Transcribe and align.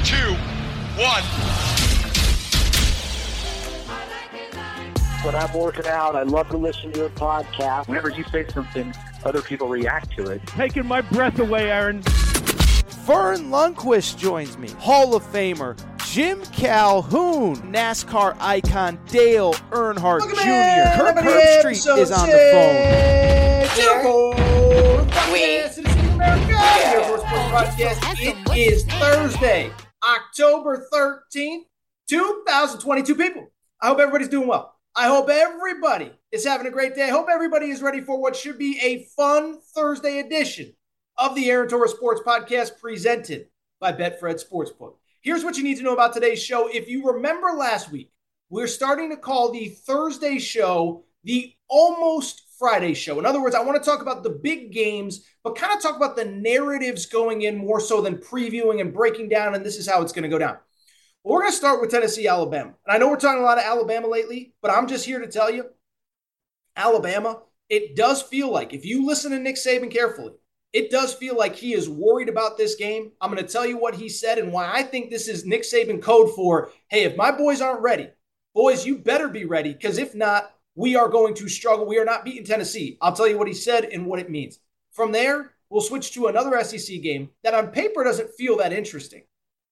Three, 0.00 0.18
two, 0.18 0.34
one. 0.96 1.22
When 5.24 5.34
I'm 5.34 5.52
working 5.52 5.86
out, 5.86 6.16
I 6.16 6.22
love 6.22 6.48
to 6.50 6.56
listen 6.56 6.92
to 6.92 7.00
your 7.00 7.10
podcast. 7.10 7.88
Whenever 7.88 8.08
you 8.08 8.24
say 8.24 8.46
something, 8.48 8.94
other 9.24 9.42
people 9.42 9.68
react 9.68 10.16
to 10.16 10.30
it. 10.30 10.46
Taking 10.46 10.86
my 10.86 11.02
breath 11.02 11.38
away, 11.38 11.70
Aaron. 11.70 12.02
Verne 12.02 13.50
Lundquist 13.50 14.16
joins 14.18 14.56
me, 14.56 14.70
Hall 14.78 15.14
of 15.14 15.22
Famer 15.24 15.76
Jim 16.06 16.42
Calhoun, 16.46 17.56
NASCAR 17.72 18.36
icon 18.40 18.98
Dale 19.06 19.52
Earnhardt 19.70 20.20
Welcome 20.20 20.36
Jr. 20.36 20.96
Kirk 20.96 21.16
Herbstreit 21.16 21.98
is 21.98 22.10
on 22.10 22.26
the 22.26 22.32
phone. 22.52 22.76
It 28.12 28.56
is 28.56 28.84
Thursday, 28.84 29.70
October 30.10 30.86
13th, 30.92 31.62
2022. 32.08 33.14
People, 33.14 33.52
I 33.80 33.88
hope 33.88 34.00
everybody's 34.00 34.28
doing 34.28 34.48
well. 34.48 34.74
I 34.96 35.06
hope 35.06 35.28
everybody 35.28 36.10
is 36.32 36.44
having 36.44 36.66
a 36.66 36.70
great 36.70 36.96
day. 36.96 37.04
I 37.04 37.10
hope 37.10 37.28
everybody 37.30 37.70
is 37.70 37.80
ready 37.80 38.00
for 38.00 38.20
what 38.20 38.34
should 38.34 38.58
be 38.58 38.80
a 38.82 39.04
fun 39.16 39.60
Thursday 39.74 40.18
edition 40.18 40.74
of 41.16 41.36
the 41.36 41.48
Aaron 41.48 41.68
Torres 41.68 41.92
Sports 41.92 42.22
Podcast 42.26 42.78
presented 42.80 43.46
by 43.78 43.92
Betfred 43.92 44.44
Sportsbook. 44.44 44.94
Here's 45.20 45.44
what 45.44 45.56
you 45.56 45.62
need 45.62 45.76
to 45.76 45.84
know 45.84 45.92
about 45.92 46.12
today's 46.12 46.42
show. 46.42 46.66
If 46.66 46.88
you 46.88 47.12
remember 47.12 47.52
last 47.52 47.92
week, 47.92 48.10
we're 48.48 48.66
starting 48.66 49.10
to 49.10 49.16
call 49.16 49.52
the 49.52 49.68
Thursday 49.68 50.38
show 50.38 51.04
the 51.22 51.54
almost 51.68 52.42
Friday 52.60 52.92
show. 52.92 53.18
In 53.18 53.24
other 53.24 53.40
words, 53.40 53.54
I 53.54 53.64
want 53.64 53.82
to 53.82 53.90
talk 53.90 54.02
about 54.02 54.22
the 54.22 54.28
big 54.30 54.70
games, 54.70 55.26
but 55.42 55.56
kind 55.56 55.74
of 55.74 55.82
talk 55.82 55.96
about 55.96 56.14
the 56.14 56.26
narratives 56.26 57.06
going 57.06 57.40
in 57.40 57.56
more 57.56 57.80
so 57.80 58.02
than 58.02 58.18
previewing 58.18 58.82
and 58.82 58.92
breaking 58.92 59.30
down, 59.30 59.54
and 59.54 59.64
this 59.64 59.78
is 59.78 59.88
how 59.88 60.02
it's 60.02 60.12
going 60.12 60.24
to 60.24 60.28
go 60.28 60.38
down. 60.38 60.58
Well, 61.24 61.34
we're 61.34 61.40
going 61.40 61.52
to 61.52 61.56
start 61.56 61.80
with 61.80 61.90
Tennessee, 61.90 62.28
Alabama. 62.28 62.74
And 62.86 62.94
I 62.94 62.98
know 62.98 63.08
we're 63.08 63.16
talking 63.16 63.42
a 63.42 63.46
lot 63.46 63.56
of 63.56 63.64
Alabama 63.64 64.08
lately, 64.08 64.52
but 64.60 64.70
I'm 64.70 64.86
just 64.86 65.06
here 65.06 65.20
to 65.20 65.26
tell 65.26 65.50
you 65.50 65.64
Alabama, 66.76 67.40
it 67.70 67.96
does 67.96 68.20
feel 68.20 68.50
like, 68.50 68.74
if 68.74 68.84
you 68.84 69.06
listen 69.06 69.30
to 69.30 69.38
Nick 69.38 69.56
Saban 69.56 69.90
carefully, 69.90 70.34
it 70.74 70.90
does 70.90 71.14
feel 71.14 71.36
like 71.36 71.56
he 71.56 71.72
is 71.72 71.88
worried 71.88 72.28
about 72.28 72.58
this 72.58 72.74
game. 72.74 73.12
I'm 73.22 73.32
going 73.32 73.44
to 73.44 73.50
tell 73.50 73.66
you 73.66 73.78
what 73.78 73.94
he 73.94 74.10
said 74.10 74.38
and 74.38 74.52
why 74.52 74.70
I 74.70 74.82
think 74.82 75.10
this 75.10 75.28
is 75.28 75.46
Nick 75.46 75.62
Saban 75.62 76.02
code 76.02 76.34
for 76.34 76.70
hey, 76.88 77.04
if 77.04 77.16
my 77.16 77.32
boys 77.32 77.62
aren't 77.62 77.80
ready, 77.80 78.10
boys, 78.54 78.84
you 78.84 78.98
better 78.98 79.28
be 79.28 79.46
ready 79.46 79.72
because 79.72 79.96
if 79.96 80.14
not, 80.14 80.52
we 80.80 80.96
are 80.96 81.10
going 81.10 81.34
to 81.34 81.46
struggle. 81.46 81.84
We 81.84 81.98
are 81.98 82.06
not 82.06 82.24
beating 82.24 82.42
Tennessee. 82.42 82.96
I'll 83.02 83.12
tell 83.12 83.28
you 83.28 83.36
what 83.36 83.46
he 83.46 83.52
said 83.52 83.84
and 83.84 84.06
what 84.06 84.18
it 84.18 84.30
means. 84.30 84.60
From 84.92 85.12
there, 85.12 85.52
we'll 85.68 85.82
switch 85.82 86.12
to 86.12 86.28
another 86.28 86.58
SEC 86.64 87.02
game 87.02 87.28
that 87.44 87.52
on 87.52 87.66
paper 87.66 88.02
doesn't 88.02 88.32
feel 88.38 88.56
that 88.56 88.72
interesting. 88.72 89.24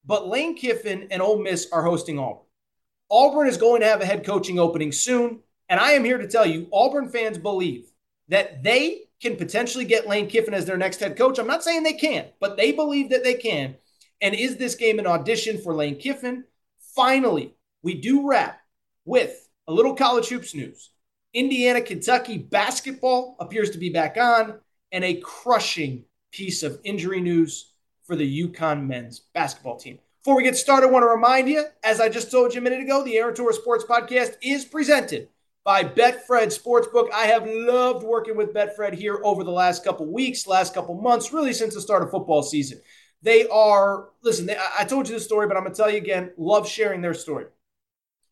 But 0.04 0.28
Lane 0.28 0.54
Kiffin 0.54 1.08
and 1.10 1.22
Ole 1.22 1.42
Miss 1.42 1.66
are 1.72 1.82
hosting 1.82 2.19
Auburn. 2.19 2.44
Auburn 3.10 3.48
is 3.48 3.56
going 3.56 3.80
to 3.80 3.86
have 3.86 4.02
a 4.02 4.04
head 4.04 4.22
coaching 4.22 4.58
opening 4.58 4.92
soon. 4.92 5.41
And 5.70 5.80
I 5.80 5.92
am 5.92 6.04
here 6.04 6.19
to 6.19 6.28
tell 6.28 6.44
you, 6.44 6.69
Auburn 6.74 7.08
fans 7.08 7.38
believe 7.38 7.90
that 8.28 8.62
they 8.62 9.04
can 9.22 9.36
potentially 9.36 9.86
get 9.86 10.08
Lane 10.08 10.28
Kiffin 10.28 10.52
as 10.52 10.66
their 10.66 10.76
next 10.76 11.00
head 11.00 11.16
coach. 11.16 11.38
I'm 11.38 11.46
not 11.46 11.64
saying 11.64 11.84
they 11.84 11.94
can't, 11.94 12.28
but 12.38 12.58
they 12.58 12.72
believe 12.72 13.08
that 13.10 13.25
they 13.25 13.34
can. 13.34 13.76
And 14.20 14.34
is 14.34 14.58
this 14.58 14.75
game 14.75 14.98
an 14.98 15.06
audition 15.06 15.56
for 15.56 15.72
Lane 15.72 15.96
Kiffin? 15.96 16.44
Finally, 16.94 17.54
we 17.82 17.94
do 17.94 18.28
wrap 18.28 18.60
with 19.06 19.48
a 19.66 19.72
little 19.72 19.94
college 19.94 20.28
hoops 20.28 20.54
news. 20.54 20.90
Indiana 21.34 21.81
Kentucky 21.81 22.39
basketball 22.39 23.37
appears 23.39 23.71
to 23.71 23.78
be 23.78 23.91
back 23.91 24.16
on, 24.16 24.59
and 24.93 25.05
a 25.05 25.21
crushing 25.21 26.05
piece 26.33 26.62
of 26.62 26.81
injury 26.84 27.21
news 27.21 27.72
for 28.05 28.16
the 28.16 28.49
UConn 28.49 28.87
men's 28.87 29.21
basketball 29.34 29.77
team. 29.77 29.99
Before 30.22 30.37
we 30.37 30.43
get 30.43 30.56
started, 30.56 30.88
I 30.88 30.91
want 30.91 31.03
to 31.03 31.09
remind 31.09 31.49
you, 31.49 31.65
as 31.84 32.00
I 32.00 32.09
just 32.09 32.31
told 32.31 32.55
you 32.55 32.61
a 32.61 32.65
minute 32.65 32.81
ago, 32.81 33.05
the 33.05 33.17
Aaron 33.17 33.34
Torres 33.34 33.56
Sports 33.56 33.84
Podcast 33.84 34.37
is 34.43 34.65
presented 34.65 35.28
by 35.65 35.84
Betfred 35.84 36.47
Sportsbook. 36.47 37.11
I 37.12 37.27
have 37.27 37.47
loved 37.47 38.05
working 38.05 38.37
with 38.37 38.55
Betfred 38.55 38.94
here 38.94 39.21
over 39.22 39.44
the 39.44 39.50
last 39.50 39.84
couple 39.84 40.06
weeks, 40.06 40.47
last 40.47 40.72
couple 40.72 40.94
months, 40.94 41.33
really 41.33 41.53
since 41.53 41.75
the 41.75 41.81
start 41.81 42.03
of 42.03 42.11
football 42.11 42.43
season. 42.43 42.81
They 43.21 43.47
are, 43.49 44.09
listen, 44.22 44.47
they, 44.47 44.56
I 44.78 44.84
told 44.84 45.09
you 45.09 45.15
this 45.15 45.25
story, 45.25 45.47
but 45.47 45.56
I'm 45.56 45.65
going 45.65 45.75
to 45.75 45.77
tell 45.77 45.91
you 45.91 45.99
again, 45.99 46.33
love 46.38 46.67
sharing 46.67 47.03
their 47.03 47.15
story. 47.15 47.47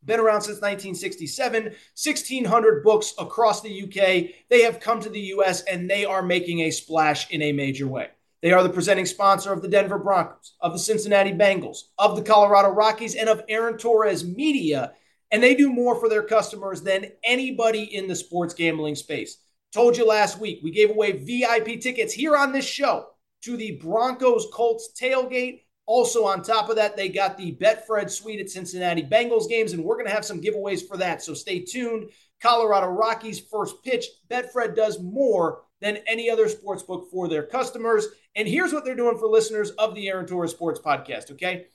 Been 0.07 0.21
around 0.21 0.41
since 0.41 0.57
1967, 0.57 1.65
1,600 1.65 2.83
books 2.83 3.13
across 3.19 3.61
the 3.61 3.83
UK. 3.83 4.31
They 4.49 4.63
have 4.63 4.81
come 4.81 5.01
to 5.01 5.11
the 5.11 5.21
US 5.21 5.63
and 5.63 5.91
they 5.91 6.05
are 6.05 6.23
making 6.23 6.61
a 6.61 6.71
splash 6.71 7.31
in 7.31 7.43
a 7.43 7.53
major 7.53 7.87
way. 7.87 8.09
They 8.41 8.53
are 8.53 8.63
the 8.63 8.71
presenting 8.71 9.07
sponsor 9.07 9.53
of 9.53 9.61
the 9.61 9.69
Denver 9.69 9.99
Broncos, 9.99 10.55
of 10.61 10.73
the 10.73 10.79
Cincinnati 10.79 11.33
Bengals, 11.33 11.81
of 11.99 12.17
the 12.17 12.23
Colorado 12.23 12.71
Rockies, 12.71 13.15
and 13.15 13.29
of 13.29 13.43
Aaron 13.49 13.77
Torres 13.77 14.25
Media 14.25 14.93
and 15.31 15.43
they 15.43 15.55
do 15.55 15.73
more 15.73 15.99
for 15.99 16.09
their 16.09 16.23
customers 16.23 16.83
than 16.83 17.13
anybody 17.25 17.83
in 17.83 18.07
the 18.07 18.17
sports 18.17 18.55
gambling 18.55 18.95
space. 18.95 19.39
Told 19.73 19.97
you 19.97 20.07
last 20.07 20.39
week, 20.39 20.61
we 20.63 20.71
gave 20.71 20.91
away 20.91 21.13
VIP 21.13 21.81
tickets 21.81 22.13
here 22.13 22.37
on 22.37 22.53
this 22.53 22.65
show 22.65 23.09
to 23.43 23.57
the 23.57 23.73
Broncos 23.73 24.47
Colts 24.53 24.91
tailgate. 24.99 25.63
Also, 25.87 26.25
on 26.25 26.43
top 26.43 26.69
of 26.69 26.77
that, 26.77 26.97
they 26.97 27.09
got 27.09 27.37
the 27.39 27.57
Betfred 27.57 28.11
suite 28.11 28.41
at 28.41 28.51
Cincinnati 28.51 29.05
Bengals 29.05 29.49
games, 29.49 29.73
and 29.73 29.85
we're 29.85 29.95
going 29.95 30.07
to 30.07 30.13
have 30.13 30.25
some 30.25 30.41
giveaways 30.41 30.87
for 30.87 30.97
that. 30.97 31.23
So 31.23 31.33
stay 31.33 31.61
tuned. 31.61 32.11
Colorado 32.43 32.89
Rockies 32.89 33.41
first 33.41 33.83
pitch. 33.85 34.07
Betfred 34.29 34.75
does 34.75 35.01
more 35.01 35.63
than 35.81 35.99
any 36.07 36.29
other 36.29 36.49
sports 36.49 36.83
book 36.83 37.09
for 37.11 37.29
their 37.29 37.45
customers. 37.45 38.09
And 38.35 38.49
here's 38.49 38.73
what 38.73 38.85
they're 38.85 38.97
doing 38.97 39.17
for 39.17 39.29
listeners 39.29 39.71
of 39.73 39.95
the 39.95 40.09
Aaron 40.09 40.27
Torres 40.27 40.51
Sports 40.51 40.81
Podcast, 40.81 41.31
okay? 41.33 41.67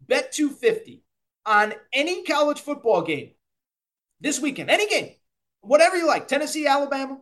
Bet 0.00 0.32
250 0.32 1.02
on 1.44 1.74
any 1.92 2.24
college 2.24 2.60
football 2.60 3.02
game 3.02 3.32
this 4.20 4.40
weekend, 4.40 4.70
any 4.70 4.88
game, 4.88 5.10
whatever 5.60 5.96
you 5.96 6.06
like 6.06 6.26
Tennessee, 6.26 6.66
Alabama, 6.66 7.20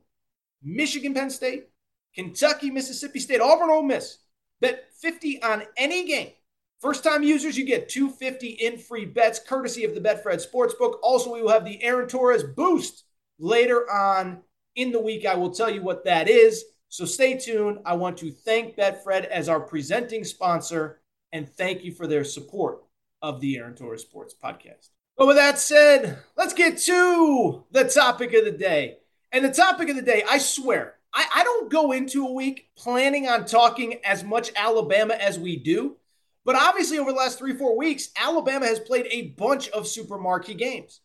Michigan, 0.63 1.15
Penn 1.15 1.31
State, 1.31 1.69
Kentucky, 2.15 2.71
Mississippi 2.71 3.21
State, 3.21 3.41
Auburn, 3.41 3.71
Ole 3.71 3.83
Miss. 3.83 4.19
Bet 4.61 4.85
50 5.01 5.43
on 5.43 5.65
any 5.77 6.07
game. 6.07 6.31
First 6.81 7.05
time 7.05 7.23
users, 7.23 7.57
you 7.57 7.65
get 7.65 7.89
250 7.89 8.49
in 8.49 8.79
free 8.79 9.07
bets 9.07 9.39
courtesy 9.39 9.85
of 9.85 9.95
the 9.95 10.01
Betfred 10.01 10.45
Sportsbook. 10.47 10.97
Also, 11.03 11.33
we 11.33 11.43
will 11.43 11.51
have 11.51 11.65
the 11.65 11.83
Aaron 11.83 12.09
Torres 12.09 12.43
boost 12.43 13.05
later 13.39 13.91
on 13.91 14.43
in 14.75 14.93
the 14.93 15.01
week. 15.01 15.25
I 15.27 15.35
will 15.35 15.51
tell 15.51 15.71
you 15.71 15.83
what 15.83 16.05
that 16.05 16.29
is. 16.29 16.65
So 16.89 17.05
stay 17.05 17.37
tuned. 17.37 17.79
I 17.85 17.95
want 17.95 18.19
to 18.19 18.31
thank 18.31 18.77
Betfred 18.77 19.25
as 19.25 19.49
our 19.49 19.61
presenting 19.61 20.25
sponsor 20.25 21.01
and 21.33 21.49
thank 21.49 21.83
you 21.83 21.93
for 21.93 22.07
their 22.07 22.25
support 22.25 22.83
of 23.23 23.41
the 23.41 23.57
Aaron 23.57 23.75
Torres 23.75 24.03
Sports 24.03 24.35
Podcast. 24.43 24.91
But 25.17 25.27
with 25.27 25.37
that 25.37 25.59
said, 25.59 26.19
let's 26.37 26.53
get 26.53 26.79
to 26.79 27.65
the 27.71 27.85
topic 27.85 28.35
of 28.35 28.45
the 28.45 28.53
day. 28.53 28.99
And 29.33 29.45
the 29.45 29.51
topic 29.51 29.89
of 29.89 29.97
the 29.97 30.03
day, 30.03 30.23
I 30.29 30.39
swear, 30.39 30.95
I, 31.13 31.27
I 31.37 31.45
don't 31.45 31.71
go 31.71 31.93
into 31.93 32.27
a 32.27 32.33
week 32.33 32.71
planning 32.77 33.29
on 33.29 33.45
talking 33.45 34.01
as 34.05 34.23
much 34.23 34.51
Alabama 34.57 35.15
as 35.15 35.39
we 35.39 35.57
do. 35.57 35.97
But 36.45 36.55
obviously, 36.55 36.99
over 36.99 37.11
the 37.11 37.19
last 37.19 37.39
three, 37.39 37.55
four 37.55 37.77
weeks, 37.77 38.11
Alabama 38.17 38.67
has 38.67 38.79
played 38.79 39.09
a 39.11 39.31
bunch 39.31 39.69
of 39.71 39.89
super 39.89 40.17
marquee 40.17 40.55
games. 40.55 41.01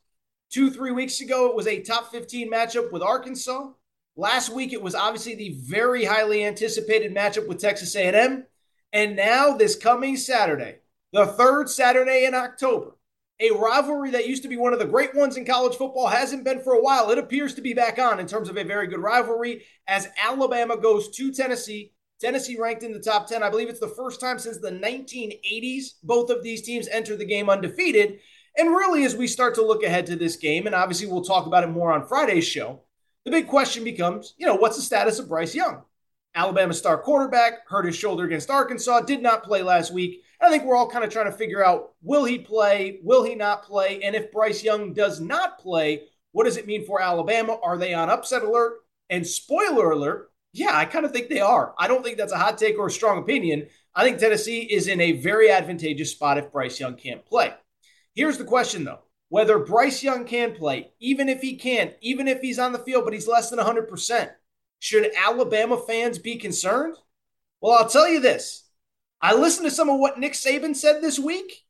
Two, 0.51 0.69
three 0.69 0.91
weeks 0.91 1.19
ago, 1.21 1.49
it 1.49 1.55
was 1.55 1.65
a 1.65 1.81
top 1.81 2.11
15 2.11 2.51
matchup 2.51 2.91
with 2.91 3.01
Arkansas. 3.01 3.71
Last 4.15 4.53
week, 4.53 4.71
it 4.71 4.81
was 4.81 4.93
obviously 4.93 5.33
the 5.33 5.57
very 5.61 6.05
highly 6.05 6.45
anticipated 6.45 7.15
matchup 7.15 7.47
with 7.47 7.59
Texas 7.59 7.95
A&M. 7.95 8.45
And 8.93 9.15
now, 9.15 9.55
this 9.55 9.75
coming 9.75 10.17
Saturday, 10.17 10.79
the 11.13 11.25
third 11.25 11.69
Saturday 11.69 12.25
in 12.25 12.35
October, 12.35 12.91
a 13.41 13.51
rivalry 13.51 14.11
that 14.11 14.27
used 14.27 14.43
to 14.43 14.49
be 14.49 14.57
one 14.57 14.71
of 14.71 14.79
the 14.79 14.85
great 14.85 15.15
ones 15.15 15.35
in 15.35 15.45
college 15.45 15.75
football 15.75 16.07
hasn't 16.07 16.43
been 16.43 16.61
for 16.61 16.73
a 16.73 16.81
while. 16.81 17.09
It 17.09 17.17
appears 17.17 17.55
to 17.55 17.61
be 17.61 17.73
back 17.73 17.97
on 17.97 18.19
in 18.19 18.27
terms 18.27 18.49
of 18.49 18.57
a 18.57 18.63
very 18.63 18.87
good 18.87 18.99
rivalry 18.99 19.65
as 19.87 20.07
Alabama 20.23 20.77
goes 20.77 21.09
to 21.09 21.31
Tennessee. 21.31 21.91
Tennessee 22.19 22.57
ranked 22.59 22.83
in 22.83 22.93
the 22.93 22.99
top 22.99 23.27
10. 23.27 23.41
I 23.41 23.49
believe 23.49 23.67
it's 23.67 23.79
the 23.79 23.87
first 23.87 24.21
time 24.21 24.37
since 24.37 24.59
the 24.59 24.71
1980s 24.71 25.95
both 26.03 26.29
of 26.29 26.43
these 26.43 26.61
teams 26.61 26.87
entered 26.87 27.17
the 27.17 27.25
game 27.25 27.49
undefeated. 27.49 28.19
And 28.57 28.69
really, 28.69 29.05
as 29.05 29.15
we 29.15 29.25
start 29.25 29.55
to 29.55 29.65
look 29.65 29.83
ahead 29.83 30.05
to 30.07 30.15
this 30.15 30.35
game, 30.35 30.67
and 30.67 30.75
obviously 30.75 31.07
we'll 31.07 31.23
talk 31.23 31.47
about 31.47 31.63
it 31.63 31.67
more 31.67 31.91
on 31.91 32.07
Friday's 32.07 32.47
show, 32.47 32.83
the 33.25 33.31
big 33.31 33.47
question 33.47 33.83
becomes, 33.83 34.35
you 34.37 34.45
know, 34.45 34.55
what's 34.55 34.75
the 34.75 34.83
status 34.83 35.17
of 35.17 35.29
Bryce 35.29 35.55
Young? 35.55 35.83
Alabama 36.35 36.73
star 36.73 36.97
quarterback 36.97 37.67
hurt 37.67 37.85
his 37.85 37.95
shoulder 37.95 38.23
against 38.23 38.49
Arkansas, 38.49 39.01
did 39.01 39.21
not 39.21 39.43
play 39.43 39.63
last 39.63 39.91
week. 39.91 40.21
I 40.41 40.49
think 40.49 40.63
we're 40.63 40.75
all 40.75 40.89
kind 40.89 41.05
of 41.05 41.11
trying 41.11 41.31
to 41.31 41.37
figure 41.37 41.63
out 41.63 41.93
will 42.01 42.25
he 42.25 42.39
play, 42.39 42.99
will 43.03 43.23
he 43.23 43.35
not 43.35 43.63
play? 43.63 44.01
And 44.01 44.15
if 44.15 44.31
Bryce 44.31 44.63
Young 44.63 44.93
does 44.93 45.19
not 45.19 45.59
play, 45.59 46.03
what 46.31 46.45
does 46.45 46.57
it 46.57 46.65
mean 46.65 46.85
for 46.85 47.01
Alabama? 47.01 47.59
Are 47.63 47.77
they 47.77 47.93
on 47.93 48.09
upset 48.09 48.43
alert? 48.43 48.79
And 49.09 49.27
spoiler 49.27 49.91
alert, 49.91 50.31
yeah, 50.53 50.71
I 50.73 50.85
kind 50.85 51.05
of 51.05 51.11
think 51.11 51.29
they 51.29 51.41
are. 51.41 51.73
I 51.77 51.87
don't 51.87 52.03
think 52.03 52.17
that's 52.17 52.33
a 52.33 52.37
hot 52.37 52.57
take 52.57 52.77
or 52.77 52.87
a 52.87 52.91
strong 52.91 53.19
opinion. 53.19 53.67
I 53.93 54.03
think 54.03 54.17
Tennessee 54.17 54.61
is 54.61 54.87
in 54.87 54.99
a 54.99 55.13
very 55.13 55.51
advantageous 55.51 56.11
spot 56.11 56.37
if 56.37 56.51
Bryce 56.51 56.79
Young 56.79 56.95
can't 56.95 57.25
play. 57.25 57.53
Here's 58.15 58.37
the 58.37 58.43
question 58.43 58.83
though 58.83 58.99
whether 59.29 59.59
Bryce 59.59 60.03
Young 60.03 60.25
can 60.25 60.53
play, 60.53 60.91
even 60.99 61.29
if 61.29 61.41
he 61.41 61.55
can't, 61.55 61.93
even 62.01 62.27
if 62.27 62.41
he's 62.41 62.59
on 62.59 62.73
the 62.73 62.79
field, 62.79 63.05
but 63.05 63.13
he's 63.13 63.29
less 63.29 63.49
than 63.49 63.59
100%, 63.59 64.29
should 64.79 65.09
Alabama 65.15 65.77
fans 65.77 66.19
be 66.19 66.35
concerned? 66.35 66.97
Well, 67.61 67.77
I'll 67.77 67.87
tell 67.87 68.09
you 68.09 68.19
this. 68.19 68.60
I 69.21 69.35
listened 69.35 69.69
to 69.69 69.75
some 69.75 69.89
of 69.89 69.99
what 69.99 70.19
Nick 70.19 70.33
Saban 70.33 70.75
said 70.75 71.01
this 71.01 71.19
week. 71.19 71.65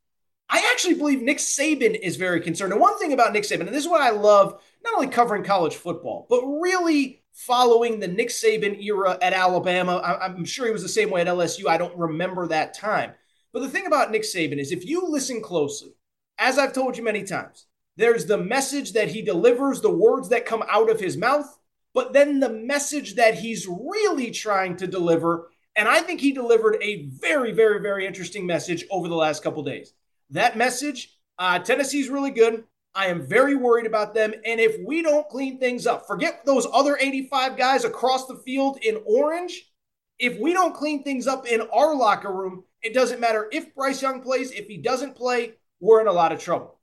I 0.50 0.70
actually 0.72 0.96
believe 0.96 1.22
Nick 1.22 1.38
Saban 1.38 1.98
is 2.00 2.16
very 2.16 2.42
concerned. 2.42 2.72
And 2.72 2.82
one 2.82 2.98
thing 2.98 3.14
about 3.14 3.34
Nick 3.34 3.44
Saban, 3.44 3.62
and 3.62 3.70
this 3.70 3.84
is 3.84 3.90
what 3.90 4.02
I 4.02 4.12
love, 4.12 4.62
not 4.84 4.94
only 4.94 5.08
covering 5.08 5.44
college 5.44 5.76
football, 5.76 6.28
but 6.30 6.46
really 6.46 7.22
following 7.34 8.00
the 8.00 8.08
Nick 8.08 8.30
Saban 8.30 8.82
era 8.82 9.18
at 9.22 9.34
Alabama. 9.34 10.02
I'm 10.22 10.46
sure 10.46 10.66
he 10.66 10.74
was 10.74 10.82
the 10.82 10.90
same 10.90 11.10
way 11.10 11.22
at 11.22 11.28
LSU. 11.28 11.68
I 11.68 11.78
don't 11.78 11.98
remember 11.98 12.48
that 12.48 12.74
time. 12.74 13.12
But 13.54 13.62
the 13.62 13.70
thing 13.70 13.86
about 13.86 14.12
Nick 14.12 14.24
Saban 14.24 14.60
is 14.60 14.72
if 14.72 14.86
you 14.86 15.08
listen 15.08 15.42
closely, 15.42 15.96
as 16.38 16.58
I've 16.58 16.74
told 16.74 16.98
you 16.98 17.04
many 17.04 17.24
times, 17.24 17.66
there's 17.98 18.26
the 18.26 18.38
message 18.38 18.94
that 18.94 19.10
he 19.10 19.22
delivers, 19.22 19.82
the 19.82 19.90
words 19.90 20.30
that 20.30 20.46
come 20.46 20.64
out 20.70 20.90
of 20.90 21.00
his 21.00 21.18
mouth, 21.18 21.60
but 21.94 22.14
then 22.14 22.40
the 22.40 22.50
message 22.50 23.16
that 23.16 23.36
he's 23.36 23.68
really 23.68 24.32
trying 24.32 24.78
to 24.78 24.88
deliver. 24.88 25.51
And 25.76 25.88
I 25.88 26.02
think 26.02 26.20
he 26.20 26.34
delivered 26.34 26.78
a 26.82 27.08
very, 27.08 27.52
very, 27.54 27.80
very 27.80 28.06
interesting 28.06 28.46
message 28.46 28.86
over 28.92 29.08
the 29.08 29.16
last 29.16 29.44
couple 29.44 29.64
days. 29.64 29.94
That 30.30 30.58
message 30.58 31.18
uh, 31.42 31.58
Tennessee's 31.58 32.08
really 32.08 32.30
good. 32.30 32.66
I 32.94 33.08
am 33.08 33.26
very 33.26 33.56
worried 33.56 33.88
about 33.88 34.14
them. 34.14 34.32
And 34.46 34.60
if 34.60 34.78
we 34.86 35.02
don't 35.02 35.28
clean 35.28 35.60
things 35.60 35.88
up, 35.88 36.06
forget 36.06 36.46
those 36.46 36.68
other 36.72 36.98
85 37.00 37.58
guys 37.58 37.84
across 37.84 38.28
the 38.28 38.36
field 38.36 38.78
in 38.84 39.02
orange. 39.08 39.72
If 40.20 40.40
we 40.40 40.54
don't 40.54 40.76
clean 40.76 41.04
things 41.04 41.26
up 41.26 41.48
in 41.48 41.62
our 41.74 41.96
locker 41.96 42.32
room, 42.32 42.64
it 42.84 42.94
doesn't 42.94 43.20
matter 43.20 43.48
if 43.52 43.74
Bryce 43.74 44.04
Young 44.04 44.22
plays, 44.22 44.52
if 44.52 44.68
he 44.68 44.78
doesn't 44.78 45.16
play, 45.16 45.54
we're 45.80 46.02
in 46.02 46.08
a 46.08 46.14
lot 46.14 46.32
of 46.32 46.40
trouble. 46.40 46.80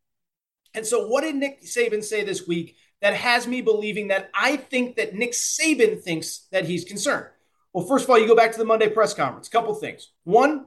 And 0.74 0.84
so, 0.84 1.06
what 1.06 1.22
did 1.22 1.36
Nick 1.36 1.62
Saban 1.62 2.02
say 2.02 2.24
this 2.24 2.48
week 2.48 2.76
that 3.00 3.14
has 3.14 3.46
me 3.46 3.60
believing 3.60 4.08
that 4.08 4.30
I 4.34 4.56
think 4.56 4.96
that 4.96 5.14
Nick 5.14 5.32
Saban 5.32 6.02
thinks 6.02 6.48
that 6.50 6.64
he's 6.64 6.84
concerned? 6.84 7.26
Well, 7.72 7.86
first 7.86 8.04
of 8.04 8.10
all, 8.10 8.18
you 8.18 8.26
go 8.26 8.36
back 8.36 8.52
to 8.52 8.58
the 8.58 8.64
Monday 8.64 8.88
press 8.88 9.14
conference. 9.14 9.48
A 9.48 9.50
couple 9.50 9.74
things. 9.74 10.10
One, 10.24 10.66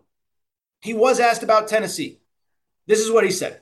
he 0.82 0.94
was 0.94 1.20
asked 1.20 1.44
about 1.44 1.68
Tennessee. 1.68 2.20
This 2.88 3.00
is 3.00 3.12
what 3.12 3.24
he 3.24 3.32
said 3.32 3.62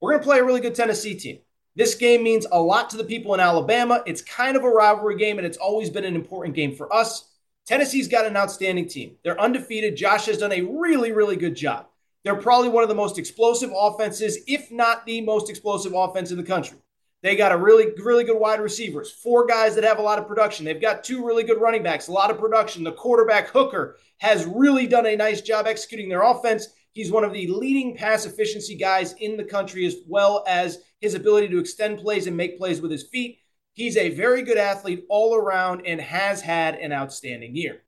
We're 0.00 0.12
going 0.12 0.22
to 0.22 0.26
play 0.26 0.38
a 0.38 0.44
really 0.44 0.60
good 0.60 0.74
Tennessee 0.74 1.14
team. 1.14 1.38
This 1.76 1.94
game 1.94 2.22
means 2.22 2.46
a 2.50 2.60
lot 2.60 2.90
to 2.90 2.96
the 2.96 3.04
people 3.04 3.32
in 3.34 3.40
Alabama. 3.40 4.02
It's 4.06 4.22
kind 4.22 4.56
of 4.56 4.64
a 4.64 4.68
rivalry 4.68 5.16
game, 5.16 5.38
and 5.38 5.46
it's 5.46 5.56
always 5.56 5.88
been 5.88 6.04
an 6.04 6.16
important 6.16 6.56
game 6.56 6.74
for 6.74 6.92
us. 6.92 7.28
Tennessee's 7.66 8.08
got 8.08 8.26
an 8.26 8.36
outstanding 8.36 8.88
team. 8.88 9.16
They're 9.22 9.40
undefeated. 9.40 9.96
Josh 9.96 10.26
has 10.26 10.38
done 10.38 10.52
a 10.52 10.62
really, 10.62 11.12
really 11.12 11.36
good 11.36 11.54
job. 11.54 11.86
They're 12.24 12.36
probably 12.36 12.68
one 12.68 12.82
of 12.82 12.88
the 12.88 12.94
most 12.94 13.18
explosive 13.18 13.70
offenses, 13.74 14.38
if 14.46 14.70
not 14.70 15.06
the 15.06 15.20
most 15.20 15.48
explosive 15.48 15.92
offense 15.94 16.30
in 16.32 16.36
the 16.36 16.42
country. 16.42 16.78
They 17.22 17.36
got 17.36 17.52
a 17.52 17.56
really, 17.56 17.92
really 17.98 18.24
good 18.24 18.38
wide 18.38 18.60
receivers, 18.60 19.10
four 19.10 19.46
guys 19.46 19.74
that 19.74 19.84
have 19.84 19.98
a 19.98 20.02
lot 20.02 20.18
of 20.18 20.26
production. 20.26 20.64
They've 20.64 20.80
got 20.80 21.04
two 21.04 21.24
really 21.24 21.42
good 21.42 21.60
running 21.60 21.82
backs, 21.82 22.08
a 22.08 22.12
lot 22.12 22.30
of 22.30 22.38
production. 22.38 22.82
The 22.82 22.92
quarterback 22.92 23.48
Hooker 23.48 23.96
has 24.18 24.46
really 24.46 24.86
done 24.86 25.06
a 25.06 25.16
nice 25.16 25.42
job 25.42 25.66
executing 25.66 26.08
their 26.08 26.22
offense. 26.22 26.68
He's 26.92 27.12
one 27.12 27.24
of 27.24 27.32
the 27.32 27.46
leading 27.48 27.94
pass 27.94 28.24
efficiency 28.24 28.74
guys 28.74 29.12
in 29.20 29.36
the 29.36 29.44
country, 29.44 29.84
as 29.86 29.96
well 30.08 30.44
as 30.48 30.78
his 31.00 31.14
ability 31.14 31.48
to 31.48 31.58
extend 31.58 31.98
plays 31.98 32.26
and 32.26 32.36
make 32.36 32.58
plays 32.58 32.80
with 32.80 32.90
his 32.90 33.04
feet. 33.04 33.38
He's 33.74 33.96
a 33.96 34.10
very 34.10 34.42
good 34.42 34.58
athlete 34.58 35.04
all 35.08 35.34
around 35.34 35.86
and 35.86 36.00
has 36.00 36.40
had 36.40 36.76
an 36.76 36.92
outstanding 36.92 37.54
year. 37.54 37.82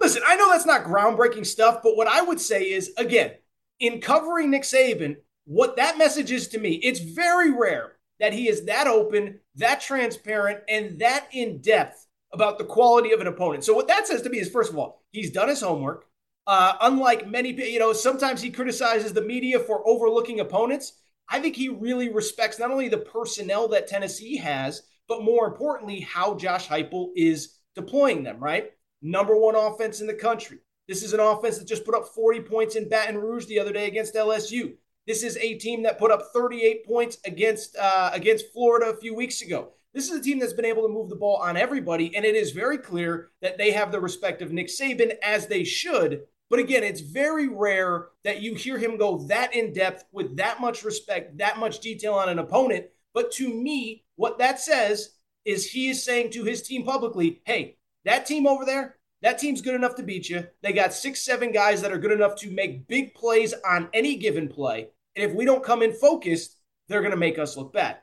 Listen, 0.00 0.22
I 0.26 0.36
know 0.36 0.50
that's 0.50 0.66
not 0.66 0.84
groundbreaking 0.84 1.46
stuff, 1.46 1.80
but 1.82 1.96
what 1.96 2.08
I 2.08 2.20
would 2.20 2.40
say 2.40 2.64
is, 2.64 2.92
again, 2.98 3.32
in 3.80 4.00
covering 4.00 4.50
Nick 4.50 4.62
Saban, 4.62 5.16
what 5.44 5.76
that 5.76 5.98
message 5.98 6.30
is 6.30 6.48
to 6.48 6.58
me, 6.58 6.74
it's 6.74 7.00
very 7.00 7.50
rare 7.50 7.93
that 8.20 8.32
he 8.32 8.48
is 8.48 8.64
that 8.66 8.86
open, 8.86 9.40
that 9.56 9.80
transparent, 9.80 10.60
and 10.68 10.98
that 11.00 11.28
in 11.32 11.60
depth 11.60 12.06
about 12.32 12.58
the 12.58 12.64
quality 12.64 13.12
of 13.12 13.20
an 13.20 13.26
opponent. 13.26 13.64
So, 13.64 13.74
what 13.74 13.88
that 13.88 14.06
says 14.06 14.22
to 14.22 14.30
me 14.30 14.38
is, 14.38 14.50
first 14.50 14.70
of 14.70 14.78
all, 14.78 15.02
he's 15.12 15.30
done 15.30 15.48
his 15.48 15.60
homework. 15.60 16.06
Uh, 16.46 16.74
unlike 16.82 17.26
many, 17.26 17.52
you 17.70 17.78
know, 17.78 17.92
sometimes 17.92 18.42
he 18.42 18.50
criticizes 18.50 19.12
the 19.12 19.22
media 19.22 19.58
for 19.58 19.86
overlooking 19.88 20.40
opponents. 20.40 20.92
I 21.28 21.40
think 21.40 21.56
he 21.56 21.70
really 21.70 22.12
respects 22.12 22.58
not 22.58 22.70
only 22.70 22.88
the 22.88 22.98
personnel 22.98 23.66
that 23.68 23.88
Tennessee 23.88 24.36
has, 24.36 24.82
but 25.08 25.22
more 25.22 25.46
importantly, 25.46 26.00
how 26.00 26.34
Josh 26.34 26.68
Heupel 26.68 27.12
is 27.16 27.56
deploying 27.74 28.22
them, 28.24 28.38
right? 28.40 28.72
number 29.04 29.36
one 29.36 29.54
offense 29.54 30.00
in 30.00 30.08
the 30.08 30.14
country. 30.14 30.58
This 30.88 31.02
is 31.02 31.12
an 31.12 31.20
offense 31.20 31.58
that 31.58 31.68
just 31.68 31.84
put 31.84 31.94
up 31.94 32.08
40 32.08 32.40
points 32.40 32.74
in 32.74 32.88
Baton 32.88 33.18
Rouge 33.18 33.46
the 33.46 33.60
other 33.60 33.72
day 33.72 33.86
against 33.86 34.14
LSU. 34.14 34.74
This 35.06 35.22
is 35.22 35.36
a 35.36 35.58
team 35.58 35.82
that 35.82 35.98
put 35.98 36.10
up 36.10 36.30
38 36.32 36.86
points 36.86 37.18
against 37.24 37.76
uh, 37.76 38.10
against 38.12 38.52
Florida 38.52 38.86
a 38.86 38.96
few 38.96 39.14
weeks 39.14 39.42
ago. 39.42 39.72
This 39.92 40.10
is 40.10 40.18
a 40.18 40.22
team 40.22 40.38
that's 40.38 40.52
been 40.52 40.64
able 40.64 40.82
to 40.82 40.92
move 40.92 41.08
the 41.08 41.16
ball 41.16 41.36
on 41.36 41.56
everybody, 41.56 42.16
and 42.16 42.24
it 42.24 42.34
is 42.34 42.50
very 42.50 42.78
clear 42.78 43.30
that 43.42 43.58
they 43.58 43.70
have 43.70 43.92
the 43.92 44.00
respect 44.00 44.42
of 44.42 44.50
Nick 44.50 44.68
Saban 44.68 45.16
as 45.22 45.46
they 45.46 45.62
should. 45.62 46.22
But 46.50 46.58
again, 46.58 46.82
it's 46.82 47.00
very 47.00 47.48
rare 47.48 48.08
that 48.24 48.42
you 48.42 48.54
hear 48.54 48.78
him 48.78 48.96
go 48.96 49.18
that 49.28 49.54
in 49.54 49.72
depth 49.72 50.04
with 50.12 50.36
that 50.36 50.60
much 50.60 50.84
respect, 50.84 51.38
that 51.38 51.58
much 51.58 51.80
detail 51.80 52.14
on 52.14 52.28
an 52.28 52.38
opponent. 52.38 52.86
But 53.12 53.30
to 53.32 53.48
me, 53.48 54.04
what 54.16 54.38
that 54.38 54.58
says 54.58 55.10
is 55.44 55.70
he 55.70 55.90
is 55.90 56.02
saying 56.02 56.30
to 56.30 56.44
his 56.44 56.62
team 56.62 56.84
publicly, 56.84 57.40
hey, 57.44 57.76
that 58.04 58.26
team 58.26 58.46
over 58.46 58.64
there, 58.64 58.96
that 59.24 59.38
team's 59.38 59.62
good 59.62 59.74
enough 59.74 59.94
to 59.96 60.02
beat 60.02 60.28
you. 60.28 60.46
They 60.62 60.74
got 60.74 60.92
six, 60.92 61.22
seven 61.22 61.50
guys 61.50 61.80
that 61.80 61.90
are 61.90 61.98
good 61.98 62.12
enough 62.12 62.36
to 62.36 62.50
make 62.50 62.86
big 62.86 63.14
plays 63.14 63.54
on 63.66 63.88
any 63.94 64.16
given 64.16 64.48
play. 64.48 64.90
And 65.16 65.28
if 65.28 65.34
we 65.34 65.46
don't 65.46 65.64
come 65.64 65.82
in 65.82 65.94
focused, 65.94 66.58
they're 66.88 67.00
going 67.00 67.10
to 67.10 67.16
make 67.16 67.38
us 67.38 67.56
look 67.56 67.72
bad. 67.72 67.96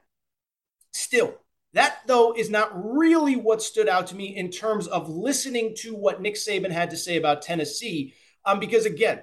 Still, 0.93 1.35
that 1.73 1.99
though 2.07 2.33
is 2.33 2.49
not 2.49 2.71
really 2.73 3.35
what 3.35 3.61
stood 3.61 3.87
out 3.87 4.07
to 4.07 4.15
me 4.15 4.35
in 4.35 4.49
terms 4.49 4.87
of 4.87 5.09
listening 5.09 5.75
to 5.81 5.93
what 5.93 6.23
Nick 6.23 6.35
Saban 6.35 6.71
had 6.71 6.89
to 6.89 6.97
say 6.97 7.17
about 7.17 7.43
Tennessee. 7.43 8.15
Um, 8.43 8.59
because 8.59 8.87
again, 8.87 9.21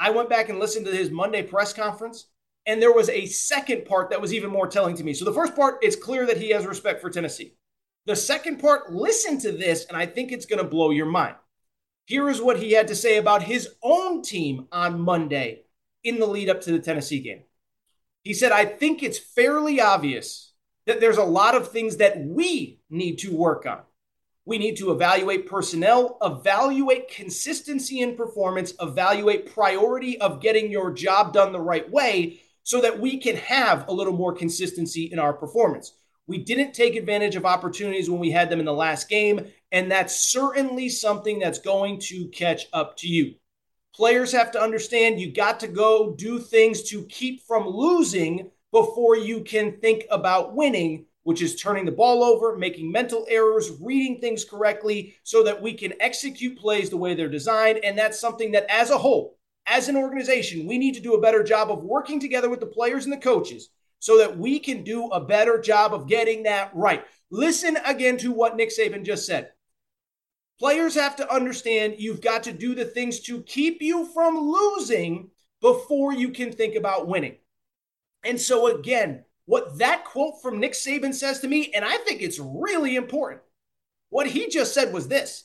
I 0.00 0.10
went 0.10 0.28
back 0.28 0.48
and 0.48 0.58
listened 0.58 0.86
to 0.86 0.92
his 0.92 1.10
Monday 1.10 1.44
press 1.44 1.72
conference, 1.72 2.26
and 2.66 2.82
there 2.82 2.92
was 2.92 3.08
a 3.08 3.26
second 3.26 3.84
part 3.84 4.10
that 4.10 4.20
was 4.20 4.34
even 4.34 4.50
more 4.50 4.66
telling 4.66 4.96
to 4.96 5.04
me. 5.04 5.14
So 5.14 5.24
the 5.24 5.32
first 5.32 5.54
part, 5.54 5.78
it's 5.82 5.94
clear 5.94 6.26
that 6.26 6.38
he 6.38 6.50
has 6.50 6.66
respect 6.66 7.00
for 7.00 7.08
Tennessee. 7.08 7.54
The 8.06 8.16
second 8.16 8.60
part, 8.60 8.92
listen 8.92 9.38
to 9.40 9.52
this, 9.52 9.84
and 9.86 9.96
I 9.96 10.06
think 10.06 10.30
it's 10.30 10.46
going 10.46 10.62
to 10.62 10.68
blow 10.68 10.90
your 10.90 11.06
mind. 11.06 11.34
Here 12.06 12.28
is 12.28 12.40
what 12.40 12.58
he 12.58 12.72
had 12.72 12.88
to 12.88 12.94
say 12.94 13.16
about 13.18 13.42
his 13.42 13.68
own 13.82 14.22
team 14.22 14.68
on 14.70 15.00
Monday 15.00 15.62
in 16.04 16.20
the 16.20 16.26
lead 16.26 16.48
up 16.48 16.60
to 16.62 16.72
the 16.72 16.78
Tennessee 16.78 17.18
game. 17.20 17.42
He 18.22 18.32
said, 18.32 18.52
I 18.52 18.64
think 18.64 19.02
it's 19.02 19.18
fairly 19.18 19.80
obvious 19.80 20.52
that 20.86 21.00
there's 21.00 21.16
a 21.16 21.24
lot 21.24 21.56
of 21.56 21.72
things 21.72 21.96
that 21.96 22.24
we 22.24 22.80
need 22.88 23.18
to 23.18 23.36
work 23.36 23.66
on. 23.66 23.80
We 24.44 24.58
need 24.58 24.76
to 24.76 24.92
evaluate 24.92 25.48
personnel, 25.48 26.16
evaluate 26.22 27.10
consistency 27.10 28.00
in 28.00 28.16
performance, 28.16 28.72
evaluate 28.80 29.52
priority 29.52 30.20
of 30.20 30.40
getting 30.40 30.70
your 30.70 30.92
job 30.92 31.32
done 31.32 31.50
the 31.50 31.60
right 31.60 31.90
way 31.90 32.40
so 32.62 32.80
that 32.82 33.00
we 33.00 33.18
can 33.18 33.34
have 33.34 33.88
a 33.88 33.92
little 33.92 34.12
more 34.12 34.32
consistency 34.32 35.06
in 35.06 35.18
our 35.18 35.32
performance. 35.32 35.92
We 36.28 36.38
didn't 36.38 36.72
take 36.74 36.96
advantage 36.96 37.36
of 37.36 37.46
opportunities 37.46 38.10
when 38.10 38.20
we 38.20 38.30
had 38.30 38.50
them 38.50 38.60
in 38.60 38.66
the 38.66 38.72
last 38.72 39.08
game, 39.08 39.46
and 39.70 39.90
that's 39.90 40.32
certainly 40.32 40.88
something 40.88 41.38
that's 41.38 41.58
going 41.60 42.00
to 42.00 42.28
catch 42.28 42.66
up 42.72 42.96
to 42.98 43.08
you. 43.08 43.34
Players 43.94 44.32
have 44.32 44.50
to 44.52 44.60
understand 44.60 45.20
you 45.20 45.32
got 45.32 45.60
to 45.60 45.68
go 45.68 46.14
do 46.16 46.38
things 46.38 46.82
to 46.90 47.04
keep 47.04 47.42
from 47.46 47.66
losing 47.66 48.50
before 48.72 49.16
you 49.16 49.42
can 49.42 49.78
think 49.80 50.04
about 50.10 50.54
winning. 50.54 51.06
which 51.26 51.42
is 51.42 51.56
turning 51.56 51.84
the 51.84 51.90
ball 51.90 52.22
over, 52.22 52.56
making 52.56 52.88
mental 52.92 53.26
errors, 53.28 53.72
reading 53.80 54.20
things 54.20 54.44
correctly 54.44 55.16
so 55.24 55.42
that 55.42 55.60
we 55.60 55.74
can 55.74 55.92
execute 55.98 56.56
plays 56.56 56.88
the 56.88 56.96
way 56.96 57.14
they're 57.14 57.28
designed. 57.28 57.80
And 57.82 57.98
that's 57.98 58.20
something 58.20 58.52
that, 58.52 58.64
as 58.70 58.90
a 58.90 58.98
whole, 58.98 59.36
as 59.66 59.88
an 59.88 59.96
organization, 59.96 60.68
we 60.68 60.78
need 60.78 60.94
to 60.94 61.00
do 61.00 61.14
a 61.14 61.20
better 61.20 61.42
job 61.42 61.68
of 61.72 61.82
working 61.82 62.20
together 62.20 62.48
with 62.48 62.60
the 62.60 62.66
players 62.66 63.06
and 63.06 63.12
the 63.12 63.16
coaches 63.16 63.70
so 63.98 64.18
that 64.18 64.38
we 64.38 64.58
can 64.58 64.82
do 64.82 65.08
a 65.08 65.20
better 65.20 65.60
job 65.60 65.92
of 65.94 66.08
getting 66.08 66.44
that 66.44 66.70
right. 66.74 67.04
Listen 67.30 67.76
again 67.84 68.16
to 68.18 68.32
what 68.32 68.56
Nick 68.56 68.70
Saban 68.70 69.04
just 69.04 69.26
said. 69.26 69.50
Players 70.58 70.94
have 70.94 71.16
to 71.16 71.32
understand 71.32 71.96
you've 71.98 72.20
got 72.20 72.44
to 72.44 72.52
do 72.52 72.74
the 72.74 72.84
things 72.84 73.20
to 73.20 73.42
keep 73.42 73.82
you 73.82 74.06
from 74.14 74.38
losing 74.38 75.30
before 75.60 76.12
you 76.12 76.30
can 76.30 76.52
think 76.52 76.74
about 76.76 77.08
winning. 77.08 77.36
And 78.24 78.40
so, 78.40 78.74
again, 78.74 79.24
what 79.44 79.78
that 79.78 80.04
quote 80.04 80.40
from 80.42 80.58
Nick 80.58 80.72
Saban 80.72 81.14
says 81.14 81.40
to 81.40 81.48
me, 81.48 81.72
and 81.74 81.84
I 81.84 81.96
think 81.98 82.22
it's 82.22 82.38
really 82.38 82.96
important. 82.96 83.42
What 84.10 84.26
he 84.26 84.48
just 84.48 84.74
said 84.74 84.92
was 84.92 85.08
this: 85.08 85.44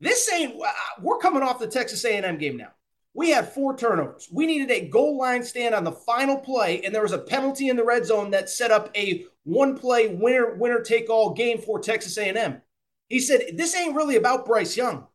This 0.00 0.30
ain't. 0.32 0.60
Uh, 0.60 0.70
we're 1.00 1.18
coming 1.18 1.42
off 1.42 1.58
the 1.58 1.66
Texas 1.66 2.04
A&M 2.04 2.38
game 2.38 2.56
now. 2.56 2.72
We 3.14 3.30
had 3.30 3.52
four 3.52 3.76
turnovers. 3.76 4.28
We 4.32 4.46
needed 4.46 4.70
a 4.70 4.88
goal 4.88 5.18
line 5.18 5.42
stand 5.42 5.74
on 5.74 5.84
the 5.84 5.92
final 5.92 6.38
play, 6.38 6.82
and 6.82 6.94
there 6.94 7.02
was 7.02 7.12
a 7.12 7.18
penalty 7.18 7.68
in 7.68 7.76
the 7.76 7.84
red 7.84 8.06
zone 8.06 8.30
that 8.30 8.50
set 8.50 8.70
up 8.70 8.90
a 8.96 9.26
one-play 9.44 10.14
winner 10.14 10.54
winner 10.54 10.80
take 10.80 11.10
all 11.10 11.32
game 11.32 11.58
for 11.58 11.80
Texas 11.80 12.16
A&M. 12.18 12.62
He 13.08 13.18
said, 13.18 13.56
"This 13.56 13.74
ain't 13.74 13.96
really 13.96 14.16
about 14.16 14.46
Bryce 14.46 14.76
Young. 14.76 15.06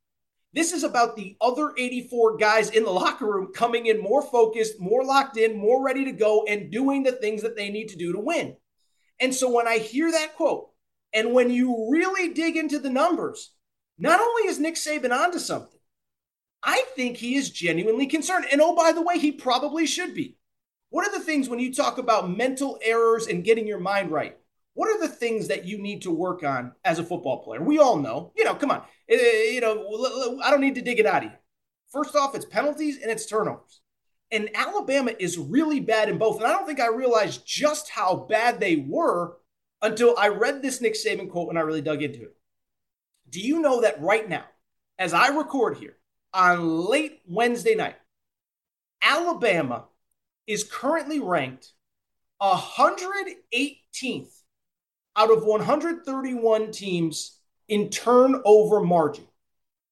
This 0.53 0.71
is 0.71 0.83
about 0.83 1.15
the 1.15 1.35
other 1.41 1.73
84 1.77 2.37
guys 2.37 2.69
in 2.69 2.83
the 2.83 2.91
locker 2.91 3.25
room 3.25 3.51
coming 3.53 3.87
in 3.87 4.01
more 4.01 4.21
focused, 4.21 4.79
more 4.79 5.03
locked 5.03 5.37
in, 5.37 5.55
more 5.57 5.83
ready 5.83 6.05
to 6.05 6.11
go, 6.11 6.43
and 6.43 6.71
doing 6.71 7.03
the 7.03 7.11
things 7.11 7.41
that 7.41 7.55
they 7.55 7.69
need 7.69 7.87
to 7.89 7.97
do 7.97 8.11
to 8.13 8.19
win. 8.19 8.55
And 9.19 9.33
so 9.33 9.49
when 9.49 9.67
I 9.67 9.77
hear 9.77 10.11
that 10.11 10.35
quote, 10.35 10.71
and 11.13 11.33
when 11.33 11.49
you 11.49 11.89
really 11.89 12.33
dig 12.33 12.55
into 12.55 12.79
the 12.79 12.89
numbers, 12.89 13.51
not 13.97 14.19
only 14.19 14.43
is 14.47 14.59
Nick 14.59 14.75
Saban 14.75 15.11
onto 15.11 15.39
something, 15.39 15.72
I 16.63 16.85
think 16.95 17.17
he 17.17 17.35
is 17.35 17.49
genuinely 17.49 18.07
concerned. 18.07 18.45
And 18.51 18.61
oh, 18.61 18.75
by 18.75 18.93
the 18.93 19.01
way, 19.01 19.19
he 19.19 19.31
probably 19.31 19.85
should 19.85 20.13
be. 20.13 20.37
What 20.89 21.07
are 21.07 21.17
the 21.17 21.25
things 21.25 21.49
when 21.49 21.59
you 21.59 21.73
talk 21.73 21.97
about 21.97 22.29
mental 22.29 22.79
errors 22.81 23.27
and 23.27 23.43
getting 23.43 23.67
your 23.67 23.79
mind 23.79 24.11
right? 24.11 24.37
What 24.75 24.89
are 24.89 24.99
the 24.99 25.13
things 25.13 25.47
that 25.49 25.65
you 25.65 25.77
need 25.77 26.03
to 26.03 26.11
work 26.11 26.43
on 26.43 26.73
as 26.83 26.99
a 26.99 27.03
football 27.03 27.43
player? 27.43 27.61
We 27.61 27.79
all 27.79 27.97
know, 27.97 28.31
you 28.35 28.43
know, 28.43 28.55
come 28.55 28.71
on, 28.71 28.83
eh, 29.09 29.17
eh, 29.19 29.49
you 29.51 29.61
know, 29.61 30.39
I 30.43 30.49
don't 30.49 30.61
need 30.61 30.75
to 30.75 30.81
dig 30.81 30.99
it 30.99 31.05
out 31.05 31.25
of 31.25 31.31
you. 31.31 31.37
First 31.91 32.15
off, 32.15 32.35
it's 32.35 32.45
penalties 32.45 32.99
and 33.01 33.11
it's 33.11 33.25
turnovers. 33.25 33.81
And 34.31 34.49
Alabama 34.55 35.11
is 35.19 35.37
really 35.37 35.79
bad 35.79 36.09
in 36.09 36.17
both. 36.17 36.37
And 36.37 36.47
I 36.47 36.51
don't 36.51 36.65
think 36.65 36.79
I 36.79 36.87
realized 36.87 37.45
just 37.45 37.89
how 37.89 38.15
bad 38.15 38.59
they 38.59 38.77
were 38.77 39.37
until 39.81 40.15
I 40.17 40.29
read 40.29 40.61
this 40.61 40.81
Nick 40.81 40.95
Saban 40.95 41.29
quote 41.29 41.49
and 41.49 41.59
I 41.59 41.61
really 41.61 41.81
dug 41.81 42.01
into 42.01 42.23
it. 42.23 42.35
Do 43.29 43.39
you 43.39 43.59
know 43.59 43.81
that 43.81 44.01
right 44.01 44.27
now, 44.27 44.45
as 44.97 45.13
I 45.13 45.27
record 45.27 45.77
here 45.77 45.97
on 46.33 46.87
late 46.87 47.21
Wednesday 47.27 47.75
night, 47.75 47.95
Alabama 49.01 49.85
is 50.47 50.63
currently 50.63 51.19
ranked 51.19 51.71
118th 52.41 54.33
out 55.15 55.31
of 55.31 55.45
131 55.45 56.71
teams 56.71 57.37
in 57.67 57.89
turnover 57.89 58.81
margin. 58.81 59.27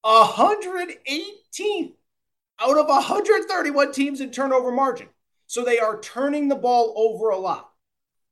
118th 0.06 1.94
out 2.60 2.78
of 2.78 2.88
131 2.88 3.92
teams 3.92 4.22
in 4.22 4.32
turnover 4.32 4.72
margin. 4.72 5.08
So 5.48 5.64
they 5.64 5.80
are 5.80 6.00
turning 6.00 6.48
the 6.48 6.56
ball 6.56 6.94
over 6.96 7.30
a 7.30 7.38
lot. 7.38 7.70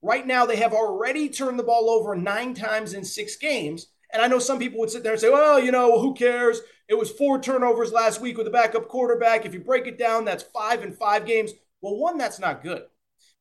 Right 0.01 0.25
now, 0.25 0.45
they 0.45 0.55
have 0.55 0.73
already 0.73 1.29
turned 1.29 1.59
the 1.59 1.63
ball 1.63 1.89
over 1.89 2.15
nine 2.15 2.53
times 2.53 2.93
in 2.93 3.03
six 3.03 3.35
games. 3.35 3.87
And 4.11 4.21
I 4.21 4.27
know 4.27 4.39
some 4.39 4.57
people 4.57 4.79
would 4.79 4.89
sit 4.89 5.03
there 5.03 5.11
and 5.11 5.21
say, 5.21 5.29
well, 5.29 5.59
you 5.59 5.71
know, 5.71 5.99
who 5.99 6.13
cares? 6.13 6.61
It 6.89 6.97
was 6.97 7.11
four 7.11 7.39
turnovers 7.39 7.91
last 7.91 8.19
week 8.19 8.35
with 8.35 8.47
a 8.47 8.51
backup 8.51 8.87
quarterback. 8.87 9.45
If 9.45 9.53
you 9.53 9.59
break 9.59 9.85
it 9.85 9.99
down, 9.99 10.25
that's 10.25 10.41
five 10.43 10.83
in 10.83 10.91
five 10.91 11.27
games. 11.27 11.51
Well, 11.81 11.95
one, 11.95 12.17
that's 12.17 12.39
not 12.39 12.63
good. 12.63 12.81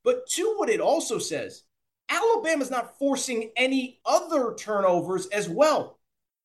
But 0.04 0.28
two, 0.28 0.54
what 0.58 0.68
it 0.68 0.80
also 0.80 1.18
says 1.18 1.64
Alabama's 2.10 2.70
not 2.70 2.98
forcing 2.98 3.50
any 3.56 4.00
other 4.04 4.54
turnovers 4.54 5.28
as 5.28 5.48
well. 5.48 5.98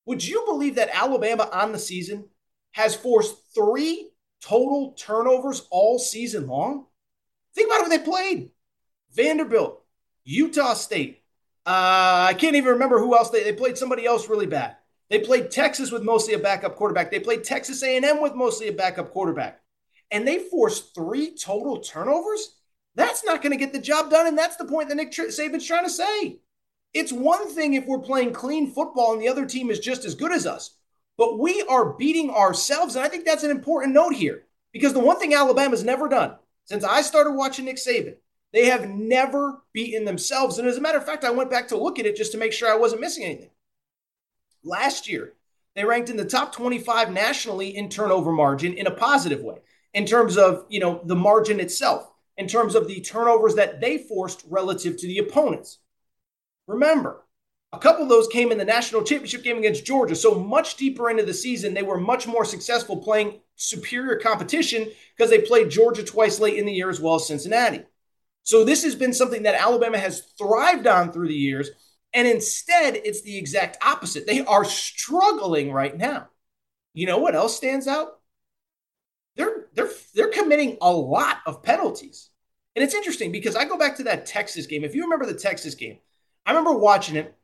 Would 0.06 0.26
you 0.26 0.44
believe 0.46 0.76
that 0.76 0.90
Alabama 0.94 1.50
on 1.52 1.74
the 1.74 1.80
season 1.80 2.30
has 2.72 2.96
forced 2.96 3.36
three 3.54 4.10
total 4.42 4.94
turnovers 4.94 5.68
all 5.72 6.00
season 6.00 6.48
long? 6.48 6.86
Think 7.54 7.70
about 7.70 7.84
who 7.84 7.90
they 7.90 8.04
played 8.04 8.52
Vanderbilt, 9.14 9.84
Utah 10.24 10.74
State. 10.74 11.22
Uh, 11.66 12.28
I 12.30 12.36
can't 12.38 12.56
even 12.56 12.74
remember 12.74 13.00
who 13.00 13.16
else 13.16 13.30
they, 13.30 13.44
they 13.44 13.54
played. 13.54 13.78
Somebody 13.78 14.06
else 14.06 14.30
really 14.30 14.48
bad. 14.48 14.78
They 15.10 15.20
played 15.20 15.52
Texas 15.52 15.92
with 15.92 16.04
mostly 16.04 16.34
a 16.34 16.40
backup 16.40 16.76
quarterback. 16.76 17.12
They 17.12 17.20
played 17.20 17.44
Texas 17.44 17.84
A&M 17.84 18.22
with 18.22 18.36
mostly 18.36 18.68
a 18.68 18.74
backup 18.74 19.12
quarterback, 19.12 19.62
and 20.12 20.28
they 20.28 20.40
forced 20.40 20.96
three 20.96 21.36
total 21.36 21.80
turnovers. 21.80 22.56
That's 22.96 23.24
not 23.24 23.42
going 23.42 23.52
to 23.52 23.58
get 23.58 23.74
the 23.74 23.80
job 23.80 24.10
done. 24.10 24.28
And 24.28 24.38
that's 24.38 24.56
the 24.56 24.66
point 24.66 24.90
that 24.90 24.96
Nick 24.96 25.12
Saban's 25.12 25.66
trying 25.66 25.86
to 25.86 25.90
say. 25.90 26.40
It's 26.94 27.12
one 27.12 27.50
thing 27.50 27.74
if 27.74 27.88
we're 27.88 28.00
playing 28.00 28.34
clean 28.34 28.72
football 28.72 29.14
and 29.14 29.22
the 29.22 29.28
other 29.28 29.46
team 29.46 29.72
is 29.72 29.80
just 29.80 30.06
as 30.06 30.14
good 30.14 30.32
as 30.32 30.46
us, 30.46 30.78
but 31.18 31.40
we 31.40 31.64
are 31.68 31.94
beating 31.94 32.30
ourselves. 32.30 32.96
And 32.96 33.04
I 33.04 33.10
think 33.10 33.26
that's 33.26 33.44
an 33.44 33.50
important 33.50 33.94
note 33.94 34.14
here 34.14 34.46
because 34.72 34.94
the 34.94 35.00
one 35.00 35.20
thing 35.20 35.34
Alabama's 35.34 35.84
never 35.84 36.08
done 36.08 36.36
since 36.66 36.84
I 36.84 37.02
started 37.02 37.32
watching 37.32 37.66
Nick 37.66 37.78
Saban, 37.78 38.16
they 38.52 38.68
have 38.68 38.88
never 38.88 39.64
beaten 39.74 40.06
themselves. 40.06 40.60
And 40.60 40.68
as 40.68 40.78
a 40.78 40.82
matter 40.82 41.00
of 41.00 41.06
fact, 41.06 41.24
I 41.24 41.32
went 41.32 41.50
back 41.50 41.68
to 41.70 41.78
look 41.78 41.98
at 41.98 42.06
it 42.06 42.16
just 42.16 42.32
to 42.34 42.38
make 42.38 42.54
sure 42.54 42.72
I 42.72 42.78
wasn't 42.78 43.02
missing 43.02 43.24
anything. 43.24 43.50
Last 44.64 45.10
year, 45.10 45.34
they 45.76 45.84
ranked 45.84 46.10
in 46.10 46.18
the 46.18 46.26
top 46.26 46.54
25 46.54 47.12
nationally 47.12 47.76
in 47.76 47.90
turnover 47.90 48.32
margin 48.32 48.74
in 48.74 48.88
a 48.88 48.92
positive 48.92 49.42
way 49.42 49.58
in 49.94 50.06
terms 50.06 50.38
of, 50.38 50.66
you 50.70 50.80
know, 50.80 51.02
the 51.06 51.16
margin 51.16 51.60
itself 51.60 52.10
in 52.38 52.48
terms 52.48 52.76
of 52.76 52.88
the 52.88 53.02
turnovers 53.02 53.56
that 53.56 53.82
they 53.82 53.98
forced 53.98 54.44
relative 54.50 54.98
to 54.98 55.08
the 55.08 55.20
opponents. 55.20 55.80
Remember, 56.68 57.26
a 57.72 57.80
couple 57.80 58.04
of 58.04 58.10
those 58.10 58.28
came 58.28 58.52
in 58.52 58.58
the 58.58 58.66
national 58.66 59.04
championship 59.04 59.44
game 59.44 59.58
against 59.58 59.86
Georgia. 59.86 60.16
So 60.16 60.36
much 60.36 60.78
deeper 60.78 61.10
into 61.10 61.24
the 61.24 61.34
season, 61.34 61.74
they 61.74 61.84
were 61.84 62.00
much 62.00 62.28
more 62.28 62.46
successful 62.46 62.98
playing 62.98 63.40
superior 63.56 64.18
competition 64.20 64.90
because 65.16 65.30
they 65.30 65.42
played 65.42 65.72
Georgia 65.72 66.04
twice 66.04 66.40
late 66.40 66.58
in 66.58 66.66
the 66.66 66.72
year 66.72 66.90
as 66.90 67.00
well 67.00 67.16
as 67.16 67.28
Cincinnati. 67.28 67.84
So 68.44 68.64
this 68.64 68.84
has 68.84 68.96
been 68.96 69.14
something 69.14 69.44
that 69.44 69.60
Alabama 69.60 69.98
has 69.98 70.22
thrived 70.38 70.86
on 70.86 71.12
through 71.12 71.30
the 71.30 71.34
years. 71.34 71.70
And 72.14 72.28
instead, 72.28 72.96
it's 72.96 73.22
the 73.22 73.38
exact 73.38 73.84
opposite. 73.84 74.28
They 74.28 74.42
are 74.46 74.66
struggling 74.66 75.72
right 75.72 75.98
now. 75.98 76.30
You 76.94 77.08
know 77.08 77.18
what 77.18 77.36
else 77.36 77.58
stands 77.58 77.88
out? 77.88 78.20
they're 79.36 79.66
they're 79.74 79.90
they're 80.14 80.30
committing 80.30 80.78
a 80.82 80.92
lot 80.92 81.38
of 81.46 81.64
penalties. 81.64 82.30
And 82.76 82.84
it's 82.84 82.96
interesting 82.96 83.32
because 83.32 83.56
I 83.56 83.66
go 83.66 83.78
back 83.78 83.98
to 83.98 84.04
that 84.04 84.26
Texas 84.26 84.66
game. 84.66 84.84
If 84.84 84.96
you 84.96 85.04
remember 85.04 85.26
the 85.26 85.34
Texas 85.38 85.76
game, 85.76 86.00
I 86.46 86.52
remember 86.52 86.74
watching 86.74 87.16
it 87.16 87.36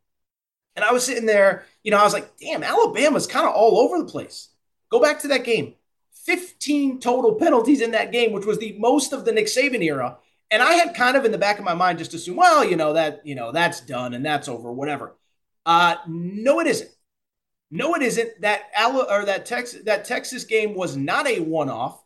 and 0.76 0.84
I 0.84 0.92
was 0.92 1.06
sitting 1.06 1.28
there, 1.28 1.66
you 1.84 1.92
know, 1.92 1.98
I 1.98 2.04
was 2.04 2.14
like, 2.14 2.38
damn, 2.38 2.64
Alabama's 2.64 3.28
kind 3.28 3.48
of 3.48 3.54
all 3.54 3.80
over 3.80 4.00
the 4.00 4.10
place. 4.10 4.50
Go 4.90 5.00
back 5.00 5.20
to 5.20 5.28
that 5.30 5.44
game. 5.44 5.76
15 6.26 7.00
total 7.00 7.36
penalties 7.36 7.82
in 7.82 7.92
that 7.92 8.12
game, 8.12 8.34
which 8.34 8.46
was 8.46 8.58
the 8.58 8.76
most 8.80 9.14
of 9.14 9.24
the 9.24 9.32
Nick 9.32 9.46
Saban 9.46 9.84
era. 9.84 10.18
And 10.51 10.63
I 10.63 10.74
had 10.74 10.96
kind 10.96 11.15
of 11.15 11.25
in 11.25 11.32
the 11.32 11.38
back 11.38 11.60
of 11.60 11.65
my 11.65 11.75
mind 11.75 12.00
just 12.00 12.13
assumed, 12.13 12.38
well, 12.38 12.65
you 12.65 12.75
know, 12.75 12.94
that, 12.94 13.22
you 13.25 13.36
know, 13.36 13.51
that's 13.51 13.82
done 13.82 14.13
and 14.13 14.25
that's 14.25 14.48
over, 14.48 14.72
whatever. 14.72 15.15
Uh, 15.65 15.96
no, 16.08 16.60
it 16.60 16.68
isn't. 16.68 16.89
No, 17.72 17.94
it 17.94 18.01
isn't. 18.01 18.41
That 18.41 18.63
Ala- 18.77 19.08
or 19.10 19.25
that 19.25 19.46
Texas 19.46 19.84
that 19.84 20.06
Texas 20.06 20.44
game 20.44 20.74
was 20.74 20.98
not 20.98 21.27
a 21.27 21.39
one-off. 21.39 22.01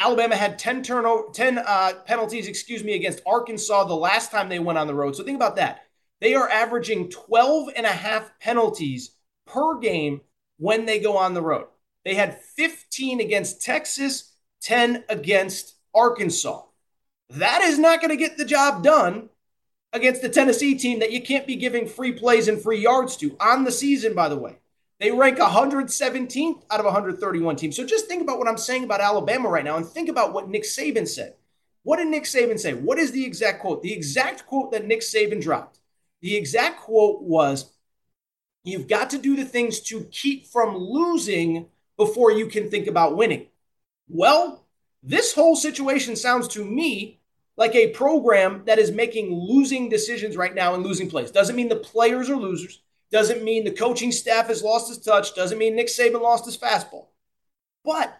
Alabama 0.00 0.36
had 0.36 0.58
10 0.58 0.82
turnover 0.82 1.28
10 1.32 1.58
uh, 1.58 1.92
penalties, 2.06 2.48
excuse 2.48 2.82
me, 2.82 2.94
against 2.94 3.22
Arkansas 3.26 3.84
the 3.84 3.94
last 3.94 4.30
time 4.30 4.48
they 4.48 4.58
went 4.58 4.78
on 4.78 4.86
the 4.86 4.94
road. 4.94 5.14
So 5.14 5.24
think 5.24 5.36
about 5.36 5.56
that. 5.56 5.84
They 6.20 6.34
are 6.34 6.48
averaging 6.48 7.10
12 7.10 7.70
and 7.76 7.86
a 7.86 7.90
half 7.90 8.30
penalties 8.40 9.12
per 9.46 9.78
game 9.78 10.20
when 10.56 10.84
they 10.84 10.98
go 10.98 11.16
on 11.16 11.34
the 11.34 11.42
road. 11.42 11.66
They 12.04 12.14
had 12.14 12.40
15 12.56 13.20
against 13.20 13.62
Texas, 13.62 14.34
10 14.62 15.04
against 15.08 15.76
Arkansas. 15.94 16.62
That 17.30 17.62
is 17.62 17.78
not 17.78 18.00
going 18.00 18.10
to 18.10 18.16
get 18.16 18.38
the 18.38 18.44
job 18.44 18.82
done 18.82 19.28
against 19.92 20.22
the 20.22 20.28
Tennessee 20.28 20.76
team 20.76 21.00
that 21.00 21.12
you 21.12 21.22
can't 21.22 21.46
be 21.46 21.56
giving 21.56 21.86
free 21.86 22.12
plays 22.12 22.48
and 22.48 22.60
free 22.60 22.80
yards 22.80 23.16
to 23.18 23.36
on 23.40 23.64
the 23.64 23.72
season, 23.72 24.14
by 24.14 24.28
the 24.28 24.38
way. 24.38 24.58
They 25.00 25.12
rank 25.12 25.38
117th 25.38 26.62
out 26.70 26.80
of 26.80 26.84
131 26.84 27.56
teams. 27.56 27.76
So 27.76 27.84
just 27.84 28.06
think 28.06 28.22
about 28.22 28.38
what 28.38 28.48
I'm 28.48 28.58
saying 28.58 28.84
about 28.84 29.00
Alabama 29.00 29.48
right 29.48 29.64
now 29.64 29.76
and 29.76 29.86
think 29.86 30.08
about 30.08 30.32
what 30.32 30.48
Nick 30.48 30.64
Saban 30.64 31.06
said. 31.06 31.34
What 31.84 31.98
did 31.98 32.08
Nick 32.08 32.24
Saban 32.24 32.58
say? 32.58 32.74
What 32.74 32.98
is 32.98 33.12
the 33.12 33.24
exact 33.24 33.60
quote? 33.60 33.82
The 33.82 33.92
exact 33.92 34.46
quote 34.46 34.72
that 34.72 34.86
Nick 34.86 35.00
Saban 35.00 35.40
dropped. 35.40 35.78
The 36.20 36.36
exact 36.36 36.80
quote 36.80 37.22
was 37.22 37.72
You've 38.64 38.88
got 38.88 39.10
to 39.10 39.18
do 39.18 39.36
the 39.36 39.44
things 39.44 39.80
to 39.82 40.04
keep 40.10 40.46
from 40.46 40.76
losing 40.76 41.66
before 41.96 42.32
you 42.32 42.46
can 42.46 42.68
think 42.68 42.86
about 42.86 43.16
winning. 43.16 43.46
Well, 44.08 44.66
this 45.02 45.32
whole 45.32 45.56
situation 45.56 46.16
sounds 46.16 46.48
to 46.48 46.64
me 46.64 47.17
like 47.58 47.74
a 47.74 47.90
program 47.90 48.62
that 48.66 48.78
is 48.78 48.92
making 48.92 49.34
losing 49.34 49.88
decisions 49.88 50.36
right 50.36 50.54
now 50.54 50.74
and 50.74 50.84
losing 50.84 51.10
plays. 51.10 51.32
Doesn't 51.32 51.56
mean 51.56 51.68
the 51.68 51.76
players 51.76 52.30
are 52.30 52.36
losers. 52.36 52.80
Doesn't 53.10 53.42
mean 53.42 53.64
the 53.64 53.72
coaching 53.72 54.12
staff 54.12 54.46
has 54.46 54.62
lost 54.62 54.88
his 54.88 54.98
touch. 54.98 55.34
Doesn't 55.34 55.58
mean 55.58 55.74
Nick 55.74 55.88
Saban 55.88 56.22
lost 56.22 56.44
his 56.44 56.56
fastball. 56.56 57.06
But 57.84 58.16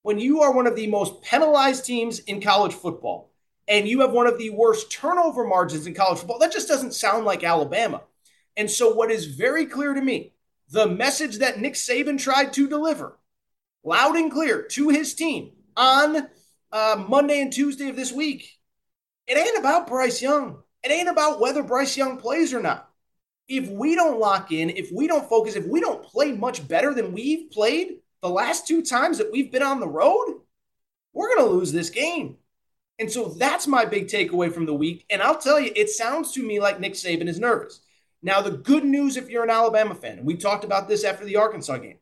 when 0.00 0.18
you 0.18 0.40
are 0.40 0.52
one 0.52 0.66
of 0.66 0.76
the 0.76 0.86
most 0.86 1.20
penalized 1.20 1.84
teams 1.84 2.20
in 2.20 2.40
college 2.40 2.72
football 2.72 3.30
and 3.68 3.86
you 3.86 4.00
have 4.00 4.12
one 4.12 4.26
of 4.26 4.38
the 4.38 4.48
worst 4.48 4.90
turnover 4.90 5.46
margins 5.46 5.86
in 5.86 5.92
college 5.92 6.18
football, 6.18 6.38
that 6.38 6.52
just 6.52 6.68
doesn't 6.68 6.94
sound 6.94 7.26
like 7.26 7.44
Alabama. 7.44 8.02
And 8.56 8.70
so, 8.70 8.94
what 8.94 9.10
is 9.10 9.26
very 9.26 9.66
clear 9.66 9.92
to 9.92 10.00
me, 10.00 10.32
the 10.70 10.86
message 10.86 11.38
that 11.38 11.60
Nick 11.60 11.74
Saban 11.74 12.18
tried 12.18 12.54
to 12.54 12.66
deliver 12.66 13.18
loud 13.84 14.16
and 14.16 14.32
clear 14.32 14.62
to 14.62 14.88
his 14.88 15.14
team 15.14 15.52
on 15.76 16.28
uh, 16.72 17.04
Monday 17.08 17.42
and 17.42 17.52
Tuesday 17.52 17.88
of 17.88 17.96
this 17.96 18.12
week, 18.12 18.59
it 19.30 19.38
ain't 19.38 19.58
about 19.58 19.86
Bryce 19.86 20.20
Young. 20.20 20.58
It 20.82 20.90
ain't 20.90 21.08
about 21.08 21.38
whether 21.38 21.62
Bryce 21.62 21.96
Young 21.96 22.16
plays 22.16 22.52
or 22.52 22.60
not. 22.60 22.90
If 23.46 23.68
we 23.68 23.94
don't 23.94 24.18
lock 24.18 24.50
in, 24.50 24.70
if 24.70 24.90
we 24.90 25.06
don't 25.06 25.28
focus, 25.28 25.54
if 25.54 25.66
we 25.66 25.80
don't 25.80 26.02
play 26.02 26.32
much 26.32 26.66
better 26.66 26.92
than 26.92 27.12
we've 27.12 27.48
played 27.52 27.98
the 28.22 28.28
last 28.28 28.66
two 28.66 28.82
times 28.82 29.18
that 29.18 29.30
we've 29.30 29.52
been 29.52 29.62
on 29.62 29.78
the 29.78 29.86
road, 29.86 30.40
we're 31.12 31.28
going 31.28 31.46
to 31.48 31.54
lose 31.54 31.70
this 31.70 31.90
game. 31.90 32.38
And 32.98 33.10
so 33.10 33.28
that's 33.28 33.68
my 33.68 33.84
big 33.84 34.08
takeaway 34.08 34.52
from 34.52 34.66
the 34.66 34.74
week. 34.74 35.06
And 35.10 35.22
I'll 35.22 35.38
tell 35.38 35.60
you, 35.60 35.70
it 35.76 35.90
sounds 35.90 36.32
to 36.32 36.42
me 36.42 36.58
like 36.58 36.80
Nick 36.80 36.94
Saban 36.94 37.28
is 37.28 37.38
nervous. 37.38 37.82
Now, 38.22 38.42
the 38.42 38.50
good 38.50 38.84
news 38.84 39.16
if 39.16 39.30
you're 39.30 39.44
an 39.44 39.50
Alabama 39.50 39.94
fan, 39.94 40.18
and 40.18 40.26
we 40.26 40.36
talked 40.36 40.64
about 40.64 40.88
this 40.88 41.04
after 41.04 41.24
the 41.24 41.36
Arkansas 41.36 41.78
game, 41.78 41.98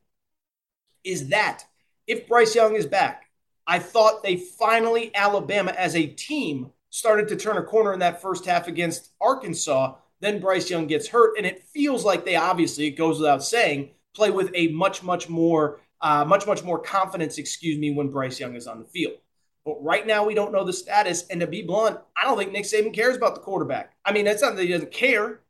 is 1.04 1.28
that 1.28 1.64
if 2.06 2.26
Bryce 2.26 2.54
Young 2.54 2.74
is 2.74 2.86
back, 2.86 3.26
I 3.66 3.78
thought 3.80 4.22
they 4.22 4.36
finally, 4.36 5.14
Alabama 5.14 5.72
as 5.72 5.94
a 5.94 6.06
team, 6.06 6.72
started 6.90 7.28
to 7.28 7.36
turn 7.36 7.56
a 7.56 7.62
corner 7.62 7.92
in 7.92 7.98
that 8.00 8.22
first 8.22 8.44
half 8.44 8.68
against 8.68 9.12
Arkansas. 9.20 9.96
Then 10.20 10.40
Bryce 10.40 10.68
Young 10.70 10.86
gets 10.86 11.08
hurt, 11.08 11.36
and 11.36 11.46
it 11.46 11.62
feels 11.62 12.04
like 12.04 12.24
they 12.24 12.36
obviously, 12.36 12.86
it 12.86 12.92
goes 12.92 13.18
without 13.18 13.44
saying, 13.44 13.90
play 14.14 14.30
with 14.30 14.50
a 14.54 14.68
much, 14.68 15.02
much 15.02 15.28
more, 15.28 15.80
uh, 16.00 16.24
much, 16.24 16.46
much 16.46 16.64
more 16.64 16.78
confidence, 16.78 17.38
excuse 17.38 17.78
me, 17.78 17.92
when 17.92 18.10
Bryce 18.10 18.40
Young 18.40 18.56
is 18.56 18.66
on 18.66 18.80
the 18.80 18.86
field. 18.86 19.18
But 19.64 19.82
right 19.84 20.06
now, 20.06 20.24
we 20.24 20.34
don't 20.34 20.52
know 20.52 20.64
the 20.64 20.72
status. 20.72 21.26
And 21.28 21.40
to 21.40 21.46
be 21.46 21.62
blunt, 21.62 22.00
I 22.16 22.24
don't 22.24 22.38
think 22.38 22.52
Nick 22.52 22.64
Saban 22.64 22.94
cares 22.94 23.16
about 23.16 23.34
the 23.34 23.42
quarterback. 23.42 23.94
I 24.04 24.12
mean, 24.12 24.24
that's 24.24 24.42
not 24.42 24.56
that 24.56 24.64
he 24.64 24.72
doesn't 24.72 24.92
care, 24.92 25.40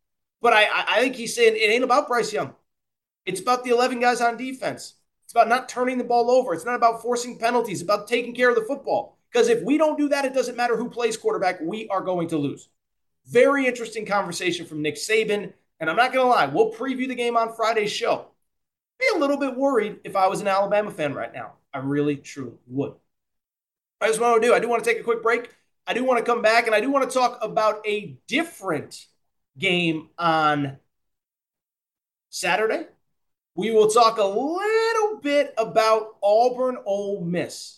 but 0.42 0.52
I, 0.52 0.66
I 0.72 1.00
think 1.00 1.14
he's 1.14 1.34
saying 1.34 1.54
it 1.54 1.70
ain't 1.70 1.84
about 1.84 2.08
Bryce 2.08 2.32
Young. 2.32 2.54
It's 3.24 3.40
about 3.40 3.62
the 3.62 3.70
11 3.70 4.00
guys 4.00 4.20
on 4.20 4.36
defense. 4.36 4.94
It's 5.24 5.32
about 5.32 5.48
not 5.48 5.68
turning 5.68 5.98
the 5.98 6.04
ball 6.04 6.30
over. 6.30 6.54
It's 6.54 6.64
not 6.64 6.74
about 6.74 7.02
forcing 7.02 7.38
penalties. 7.38 7.80
It's 7.80 7.82
about 7.82 8.08
taking 8.08 8.34
care 8.34 8.48
of 8.48 8.54
the 8.54 8.64
football. 8.64 9.17
Because 9.32 9.48
if 9.48 9.62
we 9.62 9.78
don't 9.78 9.98
do 9.98 10.08
that, 10.08 10.24
it 10.24 10.34
doesn't 10.34 10.56
matter 10.56 10.76
who 10.76 10.88
plays 10.88 11.16
quarterback, 11.16 11.60
we 11.60 11.88
are 11.88 12.00
going 12.00 12.28
to 12.28 12.38
lose. 12.38 12.68
Very 13.26 13.66
interesting 13.66 14.06
conversation 14.06 14.66
from 14.66 14.82
Nick 14.82 14.96
Saban. 14.96 15.52
And 15.80 15.88
I'm 15.88 15.96
not 15.96 16.12
going 16.12 16.24
to 16.24 16.30
lie, 16.30 16.46
we'll 16.46 16.72
preview 16.72 17.06
the 17.06 17.14
game 17.14 17.36
on 17.36 17.54
Friday's 17.54 17.92
show. 17.92 18.28
Be 18.98 19.06
a 19.14 19.18
little 19.18 19.36
bit 19.36 19.56
worried 19.56 19.98
if 20.02 20.16
I 20.16 20.26
was 20.26 20.40
an 20.40 20.48
Alabama 20.48 20.90
fan 20.90 21.14
right 21.14 21.32
now. 21.32 21.52
I 21.72 21.78
really, 21.78 22.16
truly 22.16 22.58
would. 22.66 22.94
I 24.00 24.08
just 24.08 24.20
want 24.20 24.40
to 24.40 24.48
do, 24.48 24.54
I 24.54 24.60
do 24.60 24.68
want 24.68 24.82
to 24.82 24.90
take 24.90 25.00
a 25.00 25.04
quick 25.04 25.22
break. 25.22 25.50
I 25.86 25.94
do 25.94 26.04
want 26.04 26.18
to 26.18 26.24
come 26.24 26.42
back 26.42 26.66
and 26.66 26.74
I 26.74 26.80
do 26.80 26.90
want 26.90 27.08
to 27.08 27.16
talk 27.16 27.38
about 27.42 27.86
a 27.86 28.16
different 28.26 29.06
game 29.56 30.08
on 30.18 30.78
Saturday. 32.30 32.86
We 33.54 33.70
will 33.70 33.88
talk 33.88 34.18
a 34.18 34.24
little 34.24 35.20
bit 35.20 35.54
about 35.56 36.16
Auburn 36.22 36.78
Ole 36.84 37.24
Miss. 37.24 37.77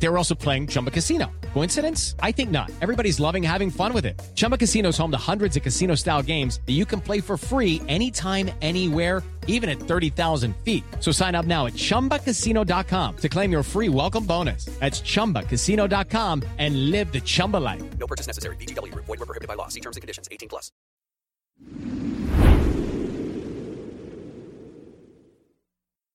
They 0.00 0.08
were 0.08 0.16
also 0.16 0.34
playing 0.34 0.66
Chumba 0.66 0.90
Casino. 0.90 1.30
Coincidence? 1.52 2.16
I 2.20 2.32
think 2.32 2.50
not. 2.50 2.70
Everybody's 2.80 3.20
loving 3.20 3.42
having 3.42 3.70
fun 3.70 3.92
with 3.92 4.06
it. 4.06 4.20
Chumba 4.34 4.56
Casino 4.56 4.88
is 4.88 4.98
home 4.98 5.10
to 5.12 5.18
hundreds 5.18 5.56
of 5.56 5.62
casino-style 5.62 6.22
games 6.22 6.60
that 6.66 6.72
you 6.72 6.84
can 6.84 7.00
play 7.00 7.20
for 7.20 7.36
free 7.36 7.80
anytime 7.86 8.50
anywhere, 8.62 9.22
even 9.46 9.68
at 9.68 9.78
30,000 9.78 10.56
feet. 10.64 10.82
So 10.98 11.12
sign 11.12 11.34
up 11.34 11.46
now 11.46 11.66
at 11.66 11.74
ChumbaCasino.com 11.74 13.16
to 13.18 13.28
claim 13.28 13.52
your 13.52 13.62
free 13.62 13.88
welcome 13.88 14.24
bonus. 14.24 14.64
That's 14.80 15.02
ChumbaCasino.com 15.02 16.42
and 16.58 16.90
live 16.90 17.12
the 17.12 17.20
Chumba 17.20 17.58
life. 17.58 17.82
No 17.98 18.06
purchase 18.06 18.26
necessary. 18.26 18.56
VGW. 18.56 18.94
Void 18.94 19.08
were 19.08 19.16
prohibited 19.18 19.48
by 19.48 19.54
law. 19.54 19.68
See 19.68 19.80
terms 19.80 19.96
and 19.98 20.02
conditions. 20.02 20.28
18 20.32 20.48
plus. 20.48 20.72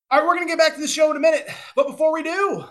All 0.08 0.18
right, 0.18 0.26
we're 0.26 0.36
going 0.36 0.46
to 0.46 0.56
get 0.56 0.58
back 0.58 0.74
to 0.76 0.80
the 0.80 0.88
show 0.88 1.10
in 1.10 1.16
a 1.16 1.20
minute. 1.20 1.48
But 1.74 1.88
before 1.88 2.12
we 2.12 2.22
do, 2.22 2.64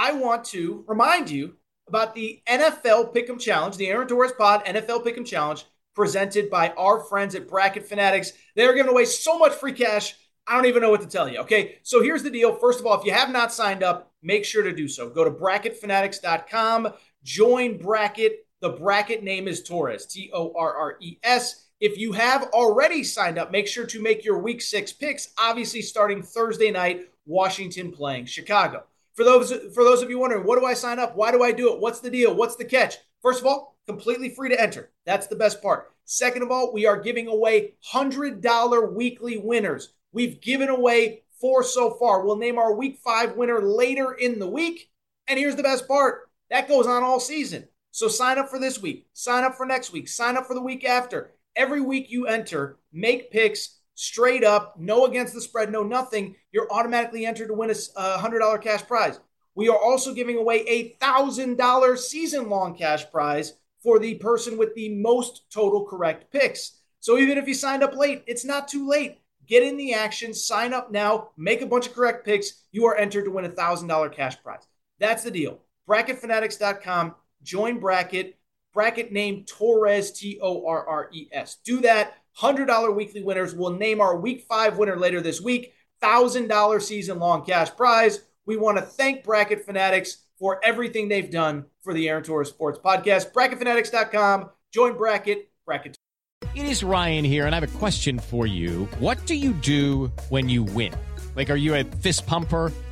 I 0.00 0.12
want 0.12 0.44
to 0.44 0.84
remind 0.86 1.28
you 1.28 1.56
about 1.88 2.14
the 2.14 2.40
NFL 2.48 3.12
Pick'em 3.12 3.40
Challenge, 3.40 3.76
the 3.76 3.88
Aaron 3.88 4.06
Torres 4.06 4.30
Pod 4.30 4.64
NFL 4.64 5.04
Pick'em 5.04 5.26
Challenge 5.26 5.64
presented 5.96 6.48
by 6.48 6.70
our 6.78 7.00
friends 7.00 7.34
at 7.34 7.48
Bracket 7.48 7.84
Fanatics. 7.84 8.30
They're 8.54 8.74
giving 8.74 8.92
away 8.92 9.06
so 9.06 9.36
much 9.36 9.54
free 9.54 9.72
cash. 9.72 10.14
I 10.46 10.54
don't 10.54 10.66
even 10.66 10.82
know 10.82 10.90
what 10.90 11.00
to 11.00 11.08
tell 11.08 11.28
you. 11.28 11.38
Okay, 11.40 11.80
so 11.82 12.00
here's 12.00 12.22
the 12.22 12.30
deal. 12.30 12.54
First 12.54 12.78
of 12.78 12.86
all, 12.86 12.96
if 12.96 13.04
you 13.04 13.10
have 13.10 13.30
not 13.30 13.52
signed 13.52 13.82
up, 13.82 14.12
make 14.22 14.44
sure 14.44 14.62
to 14.62 14.72
do 14.72 14.86
so. 14.86 15.10
Go 15.10 15.24
to 15.24 15.32
bracketfanatics.com, 15.32 16.92
join 17.24 17.76
Bracket. 17.76 18.46
The 18.60 18.70
bracket 18.70 19.24
name 19.24 19.48
is 19.48 19.64
Torres, 19.64 20.06
T 20.06 20.30
O 20.32 20.52
R 20.56 20.76
R 20.76 20.96
E 21.00 21.18
S. 21.24 21.66
If 21.80 21.98
you 21.98 22.12
have 22.12 22.44
already 22.52 23.02
signed 23.02 23.36
up, 23.36 23.50
make 23.50 23.66
sure 23.66 23.86
to 23.86 24.00
make 24.00 24.24
your 24.24 24.38
week 24.38 24.62
six 24.62 24.92
picks, 24.92 25.32
obviously 25.36 25.82
starting 25.82 26.22
Thursday 26.22 26.70
night, 26.70 27.08
Washington 27.26 27.90
playing 27.90 28.26
Chicago. 28.26 28.84
For 29.18 29.24
those 29.24 29.52
for 29.74 29.82
those 29.82 30.00
of 30.00 30.10
you 30.10 30.20
wondering, 30.20 30.44
what 30.44 30.60
do 30.60 30.64
I 30.64 30.74
sign 30.74 31.00
up? 31.00 31.16
Why 31.16 31.32
do 31.32 31.42
I 31.42 31.50
do 31.50 31.74
it? 31.74 31.80
What's 31.80 31.98
the 31.98 32.08
deal? 32.08 32.36
What's 32.36 32.54
the 32.54 32.64
catch? 32.64 32.98
First 33.20 33.40
of 33.40 33.46
all, 33.48 33.76
completely 33.88 34.28
free 34.28 34.48
to 34.48 34.60
enter. 34.60 34.92
That's 35.06 35.26
the 35.26 35.34
best 35.34 35.60
part. 35.60 35.90
Second 36.04 36.42
of 36.42 36.52
all, 36.52 36.72
we 36.72 36.86
are 36.86 37.00
giving 37.00 37.26
away 37.26 37.74
$100 37.92 38.92
weekly 38.94 39.38
winners. 39.38 39.92
We've 40.12 40.40
given 40.40 40.68
away 40.68 41.24
four 41.40 41.64
so 41.64 41.96
far. 41.98 42.24
We'll 42.24 42.36
name 42.36 42.58
our 42.58 42.72
week 42.72 43.00
5 43.02 43.34
winner 43.34 43.60
later 43.60 44.12
in 44.12 44.38
the 44.38 44.46
week. 44.46 44.88
And 45.26 45.36
here's 45.36 45.56
the 45.56 45.64
best 45.64 45.88
part. 45.88 46.30
That 46.50 46.68
goes 46.68 46.86
on 46.86 47.02
all 47.02 47.18
season. 47.18 47.66
So 47.90 48.06
sign 48.06 48.38
up 48.38 48.48
for 48.48 48.60
this 48.60 48.80
week, 48.80 49.08
sign 49.14 49.42
up 49.42 49.56
for 49.56 49.66
next 49.66 49.90
week, 49.90 50.06
sign 50.06 50.36
up 50.36 50.46
for 50.46 50.54
the 50.54 50.62
week 50.62 50.84
after. 50.84 51.32
Every 51.56 51.80
week 51.80 52.06
you 52.08 52.28
enter, 52.28 52.78
make 52.92 53.32
picks, 53.32 53.77
straight 53.98 54.44
up, 54.44 54.78
no 54.78 55.06
against 55.06 55.34
the 55.34 55.40
spread, 55.40 55.72
no 55.72 55.82
nothing, 55.82 56.36
you're 56.52 56.70
automatically 56.70 57.26
entered 57.26 57.48
to 57.48 57.54
win 57.54 57.68
a 57.68 57.72
$100 57.72 58.62
cash 58.62 58.86
prize. 58.86 59.18
We 59.56 59.68
are 59.68 59.76
also 59.76 60.14
giving 60.14 60.36
away 60.36 60.64
a 60.68 60.96
$1,000 61.02 61.98
season 61.98 62.48
long 62.48 62.76
cash 62.76 63.10
prize 63.10 63.54
for 63.82 63.98
the 63.98 64.14
person 64.14 64.56
with 64.56 64.72
the 64.76 64.90
most 64.90 65.50
total 65.52 65.84
correct 65.84 66.32
picks. 66.32 66.78
So 67.00 67.18
even 67.18 67.38
if 67.38 67.48
you 67.48 67.54
signed 67.54 67.82
up 67.82 67.96
late, 67.96 68.22
it's 68.28 68.44
not 68.44 68.68
too 68.68 68.88
late. 68.88 69.18
Get 69.48 69.64
in 69.64 69.76
the 69.76 69.94
action, 69.94 70.32
sign 70.32 70.72
up 70.72 70.92
now, 70.92 71.30
make 71.36 71.60
a 71.60 71.66
bunch 71.66 71.88
of 71.88 71.94
correct 71.94 72.24
picks. 72.24 72.66
You 72.70 72.86
are 72.86 72.96
entered 72.96 73.24
to 73.24 73.32
win 73.32 73.46
a 73.46 73.48
$1,000 73.48 74.12
cash 74.12 74.40
prize. 74.44 74.62
That's 75.00 75.24
the 75.24 75.32
deal. 75.32 75.58
BracketFanatics.com, 75.88 77.16
join 77.42 77.80
Bracket, 77.80 78.38
bracket 78.72 79.10
name 79.10 79.44
Torres, 79.44 80.12
T 80.12 80.38
O 80.40 80.68
R 80.68 80.86
R 80.86 81.08
E 81.12 81.26
S. 81.32 81.56
Do 81.64 81.80
that. 81.80 82.14
$100 82.40 82.94
weekly 82.94 83.22
winners. 83.22 83.54
We'll 83.54 83.72
name 83.72 84.00
our 84.00 84.16
week 84.16 84.46
five 84.48 84.78
winner 84.78 84.96
later 84.96 85.20
this 85.20 85.40
week. 85.40 85.74
$1,000 86.02 86.80
season 86.82 87.18
long 87.18 87.44
cash 87.44 87.74
prize. 87.74 88.20
We 88.46 88.56
want 88.56 88.78
to 88.78 88.82
thank 88.82 89.24
Bracket 89.24 89.64
Fanatics 89.64 90.18
for 90.38 90.60
everything 90.64 91.08
they've 91.08 91.30
done 91.30 91.66
for 91.82 91.92
the 91.92 92.08
Aaron 92.08 92.22
Torres 92.22 92.48
Sports 92.48 92.78
Podcast. 92.78 93.32
BracketFanatics.com. 93.32 94.50
Join 94.72 94.96
Bracket. 94.96 95.50
Bracket. 95.66 95.96
It 96.54 96.64
is 96.64 96.82
Ryan 96.82 97.24
here, 97.24 97.46
and 97.46 97.54
I 97.54 97.60
have 97.60 97.74
a 97.74 97.78
question 97.78 98.18
for 98.18 98.46
you. 98.46 98.88
What 98.98 99.26
do 99.26 99.34
you 99.34 99.52
do 99.52 100.10
when 100.28 100.48
you 100.48 100.62
win? 100.62 100.94
Like, 101.36 101.50
are 101.50 101.56
you 101.56 101.74
a 101.74 101.84
fist 101.84 102.26
pumper? 102.26 102.72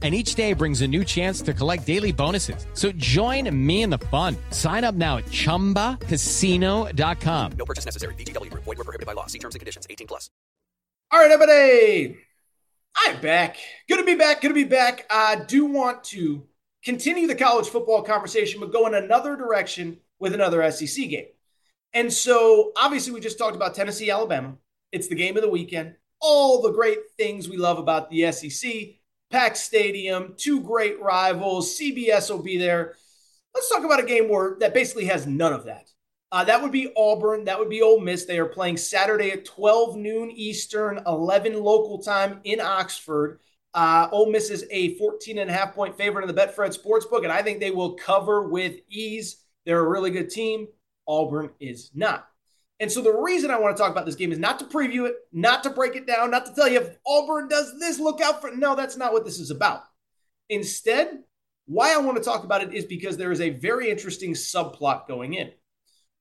and 0.00 0.14
each 0.14 0.36
day 0.36 0.52
brings 0.52 0.82
a 0.82 0.86
new 0.86 1.04
chance 1.04 1.42
to 1.42 1.52
collect 1.52 1.84
daily 1.84 2.12
bonuses. 2.12 2.64
So 2.74 2.92
join 2.92 3.50
me 3.66 3.82
in 3.82 3.90
the 3.90 3.98
fun. 3.98 4.36
Sign 4.50 4.84
up 4.84 4.94
now 4.94 5.16
at 5.16 5.24
ChumbaCasino.com. 5.24 7.52
No 7.58 7.64
purchase 7.64 7.84
necessary. 7.84 8.14
VGW. 8.14 8.54
Void 8.54 8.66
were 8.66 8.76
prohibited 8.76 9.06
by 9.06 9.14
law. 9.14 9.26
See 9.26 9.40
terms 9.40 9.56
and 9.56 9.60
conditions. 9.60 9.88
18 9.90 10.06
plus. 10.06 10.30
All 11.10 11.20
right, 11.20 11.30
everybody. 11.30 12.18
I'm 12.96 13.20
back. 13.20 13.56
Good 13.88 13.96
to 13.96 14.04
be 14.04 14.14
back. 14.14 14.42
Good 14.42 14.48
to 14.48 14.54
be 14.54 14.64
back. 14.64 15.06
I 15.10 15.36
do 15.46 15.64
want 15.64 16.04
to 16.04 16.46
continue 16.84 17.26
the 17.26 17.34
college 17.34 17.68
football 17.68 18.02
conversation, 18.02 18.60
but 18.60 18.72
go 18.72 18.86
in 18.86 18.94
another 18.94 19.36
direction 19.36 19.98
with 20.18 20.34
another 20.34 20.70
SEC 20.70 21.08
game. 21.08 21.26
And 21.94 22.12
so, 22.12 22.72
obviously, 22.76 23.12
we 23.12 23.20
just 23.20 23.38
talked 23.38 23.56
about 23.56 23.74
Tennessee, 23.74 24.10
Alabama. 24.10 24.56
It's 24.92 25.08
the 25.08 25.14
game 25.14 25.36
of 25.36 25.42
the 25.42 25.48
weekend. 25.48 25.94
All 26.20 26.60
the 26.60 26.72
great 26.72 26.98
things 27.16 27.48
we 27.48 27.56
love 27.56 27.78
about 27.78 28.10
the 28.10 28.30
SEC 28.32 28.72
packed 29.30 29.56
stadium, 29.56 30.34
two 30.36 30.60
great 30.60 31.00
rivals. 31.00 31.78
CBS 31.78 32.30
will 32.30 32.42
be 32.42 32.58
there. 32.58 32.96
Let's 33.54 33.70
talk 33.70 33.84
about 33.84 34.00
a 34.00 34.06
game 34.06 34.28
where 34.28 34.56
that 34.60 34.74
basically 34.74 35.06
has 35.06 35.26
none 35.26 35.52
of 35.52 35.64
that. 35.64 35.90
Uh, 36.30 36.44
that 36.44 36.62
would 36.62 36.72
be 36.72 36.92
Auburn. 36.96 37.44
That 37.44 37.58
would 37.58 37.70
be 37.70 37.82
Ole 37.82 38.00
Miss. 38.00 38.24
They 38.24 38.38
are 38.38 38.46
playing 38.46 38.76
Saturday 38.76 39.30
at 39.30 39.46
12 39.46 39.96
noon 39.96 40.30
Eastern, 40.30 41.00
11 41.06 41.62
local 41.62 42.02
time 42.02 42.40
in 42.44 42.60
Oxford. 42.60 43.40
Uh, 43.72 44.08
Ole 44.12 44.30
Miss 44.30 44.50
is 44.50 44.66
a 44.70 44.94
14 44.96 45.38
and 45.38 45.50
a 45.50 45.52
half 45.52 45.74
point 45.74 45.96
favorite 45.96 46.28
in 46.28 46.34
the 46.34 46.40
Betfred 46.40 46.76
Sportsbook, 46.76 47.22
and 47.22 47.32
I 47.32 47.42
think 47.42 47.60
they 47.60 47.70
will 47.70 47.94
cover 47.94 48.48
with 48.48 48.76
ease. 48.88 49.42
They're 49.64 49.80
a 49.80 49.88
really 49.88 50.10
good 50.10 50.30
team. 50.30 50.68
Auburn 51.06 51.50
is 51.60 51.90
not. 51.94 52.28
And 52.80 52.90
so 52.90 53.00
the 53.00 53.12
reason 53.12 53.50
I 53.50 53.58
want 53.58 53.76
to 53.76 53.82
talk 53.82 53.90
about 53.90 54.06
this 54.06 54.14
game 54.14 54.30
is 54.30 54.38
not 54.38 54.60
to 54.60 54.64
preview 54.64 55.08
it, 55.08 55.16
not 55.32 55.64
to 55.64 55.70
break 55.70 55.96
it 55.96 56.06
down, 56.06 56.30
not 56.30 56.46
to 56.46 56.54
tell 56.54 56.68
you 56.68 56.80
if 56.80 56.96
Auburn 57.06 57.48
does 57.48 57.78
this, 57.80 57.98
look 57.98 58.20
out 58.20 58.40
for. 58.40 58.54
No, 58.54 58.76
that's 58.76 58.96
not 58.96 59.12
what 59.12 59.24
this 59.24 59.40
is 59.40 59.50
about. 59.50 59.82
Instead, 60.48 61.18
why 61.66 61.92
I 61.92 61.98
want 61.98 62.16
to 62.18 62.22
talk 62.22 62.44
about 62.44 62.62
it 62.62 62.72
is 62.72 62.84
because 62.84 63.16
there 63.16 63.32
is 63.32 63.40
a 63.40 63.50
very 63.50 63.90
interesting 63.90 64.32
subplot 64.32 65.08
going 65.08 65.34
in. 65.34 65.50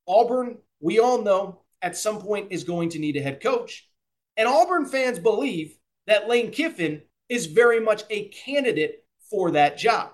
Auburn, 0.08 0.58
we 0.80 1.00
all 1.00 1.22
know, 1.22 1.62
at 1.82 1.96
some 1.96 2.20
point 2.20 2.52
is 2.52 2.64
going 2.64 2.90
to 2.90 3.00
need 3.00 3.18
a 3.18 3.22
head 3.22 3.42
coach. 3.42 3.88
And 4.36 4.48
Auburn 4.48 4.86
fans 4.86 5.20
believe 5.20 5.78
that 6.08 6.28
Lane 6.28 6.52
Kiffin 6.52 7.04
is 7.30 7.46
very 7.46 7.80
much 7.80 8.04
a 8.10 8.30
candidate 8.30 9.06
for 9.30 9.52
that 9.52 9.78
job. 9.78 10.12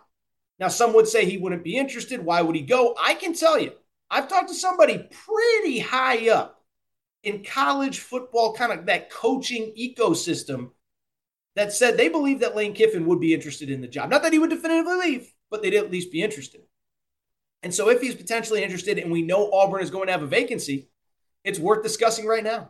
Now, 0.60 0.67
some 0.67 0.93
would 0.93 1.08
say 1.08 1.25
he 1.25 1.38
wouldn't 1.38 1.63
be 1.63 1.77
interested. 1.77 2.23
Why 2.23 2.41
would 2.41 2.56
he 2.56 2.62
go? 2.62 2.95
I 3.01 3.13
can 3.13 3.34
tell 3.34 3.60
you, 3.60 3.71
I've 4.13 4.28
talked 4.28 4.49
to 4.49 4.56
somebody 4.56 5.10
pretty 5.26 5.80
high 5.80 6.30
up 6.30 6.62
in 7.23 7.43
college 7.43 7.99
football, 7.99 8.54
kind 8.54 8.71
of 8.71 8.86
that 8.86 9.10
coaching 9.10 9.73
ecosystem, 9.76 10.69
that 11.56 11.73
said 11.73 11.97
they 11.97 12.10
believe 12.10 12.41
that 12.41 12.56
Lane 12.56 12.73
Kiffin 12.73 13.08
would 13.08 13.19
be 13.19 13.34
interested 13.34 13.71
in 13.71 13.82
the 13.82 13.88
job. 13.88 14.12
Not 14.12 14.21
that 14.21 14.32
he 14.32 14.38
would 14.38 14.52
definitively 14.52 14.97
leave, 14.97 15.34
but 15.49 15.63
they'd 15.63 15.73
at 15.73 15.91
least 15.91 16.12
be 16.12 16.21
interested. 16.21 16.62
And 17.63 17.73
so, 17.73 17.89
if 17.89 18.02
he's 18.02 18.13
potentially 18.13 18.62
interested 18.62 18.99
and 18.99 19.12
we 19.12 19.23
know 19.23 19.52
Auburn 19.52 19.82
is 19.82 19.89
going 19.89 20.08
to 20.08 20.12
have 20.12 20.21
a 20.21 20.28
vacancy, 20.28 20.89
it's 21.43 21.60
worth 21.60 21.82
discussing 21.82 22.28
right 22.28 22.43
now. 22.43 22.69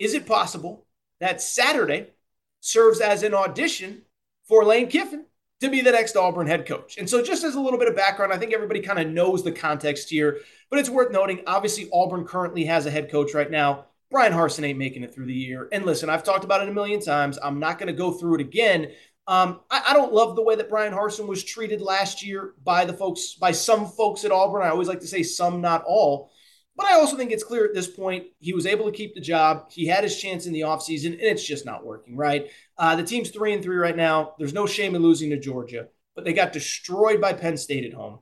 Is 0.00 0.14
it 0.14 0.26
possible 0.26 0.86
that 1.20 1.42
Saturday 1.42 2.10
serves 2.58 3.00
as 3.00 3.22
an 3.22 3.34
audition 3.34 4.02
for 4.48 4.64
Lane 4.64 4.88
Kiffin 4.88 5.26
to 5.64 5.70
be 5.70 5.80
the 5.80 5.92
next 5.92 6.16
Auburn 6.16 6.46
head 6.46 6.66
coach. 6.66 6.96
And 6.98 7.08
so, 7.08 7.22
just 7.22 7.44
as 7.44 7.54
a 7.54 7.60
little 7.60 7.78
bit 7.78 7.88
of 7.88 7.96
background, 7.96 8.32
I 8.32 8.38
think 8.38 8.52
everybody 8.52 8.80
kind 8.80 8.98
of 8.98 9.08
knows 9.08 9.42
the 9.42 9.52
context 9.52 10.10
here, 10.10 10.40
but 10.70 10.78
it's 10.78 10.88
worth 10.88 11.12
noting. 11.12 11.40
Obviously, 11.46 11.88
Auburn 11.92 12.24
currently 12.24 12.64
has 12.64 12.86
a 12.86 12.90
head 12.90 13.10
coach 13.10 13.34
right 13.34 13.50
now. 13.50 13.86
Brian 14.10 14.32
Harsin 14.32 14.64
ain't 14.64 14.78
making 14.78 15.02
it 15.02 15.12
through 15.12 15.26
the 15.26 15.34
year. 15.34 15.68
And 15.72 15.84
listen, 15.84 16.08
I've 16.08 16.22
talked 16.22 16.44
about 16.44 16.62
it 16.62 16.68
a 16.68 16.72
million 16.72 17.00
times. 17.00 17.38
I'm 17.42 17.58
not 17.58 17.78
going 17.78 17.88
to 17.88 17.92
go 17.92 18.12
through 18.12 18.36
it 18.36 18.40
again. 18.40 18.92
Um, 19.26 19.60
I, 19.70 19.86
I, 19.88 19.92
don't 19.94 20.12
love 20.12 20.36
the 20.36 20.42
way 20.42 20.54
that 20.54 20.68
Brian 20.68 20.92
Harsin 20.92 21.26
was 21.26 21.42
treated 21.42 21.80
last 21.80 22.22
year 22.22 22.52
by 22.62 22.84
the 22.84 22.92
folks, 22.92 23.34
by 23.34 23.52
some 23.52 23.86
folks 23.86 24.24
at 24.24 24.30
Auburn. 24.30 24.62
I 24.62 24.68
always 24.68 24.86
like 24.86 25.00
to 25.00 25.06
say 25.06 25.22
some, 25.22 25.62
not 25.62 25.82
all. 25.84 26.30
But 26.76 26.86
I 26.86 26.94
also 26.94 27.16
think 27.16 27.30
it's 27.30 27.44
clear 27.44 27.64
at 27.64 27.74
this 27.74 27.86
point 27.86 28.26
he 28.40 28.52
was 28.52 28.66
able 28.66 28.86
to 28.86 28.96
keep 28.96 29.14
the 29.14 29.20
job. 29.20 29.70
He 29.70 29.86
had 29.86 30.02
his 30.02 30.20
chance 30.20 30.46
in 30.46 30.52
the 30.52 30.62
offseason, 30.62 31.12
and 31.12 31.20
it's 31.20 31.46
just 31.46 31.64
not 31.64 31.86
working, 31.86 32.16
right? 32.16 32.50
Uh, 32.76 32.96
the 32.96 33.04
team's 33.04 33.30
three 33.30 33.52
and 33.52 33.62
three 33.62 33.76
right 33.76 33.96
now. 33.96 34.34
There's 34.38 34.52
no 34.52 34.66
shame 34.66 34.94
in 34.94 35.02
losing 35.02 35.30
to 35.30 35.38
Georgia, 35.38 35.88
but 36.16 36.24
they 36.24 36.32
got 36.32 36.52
destroyed 36.52 37.20
by 37.20 37.32
Penn 37.32 37.56
State 37.56 37.84
at 37.84 37.94
home. 37.94 38.18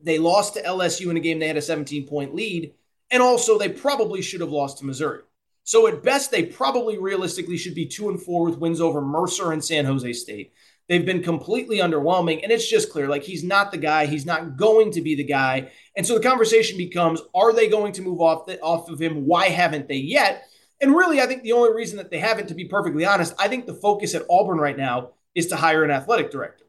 They 0.00 0.18
lost 0.18 0.54
to 0.54 0.62
LSU 0.62 1.10
in 1.10 1.16
a 1.16 1.20
game 1.20 1.38
they 1.38 1.48
had 1.48 1.56
a 1.56 1.62
17 1.62 2.06
point 2.06 2.34
lead, 2.34 2.74
and 3.10 3.22
also 3.22 3.58
they 3.58 3.70
probably 3.70 4.20
should 4.20 4.42
have 4.42 4.52
lost 4.52 4.78
to 4.78 4.84
Missouri. 4.84 5.22
So 5.64 5.86
at 5.86 6.02
best, 6.02 6.30
they 6.30 6.46
probably 6.46 6.98
realistically 6.98 7.58
should 7.58 7.74
be 7.74 7.86
two 7.86 8.08
and 8.08 8.22
four 8.22 8.44
with 8.44 8.58
wins 8.58 8.80
over 8.80 9.00
Mercer 9.02 9.52
and 9.52 9.62
San 9.62 9.84
Jose 9.84 10.12
State. 10.14 10.52
They've 10.88 11.04
been 11.04 11.22
completely 11.22 11.78
underwhelming, 11.78 12.42
and 12.42 12.50
it's 12.50 12.68
just 12.68 12.90
clear 12.90 13.08
like 13.08 13.22
he's 13.22 13.44
not 13.44 13.70
the 13.70 13.78
guy. 13.78 14.06
He's 14.06 14.24
not 14.24 14.56
going 14.56 14.90
to 14.92 15.02
be 15.02 15.14
the 15.14 15.24
guy. 15.24 15.70
And 15.96 16.06
so 16.06 16.14
the 16.14 16.26
conversation 16.26 16.78
becomes: 16.78 17.20
Are 17.34 17.52
they 17.52 17.68
going 17.68 17.92
to 17.92 18.02
move 18.02 18.20
off 18.20 18.46
the, 18.46 18.58
off 18.60 18.88
of 18.88 19.00
him? 19.00 19.26
Why 19.26 19.48
haven't 19.48 19.88
they 19.88 19.96
yet? 19.96 20.44
And 20.80 20.94
really, 20.94 21.20
I 21.20 21.26
think 21.26 21.42
the 21.42 21.52
only 21.52 21.74
reason 21.74 21.98
that 21.98 22.10
they 22.10 22.18
haven't, 22.18 22.46
to 22.48 22.54
be 22.54 22.64
perfectly 22.64 23.04
honest, 23.04 23.34
I 23.38 23.48
think 23.48 23.66
the 23.66 23.74
focus 23.74 24.14
at 24.14 24.26
Auburn 24.30 24.58
right 24.58 24.76
now 24.76 25.10
is 25.34 25.48
to 25.48 25.56
hire 25.56 25.84
an 25.84 25.90
athletic 25.90 26.30
director. 26.30 26.64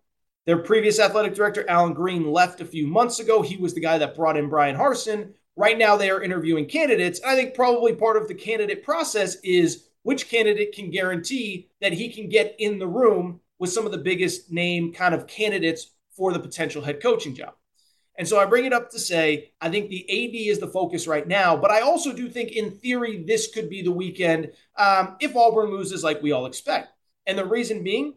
Their 0.46 0.58
previous 0.58 1.00
athletic 1.00 1.36
director, 1.36 1.64
Allen 1.70 1.94
Greene, 1.94 2.32
left 2.32 2.60
a 2.60 2.66
few 2.66 2.88
months 2.88 3.20
ago. 3.20 3.42
He 3.42 3.58
was 3.58 3.74
the 3.74 3.82
guy 3.82 4.00
that 4.00 4.16
brought 4.16 4.36
in 4.36 4.50
Brian 4.50 4.76
Harsin. 4.76 5.34
Right 5.56 5.78
now, 5.78 5.96
they 5.96 6.10
are 6.10 6.24
interviewing 6.24 6.66
candidates. 6.66 7.20
And 7.20 7.30
I 7.30 7.36
think 7.36 7.54
probably 7.54 7.94
part 7.94 8.18
of 8.18 8.28
the 8.28 8.34
candidate 8.34 8.84
process 8.84 9.38
is 9.44 9.90
which 10.04 10.28
candidate 10.28 10.74
can 10.74 10.90
guarantee 10.90 11.70
that 11.82 11.94
he 11.94 12.10
can 12.10 12.30
get 12.30 12.56
in 12.58 12.80
the 12.80 12.88
room 12.88 13.42
with 13.60 13.72
some 13.72 13.86
of 13.86 13.92
the 13.92 13.98
biggest 13.98 14.52
name 14.52 14.94
kind 14.94 15.14
of 15.14 15.28
candidates 15.28 15.92
for 16.16 16.34
the 16.34 16.40
potential 16.40 16.82
head 16.82 17.02
coaching 17.02 17.36
job. 17.36 17.54
And 18.18 18.28
so 18.28 18.38
I 18.38 18.46
bring 18.46 18.66
it 18.66 18.74
up 18.74 18.90
to 18.92 19.00
say, 19.00 19.54
I 19.62 19.70
think 19.70 19.90
the 19.90 20.04
AD 20.04 20.36
is 20.52 20.60
the 20.60 20.68
focus 20.68 21.08
right 21.08 21.26
now, 21.26 21.56
but 21.56 21.72
I 21.72 21.80
also 21.82 22.12
do 22.12 22.28
think, 22.28 22.52
in 22.52 22.72
theory, 22.72 23.24
this 23.24 23.48
could 23.54 23.70
be 23.70 23.82
the 23.82 23.94
weekend 23.94 24.52
um, 24.78 25.16
if 25.22 25.38
Auburn 25.38 25.70
loses 25.70 26.04
like 26.04 26.22
we 26.22 26.34
all 26.34 26.46
expect. 26.46 26.90
And 27.26 27.38
the 27.38 27.46
reason 27.46 27.82
being, 27.82 28.16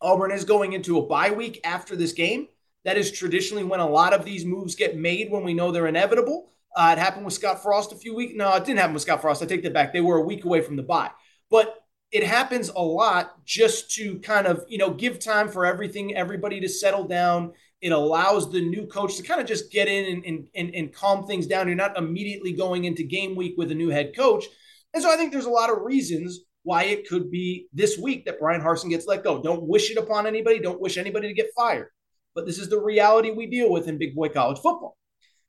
Auburn 0.00 0.32
is 0.32 0.44
going 0.44 0.72
into 0.72 0.98
a 0.98 1.06
bye 1.06 1.30
week 1.30 1.60
after 1.62 1.94
this 1.94 2.12
game. 2.12 2.48
That 2.84 2.96
is 2.96 3.12
traditionally 3.12 3.64
when 3.64 3.80
a 3.80 3.88
lot 3.88 4.14
of 4.14 4.24
these 4.24 4.44
moves 4.44 4.74
get 4.74 4.96
made 4.96 5.30
when 5.30 5.44
we 5.44 5.54
know 5.54 5.70
they're 5.70 5.86
inevitable. 5.86 6.50
Uh, 6.74 6.94
it 6.96 7.00
happened 7.00 7.24
with 7.24 7.34
Scott 7.34 7.62
Frost 7.62 7.92
a 7.92 7.96
few 7.96 8.14
weeks. 8.14 8.34
No, 8.34 8.52
it 8.54 8.64
didn't 8.64 8.80
happen 8.80 8.94
with 8.94 9.02
Scott 9.02 9.20
Frost. 9.20 9.42
I 9.42 9.46
take 9.46 9.62
that 9.62 9.72
back. 9.72 9.92
They 9.92 10.00
were 10.00 10.18
a 10.18 10.24
week 10.24 10.44
away 10.44 10.60
from 10.60 10.76
the 10.76 10.82
bye. 10.82 11.10
But 11.50 11.77
it 12.10 12.24
happens 12.24 12.70
a 12.70 12.82
lot 12.82 13.44
just 13.44 13.90
to 13.96 14.18
kind 14.20 14.46
of, 14.46 14.64
you 14.68 14.78
know, 14.78 14.90
give 14.90 15.18
time 15.18 15.48
for 15.48 15.66
everything, 15.66 16.16
everybody 16.16 16.60
to 16.60 16.68
settle 16.68 17.06
down. 17.06 17.52
It 17.80 17.92
allows 17.92 18.50
the 18.50 18.60
new 18.60 18.86
coach 18.86 19.16
to 19.16 19.22
kind 19.22 19.40
of 19.40 19.46
just 19.46 19.70
get 19.70 19.88
in 19.88 20.22
and, 20.24 20.48
and, 20.54 20.74
and, 20.74 20.92
calm 20.92 21.26
things 21.26 21.46
down. 21.46 21.68
You're 21.68 21.76
not 21.76 21.98
immediately 21.98 22.52
going 22.52 22.86
into 22.86 23.04
game 23.04 23.36
week 23.36 23.54
with 23.56 23.70
a 23.70 23.74
new 23.74 23.90
head 23.90 24.16
coach. 24.16 24.46
And 24.94 25.02
so 25.02 25.12
I 25.12 25.16
think 25.16 25.32
there's 25.32 25.44
a 25.44 25.50
lot 25.50 25.70
of 25.70 25.82
reasons 25.82 26.40
why 26.62 26.84
it 26.84 27.08
could 27.08 27.30
be 27.30 27.68
this 27.72 27.98
week 27.98 28.24
that 28.24 28.40
Brian 28.40 28.62
Harsin 28.62 28.90
gets 28.90 29.06
let 29.06 29.22
go. 29.22 29.40
Don't 29.42 29.62
wish 29.62 29.90
it 29.90 29.98
upon 29.98 30.26
anybody. 30.26 30.58
Don't 30.58 30.80
wish 30.80 30.96
anybody 30.96 31.28
to 31.28 31.34
get 31.34 31.50
fired. 31.54 31.90
But 32.34 32.46
this 32.46 32.58
is 32.58 32.68
the 32.68 32.80
reality 32.80 33.30
we 33.30 33.46
deal 33.46 33.70
with 33.70 33.86
in 33.86 33.98
big 33.98 34.14
boy 34.14 34.30
college 34.30 34.58
football. 34.58 34.96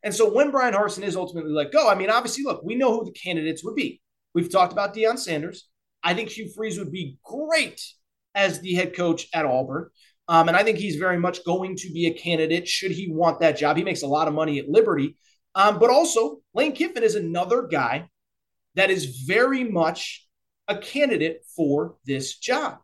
And 0.03 0.13
so 0.13 0.31
when 0.31 0.51
Brian 0.51 0.73
Harsin 0.73 1.03
is 1.03 1.15
ultimately 1.15 1.51
let 1.51 1.71
go, 1.71 1.89
I 1.89 1.95
mean, 1.95 2.09
obviously, 2.09 2.43
look, 2.43 2.63
we 2.63 2.75
know 2.75 2.91
who 2.91 3.05
the 3.05 3.11
candidates 3.11 3.63
would 3.63 3.75
be. 3.75 4.01
We've 4.33 4.51
talked 4.51 4.71
about 4.71 4.93
Deion 4.93 5.17
Sanders. 5.17 5.68
I 6.03 6.13
think 6.13 6.29
Hugh 6.29 6.49
Freeze 6.55 6.77
would 6.79 6.91
be 6.91 7.17
great 7.23 7.81
as 8.35 8.59
the 8.59 8.73
head 8.73 8.95
coach 8.95 9.27
at 9.33 9.45
Auburn. 9.45 9.89
Um, 10.27 10.47
and 10.47 10.55
I 10.55 10.63
think 10.63 10.77
he's 10.77 10.95
very 10.95 11.17
much 11.17 11.43
going 11.43 11.75
to 11.77 11.91
be 11.91 12.05
a 12.07 12.13
candidate 12.13 12.67
should 12.67 12.91
he 12.91 13.11
want 13.11 13.39
that 13.39 13.57
job. 13.57 13.77
He 13.77 13.83
makes 13.83 14.03
a 14.03 14.07
lot 14.07 14.27
of 14.27 14.33
money 14.33 14.59
at 14.59 14.69
Liberty. 14.69 15.17
Um, 15.55 15.79
but 15.79 15.89
also, 15.89 16.37
Lane 16.53 16.73
Kiffin 16.73 17.03
is 17.03 17.15
another 17.15 17.63
guy 17.63 18.09
that 18.75 18.91
is 18.91 19.23
very 19.25 19.63
much 19.63 20.27
a 20.67 20.77
candidate 20.77 21.41
for 21.55 21.95
this 22.05 22.37
job. 22.37 22.77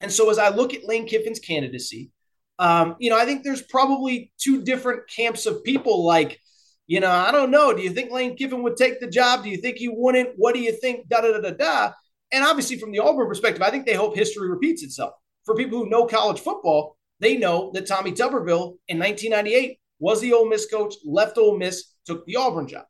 And 0.00 0.12
so 0.12 0.28
as 0.28 0.38
I 0.38 0.50
look 0.50 0.74
at 0.74 0.84
Lane 0.84 1.06
Kiffin's 1.06 1.38
candidacy, 1.40 2.10
um, 2.58 2.96
you 2.98 3.10
know, 3.10 3.18
I 3.18 3.24
think 3.24 3.42
there's 3.42 3.62
probably 3.62 4.32
two 4.38 4.62
different 4.62 5.08
camps 5.08 5.46
of 5.46 5.64
people 5.64 6.04
like, 6.04 6.38
you 6.86 7.00
know, 7.00 7.10
I 7.10 7.32
don't 7.32 7.50
know. 7.50 7.74
Do 7.74 7.82
you 7.82 7.90
think 7.90 8.10
Lane 8.10 8.36
Kiffin 8.36 8.62
would 8.62 8.76
take 8.76 9.00
the 9.00 9.08
job? 9.08 9.42
Do 9.42 9.50
you 9.50 9.56
think 9.56 9.76
he 9.76 9.88
wouldn't? 9.88 10.30
What 10.36 10.54
do 10.54 10.60
you 10.60 10.72
think? 10.72 11.08
Da 11.08 11.20
da 11.20 11.32
da 11.32 11.40
da 11.40 11.50
da. 11.50 11.92
And 12.32 12.44
obviously, 12.44 12.78
from 12.78 12.92
the 12.92 13.00
Auburn 13.00 13.28
perspective, 13.28 13.62
I 13.62 13.70
think 13.70 13.86
they 13.86 13.94
hope 13.94 14.16
history 14.16 14.48
repeats 14.48 14.82
itself. 14.82 15.14
For 15.44 15.54
people 15.54 15.78
who 15.78 15.90
know 15.90 16.06
college 16.06 16.40
football, 16.40 16.96
they 17.20 17.36
know 17.36 17.70
that 17.74 17.86
Tommy 17.86 18.12
Tuberville 18.12 18.78
in 18.88 18.98
1998 18.98 19.78
was 19.98 20.20
the 20.20 20.32
Ole 20.32 20.48
Miss 20.48 20.66
coach, 20.66 20.94
left 21.04 21.38
Ole 21.38 21.56
Miss, 21.56 21.94
took 22.04 22.24
the 22.26 22.36
Auburn 22.36 22.68
job. 22.68 22.84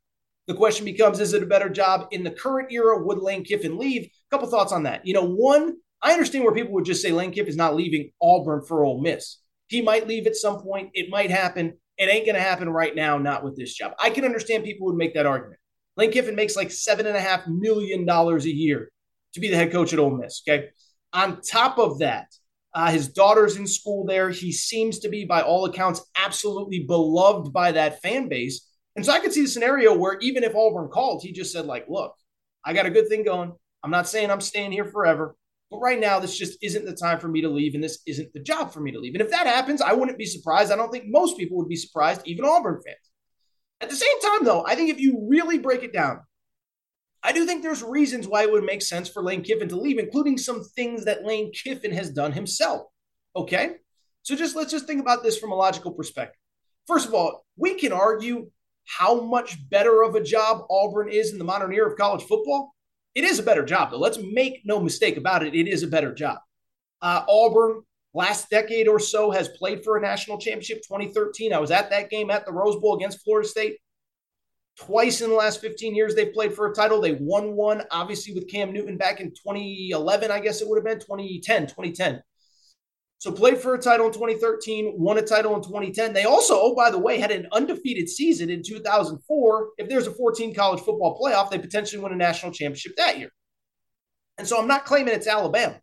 The 0.47 0.55
question 0.55 0.85
becomes 0.85 1.21
is 1.21 1.35
it 1.35 1.43
a 1.43 1.47
better 1.47 1.69
job 1.69 2.09
in 2.13 2.23
the 2.23 2.31
current 2.31 2.71
era? 2.71 3.03
Would 3.03 3.19
Lane 3.19 3.45
Kiffin 3.45 3.79
leave? 3.79 4.05
A 4.05 4.11
couple 4.31 4.49
thoughts 4.49 4.73
on 4.73 4.85
that. 4.85 5.07
You 5.07 5.15
know, 5.15 5.25
one, 5.25 5.77
I 6.03 6.13
understand 6.13 6.45
where 6.45 6.55
people 6.55 6.73
would 6.75 6.85
just 6.85 7.03
say 7.03 7.11
Lane 7.11 7.33
Kiffin 7.33 7.49
is 7.49 7.57
not 7.57 7.75
leaving 7.75 8.11
Auburn 8.23 8.63
for 8.63 8.85
Ole 8.85 9.01
Miss. 9.01 9.39
He 9.69 9.83
might 9.83 10.07
leave 10.07 10.27
at 10.27 10.37
some 10.37 10.61
point. 10.61 10.91
It 10.95 11.11
might 11.11 11.31
happen. 11.31 11.79
It 11.99 12.11
ain't 12.11 12.27
going 12.27 12.37
to 12.37 12.43
happen 12.43 12.69
right 12.69 12.95
now, 12.95 13.19
not 13.19 13.43
with 13.43 13.57
this 13.57 13.73
job. 13.73 13.95
I 13.99 14.11
can 14.11 14.25
understand 14.25 14.65
people 14.65 14.87
would 14.87 14.97
make 14.97 15.15
that 15.15 15.27
argument. 15.27 15.61
Lane 15.97 16.13
Kiffin 16.13 16.35
makes 16.35 16.57
like 16.57 16.71
seven 16.71 17.07
and 17.07 17.17
a 17.17 17.21
half 17.21 17.47
million 17.47 18.05
dollars 18.05 18.45
a 18.45 18.55
year 18.55 18.91
to 19.33 19.41
be 19.41 19.49
the 19.49 19.57
head 19.57 19.73
coach 19.73 19.93
at 19.93 19.99
Ole 19.99 20.17
Miss. 20.17 20.43
Okay. 20.47 20.69
On 21.13 21.41
top 21.41 21.79
of 21.79 22.01
that, 22.01 22.27
uh, 22.75 22.91
his 22.91 23.09
daughter's 23.09 23.57
in 23.57 23.67
school 23.67 24.05
there. 24.05 24.29
He 24.29 24.53
seems 24.53 24.99
to 24.99 25.09
be, 25.09 25.25
by 25.25 25.41
all 25.41 25.65
accounts, 25.65 26.05
absolutely 26.15 26.81
beloved 26.81 27.51
by 27.53 27.73
that 27.73 28.03
fan 28.03 28.29
base. 28.29 28.69
And 28.97 29.05
so 29.05 29.13
I 29.13 29.21
could 29.21 29.33
see 29.33 29.43
the 29.43 29.49
scenario 29.49 29.97
where 29.97 30.19
even 30.21 30.45
if 30.45 30.55
Auburn 30.55 30.89
called, 30.89 31.23
he 31.23 31.33
just 31.33 31.53
said, 31.53 31.65
like, 31.65 31.87
look, 31.89 32.15
I 32.63 32.75
got 32.75 32.85
a 32.85 32.91
good 32.91 33.09
thing 33.09 33.25
going. 33.25 33.53
I'm 33.83 33.91
not 33.91 34.09
saying 34.09 34.31
I'm 34.31 34.43
staying 34.43 34.73
here 34.73 34.85
forever. 34.85 35.35
But 35.71 35.79
right 35.79 35.99
now, 35.99 36.21
this 36.21 36.39
just 36.39 36.59
isn't 36.63 36.85
the 36.85 36.95
time 36.95 37.19
for 37.19 37.29
me 37.29 37.41
to 37.41 37.49
leave, 37.49 37.75
and 37.75 37.83
this 37.83 38.01
isn't 38.07 38.33
the 38.33 38.41
job 38.41 38.73
for 38.73 38.81
me 38.81 38.93
to 38.93 39.01
leave. 39.01 39.15
And 39.15 39.23
if 39.23 39.31
that 39.31 39.47
happens, 39.47 39.83
I 39.83 39.93
wouldn't 39.93 40.19
be 40.19 40.27
surprised. 40.27 40.71
I 40.71 40.77
don't 40.77 40.93
think 40.93 41.07
most 41.09 41.37
people 41.37 41.57
would 41.57 41.69
be 41.69 41.77
surprised, 41.77 42.23
even 42.25 42.45
Auburn 42.45 42.81
fans. 42.85 42.97
At 43.81 43.91
the 43.91 43.97
same 43.97 44.21
time, 44.21 44.45
though, 44.45 44.65
I 44.67 44.75
think 44.75 44.91
if 44.91 45.01
you 45.01 45.27
really 45.29 45.59
break 45.59 45.83
it 45.83 45.93
down, 45.93 46.21
I 47.23 47.33
do 47.33 47.45
think 47.45 47.63
there's 47.63 47.83
reasons 47.83 48.29
why 48.29 48.43
it 48.43 48.53
would 48.53 48.63
make 48.63 48.83
sense 48.83 49.09
for 49.09 49.23
Lane 49.23 49.43
Kiffin 49.43 49.69
to 49.71 49.77
leave, 49.77 49.99
including 49.99 50.39
some 50.39 50.63
things 50.63 51.05
that 51.05 51.25
Lane 51.25 51.51
Kiffin 51.53 51.93
has 51.93 52.11
done 52.11 52.31
himself. 52.31 52.83
Okay? 53.35 53.73
So 54.23 54.37
just 54.37 54.55
let's 54.55 54.71
just 54.71 54.87
think 54.87 55.01
about 55.01 55.25
this 55.25 55.37
from 55.37 55.51
a 55.51 55.57
logical 55.57 55.93
perspective. 55.93 56.39
First 56.87 57.09
of 57.09 57.15
all, 57.15 57.45
we 57.57 57.75
can 57.75 57.93
argue 57.93 58.51
how 58.87 59.21
much 59.21 59.69
better 59.69 60.03
of 60.05 60.15
a 60.15 60.23
job 60.23 60.63
Auburn 60.71 61.09
is 61.09 61.33
in 61.33 61.39
the 61.39 61.45
modern 61.45 61.73
era 61.73 61.91
of 61.91 61.99
college 61.99 62.23
football. 62.23 62.76
It 63.17 63.25
is 63.25 63.39
a 63.39 63.43
better 63.43 63.65
job, 63.65 63.91
though. 63.91 63.99
Let's 63.99 64.19
make 64.19 64.61
no 64.67 64.79
mistake 64.79 65.17
about 65.17 65.43
it. 65.43 65.55
It 65.55 65.67
is 65.67 65.83
a 65.83 65.89
better 65.89 66.13
job. 66.13 66.39
Uh, 67.01 67.25
Auburn, 67.27 67.81
last 68.13 68.51
decade 68.51 68.89
or 68.89 69.01
so, 69.01 69.31
has 69.31 69.49
played 69.49 69.83
for 69.83 69.97
a 69.97 70.03
national 70.03 70.37
championship. 70.37 70.83
2013, 70.87 71.55
I 71.55 71.59
was 71.59 71.71
at 71.71 71.89
that 71.89 72.11
game 72.11 72.31
at 72.31 72.45
the 72.45 72.53
Rose 72.53 72.77
Bowl 72.77 72.95
against 72.95 73.25
Florida 73.25 73.49
State. 73.49 73.79
Twice 74.79 75.23
in 75.23 75.31
the 75.31 75.35
last 75.35 75.63
15 75.63 75.95
years, 75.95 76.15
they've 76.15 76.35
played 76.35 76.53
for 76.53 76.71
a 76.71 76.75
title. 76.75 77.01
They 77.01 77.13
won 77.13 77.57
one, 77.57 77.85
obviously, 77.91 78.35
with 78.35 78.51
Cam 78.51 78.71
Newton 78.71 78.99
back 78.99 79.23
in 79.23 79.31
2011, 79.31 80.31
I 80.31 80.39
guess 80.39 80.61
it 80.61 80.69
would 80.69 80.77
have 80.77 80.85
been 80.85 81.01
2010, 81.01 81.69
2010. 81.69 82.23
So 83.19 83.33
played 83.33 83.59
for 83.59 83.75
a 83.75 83.79
title 83.81 84.07
in 84.07 84.13
2013, 84.13 84.95
won 84.97 85.17
a 85.19 85.23
title 85.23 85.57
in 85.57 85.63
2010. 85.63 86.13
They 86.13 86.25
also, 86.25 86.55
oh, 86.59 86.75
by 86.75 86.91
the 86.91 86.99
way, 86.99 87.19
had 87.19 87.31
an 87.31 87.49
undefeated 87.51 88.09
season 88.09 88.51
in 88.51 88.63
2004. 88.63 89.69
If 89.79 89.89
there's 89.89 90.07
a 90.07 90.13
14 90.13 90.55
college 90.55 90.81
football 90.81 91.19
playoff, 91.19 91.51
they 91.51 91.59
potentially 91.59 92.03
win 92.03 92.13
a 92.13 92.17
national 92.17 92.53
championship 92.53 92.95
that 92.97 93.19
year. 93.19 93.31
And 94.37 94.47
so 94.47 94.61
I'm 94.61 94.69
not 94.69 94.85
claiming 94.85 95.15
it's 95.15 95.27
Alabama, 95.27 95.81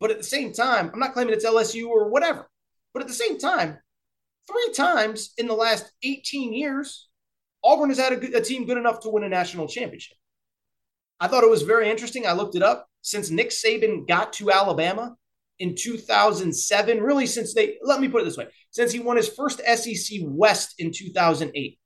but 0.00 0.10
at 0.10 0.16
the 0.16 0.24
same 0.24 0.54
time, 0.54 0.90
I'm 0.92 0.98
not 0.98 1.12
claiming 1.12 1.34
it's 1.34 1.44
LSU 1.44 1.88
or 1.88 2.08
whatever. 2.08 2.48
But 2.94 3.02
at 3.02 3.08
the 3.08 3.14
same 3.14 3.38
time, 3.38 3.78
three 4.50 4.72
times 4.72 5.34
in 5.36 5.46
the 5.46 5.54
last 5.54 5.92
18 6.02 6.54
years, 6.54 7.08
Auburn 7.62 7.90
has 7.90 7.98
had 7.98 8.12
a, 8.12 8.38
a 8.38 8.40
team 8.40 8.66
good 8.66 8.78
enough 8.78 9.00
to 9.00 9.10
win 9.10 9.24
a 9.24 9.28
national 9.28 9.68
championship. 9.68 10.16
I 11.20 11.28
thought 11.28 11.44
it 11.44 11.50
was 11.50 11.62
very 11.62 11.90
interesting. 11.90 12.26
I 12.26 12.32
looked 12.32 12.56
it 12.56 12.62
up. 12.62 12.88
Since 13.02 13.30
Nick 13.30 13.50
Saban 13.50 14.08
got 14.08 14.32
to 14.34 14.50
Alabama, 14.50 15.16
in 15.62 15.76
2007, 15.76 17.00
really 17.00 17.24
since 17.24 17.54
they, 17.54 17.78
let 17.84 18.00
me 18.00 18.08
put 18.08 18.20
it 18.20 18.24
this 18.24 18.36
way, 18.36 18.48
since 18.72 18.90
he 18.90 18.98
won 18.98 19.16
his 19.16 19.28
first 19.28 19.60
SEC 19.60 20.18
West 20.22 20.74
in 20.80 20.90
2008. 20.90 21.78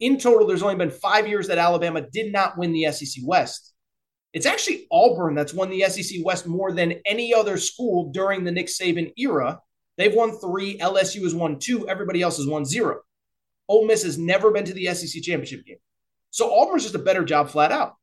In 0.00 0.18
total, 0.18 0.44
there's 0.44 0.64
only 0.64 0.74
been 0.74 0.90
five 0.90 1.28
years 1.28 1.46
that 1.46 1.56
Alabama 1.56 2.00
did 2.00 2.32
not 2.32 2.58
win 2.58 2.72
the 2.72 2.90
SEC 2.90 3.22
West. 3.24 3.72
It's 4.32 4.44
actually 4.44 4.88
Auburn 4.90 5.36
that's 5.36 5.54
won 5.54 5.70
the 5.70 5.82
SEC 5.82 6.18
West 6.24 6.48
more 6.48 6.72
than 6.72 7.00
any 7.06 7.32
other 7.32 7.58
school 7.58 8.10
during 8.10 8.42
the 8.42 8.50
Nick 8.50 8.66
Saban 8.66 9.12
era. 9.16 9.60
They've 9.96 10.12
won 10.12 10.40
three, 10.40 10.76
LSU 10.78 11.22
has 11.22 11.34
won 11.34 11.60
two, 11.60 11.88
everybody 11.88 12.22
else 12.22 12.38
has 12.38 12.48
won 12.48 12.64
zero. 12.64 13.02
Ole 13.68 13.86
Miss 13.86 14.02
has 14.02 14.18
never 14.18 14.50
been 14.50 14.64
to 14.64 14.74
the 14.74 14.86
SEC 14.86 15.22
championship 15.22 15.64
game. 15.64 15.78
So 16.30 16.52
Auburn's 16.52 16.82
just 16.82 16.96
a 16.96 16.98
better 16.98 17.24
job 17.24 17.50
flat 17.50 17.70
out. 17.70 17.94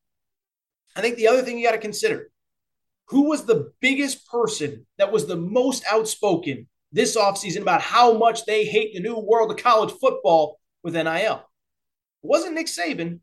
I 0.95 1.01
think 1.01 1.17
the 1.17 1.27
other 1.27 1.41
thing 1.41 1.59
you 1.59 1.67
got 1.67 1.73
to 1.73 1.77
consider 1.77 2.29
who 3.07 3.29
was 3.29 3.45
the 3.45 3.71
biggest 3.79 4.27
person 4.27 4.85
that 4.97 5.11
was 5.11 5.25
the 5.25 5.35
most 5.35 5.83
outspoken 5.91 6.67
this 6.91 7.17
offseason 7.17 7.61
about 7.61 7.81
how 7.81 8.17
much 8.17 8.45
they 8.45 8.65
hate 8.65 8.93
the 8.93 8.99
new 8.99 9.17
world 9.17 9.51
of 9.51 9.57
college 9.57 9.93
football 9.99 10.59
with 10.83 10.95
NIL? 10.95 11.05
It 11.05 11.43
wasn't 12.21 12.55
Nick 12.55 12.67
Saban, 12.67 13.19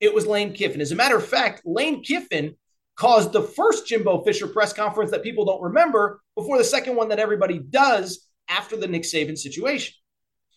it 0.00 0.14
was 0.14 0.26
Lane 0.26 0.52
Kiffin. 0.52 0.80
As 0.80 0.92
a 0.92 0.96
matter 0.96 1.16
of 1.16 1.26
fact, 1.26 1.62
Lane 1.64 2.02
Kiffin 2.02 2.56
caused 2.96 3.32
the 3.32 3.42
first 3.42 3.86
Jimbo 3.86 4.22
Fisher 4.22 4.46
press 4.46 4.72
conference 4.72 5.10
that 5.10 5.22
people 5.22 5.44
don't 5.44 5.62
remember 5.62 6.22
before 6.36 6.58
the 6.58 6.64
second 6.64 6.94
one 6.96 7.08
that 7.08 7.18
everybody 7.18 7.58
does 7.58 8.28
after 8.48 8.76
the 8.76 8.86
Nick 8.86 9.02
Saban 9.02 9.36
situation. 9.36 9.94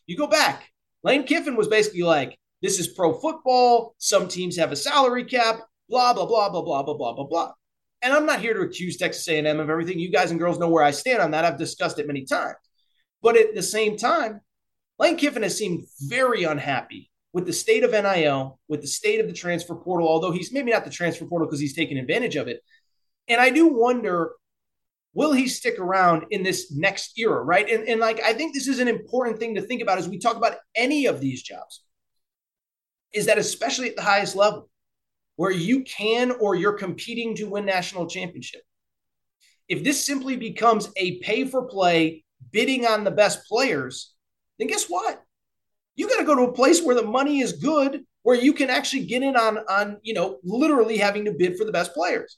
You 0.06 0.18
go 0.18 0.28
back, 0.28 0.72
Lane 1.04 1.24
Kiffin 1.24 1.56
was 1.56 1.68
basically 1.68 2.04
like, 2.04 2.38
this 2.62 2.80
is 2.80 2.88
pro 2.88 3.14
football. 3.14 3.96
Some 3.98 4.28
teams 4.28 4.58
have 4.58 4.72
a 4.72 4.76
salary 4.76 5.26
cap, 5.26 5.60
blah, 5.90 6.14
blah, 6.14 6.26
blah, 6.26 6.50
blah, 6.50 6.62
blah, 6.62 6.84
blah, 6.84 6.94
blah, 6.94 7.14
blah, 7.14 7.28
blah 7.28 7.52
and 8.08 8.16
I'm 8.16 8.26
not 8.26 8.40
here 8.40 8.54
to 8.54 8.62
accuse 8.62 8.96
Texas 8.96 9.28
A&M 9.28 9.60
of 9.60 9.70
everything. 9.70 10.00
You 10.00 10.10
guys 10.10 10.32
and 10.32 10.40
girls 10.40 10.58
know 10.58 10.70
where 10.70 10.84
I 10.84 10.92
stand 10.92 11.22
on 11.22 11.32
that. 11.32 11.44
I've 11.44 11.58
discussed 11.58 12.00
it 12.00 12.08
many 12.08 12.24
times. 12.24 12.56
But 13.22 13.36
at 13.36 13.54
the 13.54 13.62
same 13.62 13.98
time, 13.98 14.40
Lane 14.98 15.18
Kiffin 15.18 15.44
has 15.44 15.58
seemed 15.58 15.88
very 16.00 16.46
unhappy 16.46 17.12
with 17.34 17.46
the 17.46 17.52
state 17.52 17.84
of 17.84 17.92
NIL, 17.92 18.62
with 18.70 18.80
the 18.80 18.88
state 18.88 19.20
of 19.20 19.28
the 19.28 19.34
transfer 19.34 19.76
portal, 19.76 20.08
although 20.08 20.32
he's 20.32 20.54
maybe 20.54 20.72
not 20.72 20.86
the 20.86 20.90
transfer 20.90 21.26
portal 21.26 21.50
because 21.50 21.60
he's 21.60 21.76
taken 21.76 21.98
advantage 21.98 22.38
of 22.38 22.48
it. 22.48 22.62
And 23.28 23.42
I 23.42 23.50
do 23.50 23.68
wonder, 23.68 24.32
will 25.14 25.34
he 25.34 25.50
stick 25.50 25.78
around 25.78 26.28
in 26.32 26.44
this 26.44 26.72
next 26.72 27.20
era, 27.20 27.44
right? 27.44 27.70
And, 27.70 27.90
and 27.90 28.00
like, 28.00 28.22
I 28.22 28.32
think 28.32 28.54
this 28.54 28.70
is 28.70 28.80
an 28.80 28.88
important 28.88 29.38
thing 29.38 29.56
to 29.56 29.62
think 29.62 29.82
about 29.82 29.98
as 29.98 30.08
we 30.08 30.18
talk 30.18 30.38
about 30.38 30.56
any 30.76 31.08
of 31.08 31.20
these 31.20 31.44
jobs, 31.44 31.84
is 33.14 33.26
that 33.26 33.38
especially 33.38 33.90
at 33.90 33.98
the 33.98 34.02
highest 34.02 34.38
level, 34.38 34.70
where 35.38 35.52
you 35.52 35.84
can 35.84 36.32
or 36.32 36.56
you're 36.56 36.74
competing 36.74 37.36
to 37.36 37.46
win 37.46 37.66
national 37.66 38.08
championship. 38.08 38.62
If 39.70 39.84
this 39.84 40.04
simply 40.04 40.36
becomes 40.36 40.90
a 40.98 41.20
pay 41.20 41.46
for 41.46 41.64
play, 41.64 42.26
bidding 42.52 42.86
on 42.86 43.04
the 43.04 43.12
best 43.12 43.48
players, 43.48 44.14
then 44.60 44.68
guess 44.68 44.86
what? 44.88 45.24
You 45.96 46.10
got 46.10 46.18
to 46.18 46.26
go 46.26 46.36
to 46.36 46.52
a 46.52 46.54
place 46.54 46.82
where 46.82 46.96
the 46.96 47.04
money 47.04 47.40
is 47.40 47.54
good, 47.54 48.04
where 48.24 48.36
you 48.36 48.54
can 48.54 48.70
actually 48.70 49.06
get 49.06 49.24
in 49.24 49.36
on 49.36 49.60
on 49.70 49.98
you 50.04 50.14
know 50.14 50.40
literally 50.44 50.98
having 50.98 51.26
to 51.26 51.32
bid 51.32 51.58
for 51.58 51.66
the 51.66 51.72
best 51.72 51.94
players. 51.94 52.38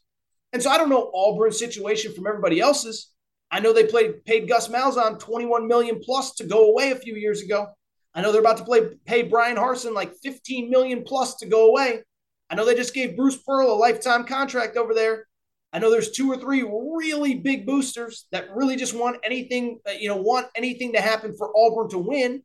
And 0.51 0.61
so 0.61 0.69
I 0.69 0.77
don't 0.77 0.89
know 0.89 1.11
Auburn's 1.13 1.59
situation 1.59 2.13
from 2.13 2.27
everybody 2.27 2.59
else's. 2.59 3.11
I 3.51 3.59
know 3.59 3.73
they 3.73 3.85
played 3.85 4.25
paid 4.25 4.47
Gus 4.47 4.67
Malzahn 4.67 5.19
21 5.19 5.67
million 5.67 5.99
plus 6.03 6.33
to 6.35 6.45
go 6.45 6.69
away 6.69 6.91
a 6.91 6.95
few 6.95 7.15
years 7.15 7.41
ago. 7.41 7.67
I 8.13 8.21
know 8.21 8.31
they're 8.31 8.41
about 8.41 8.57
to 8.57 8.65
play 8.65 8.81
pay 9.05 9.23
Brian 9.23 9.55
Harsin 9.55 9.93
like 9.93 10.13
15 10.21 10.69
million 10.69 11.03
plus 11.03 11.35
to 11.37 11.45
go 11.45 11.69
away. 11.69 12.03
I 12.49 12.55
know 12.55 12.65
they 12.65 12.75
just 12.75 12.93
gave 12.93 13.15
Bruce 13.15 13.37
Pearl 13.37 13.71
a 13.71 13.73
lifetime 13.73 14.25
contract 14.25 14.75
over 14.75 14.93
there. 14.93 15.27
I 15.71 15.79
know 15.79 15.91
there's 15.91 16.11
two 16.11 16.31
or 16.31 16.37
three 16.37 16.63
really 16.63 17.35
big 17.35 17.67
boosters 17.67 18.25
that 18.31 18.55
really 18.55 18.75
just 18.75 18.95
want 18.95 19.17
anything, 19.23 19.79
uh, 19.87 19.91
you 19.91 20.09
know, 20.09 20.17
want 20.17 20.47
anything 20.55 20.93
to 20.93 21.01
happen 21.01 21.35
for 21.37 21.51
Auburn 21.55 21.89
to 21.89 21.99
win. 21.99 22.41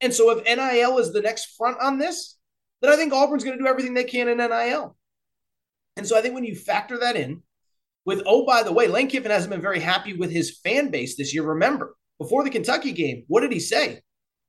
And 0.00 0.14
so 0.14 0.30
if 0.30 0.44
NIL 0.44 0.98
is 0.98 1.12
the 1.12 1.20
next 1.20 1.56
front 1.56 1.78
on 1.80 1.98
this, 1.98 2.36
then 2.80 2.92
I 2.92 2.96
think 2.96 3.12
Auburn's 3.12 3.42
going 3.42 3.58
to 3.58 3.62
do 3.62 3.68
everything 3.68 3.94
they 3.94 4.04
can 4.04 4.28
in 4.28 4.38
NIL. 4.38 4.96
And 5.96 6.06
so 6.06 6.16
I 6.16 6.20
think 6.20 6.34
when 6.34 6.44
you 6.44 6.54
factor 6.54 6.98
that 6.98 7.16
in, 7.16 7.42
with 8.04 8.22
oh, 8.26 8.46
by 8.46 8.62
the 8.62 8.72
way, 8.72 8.86
Lane 8.86 9.08
Kiffin 9.08 9.32
hasn't 9.32 9.50
been 9.50 9.60
very 9.60 9.80
happy 9.80 10.14
with 10.14 10.30
his 10.30 10.58
fan 10.62 10.90
base 10.90 11.16
this 11.16 11.34
year. 11.34 11.42
Remember, 11.42 11.96
before 12.18 12.44
the 12.44 12.50
Kentucky 12.50 12.92
game, 12.92 13.24
what 13.26 13.40
did 13.40 13.52
he 13.52 13.60
say? 13.60 14.00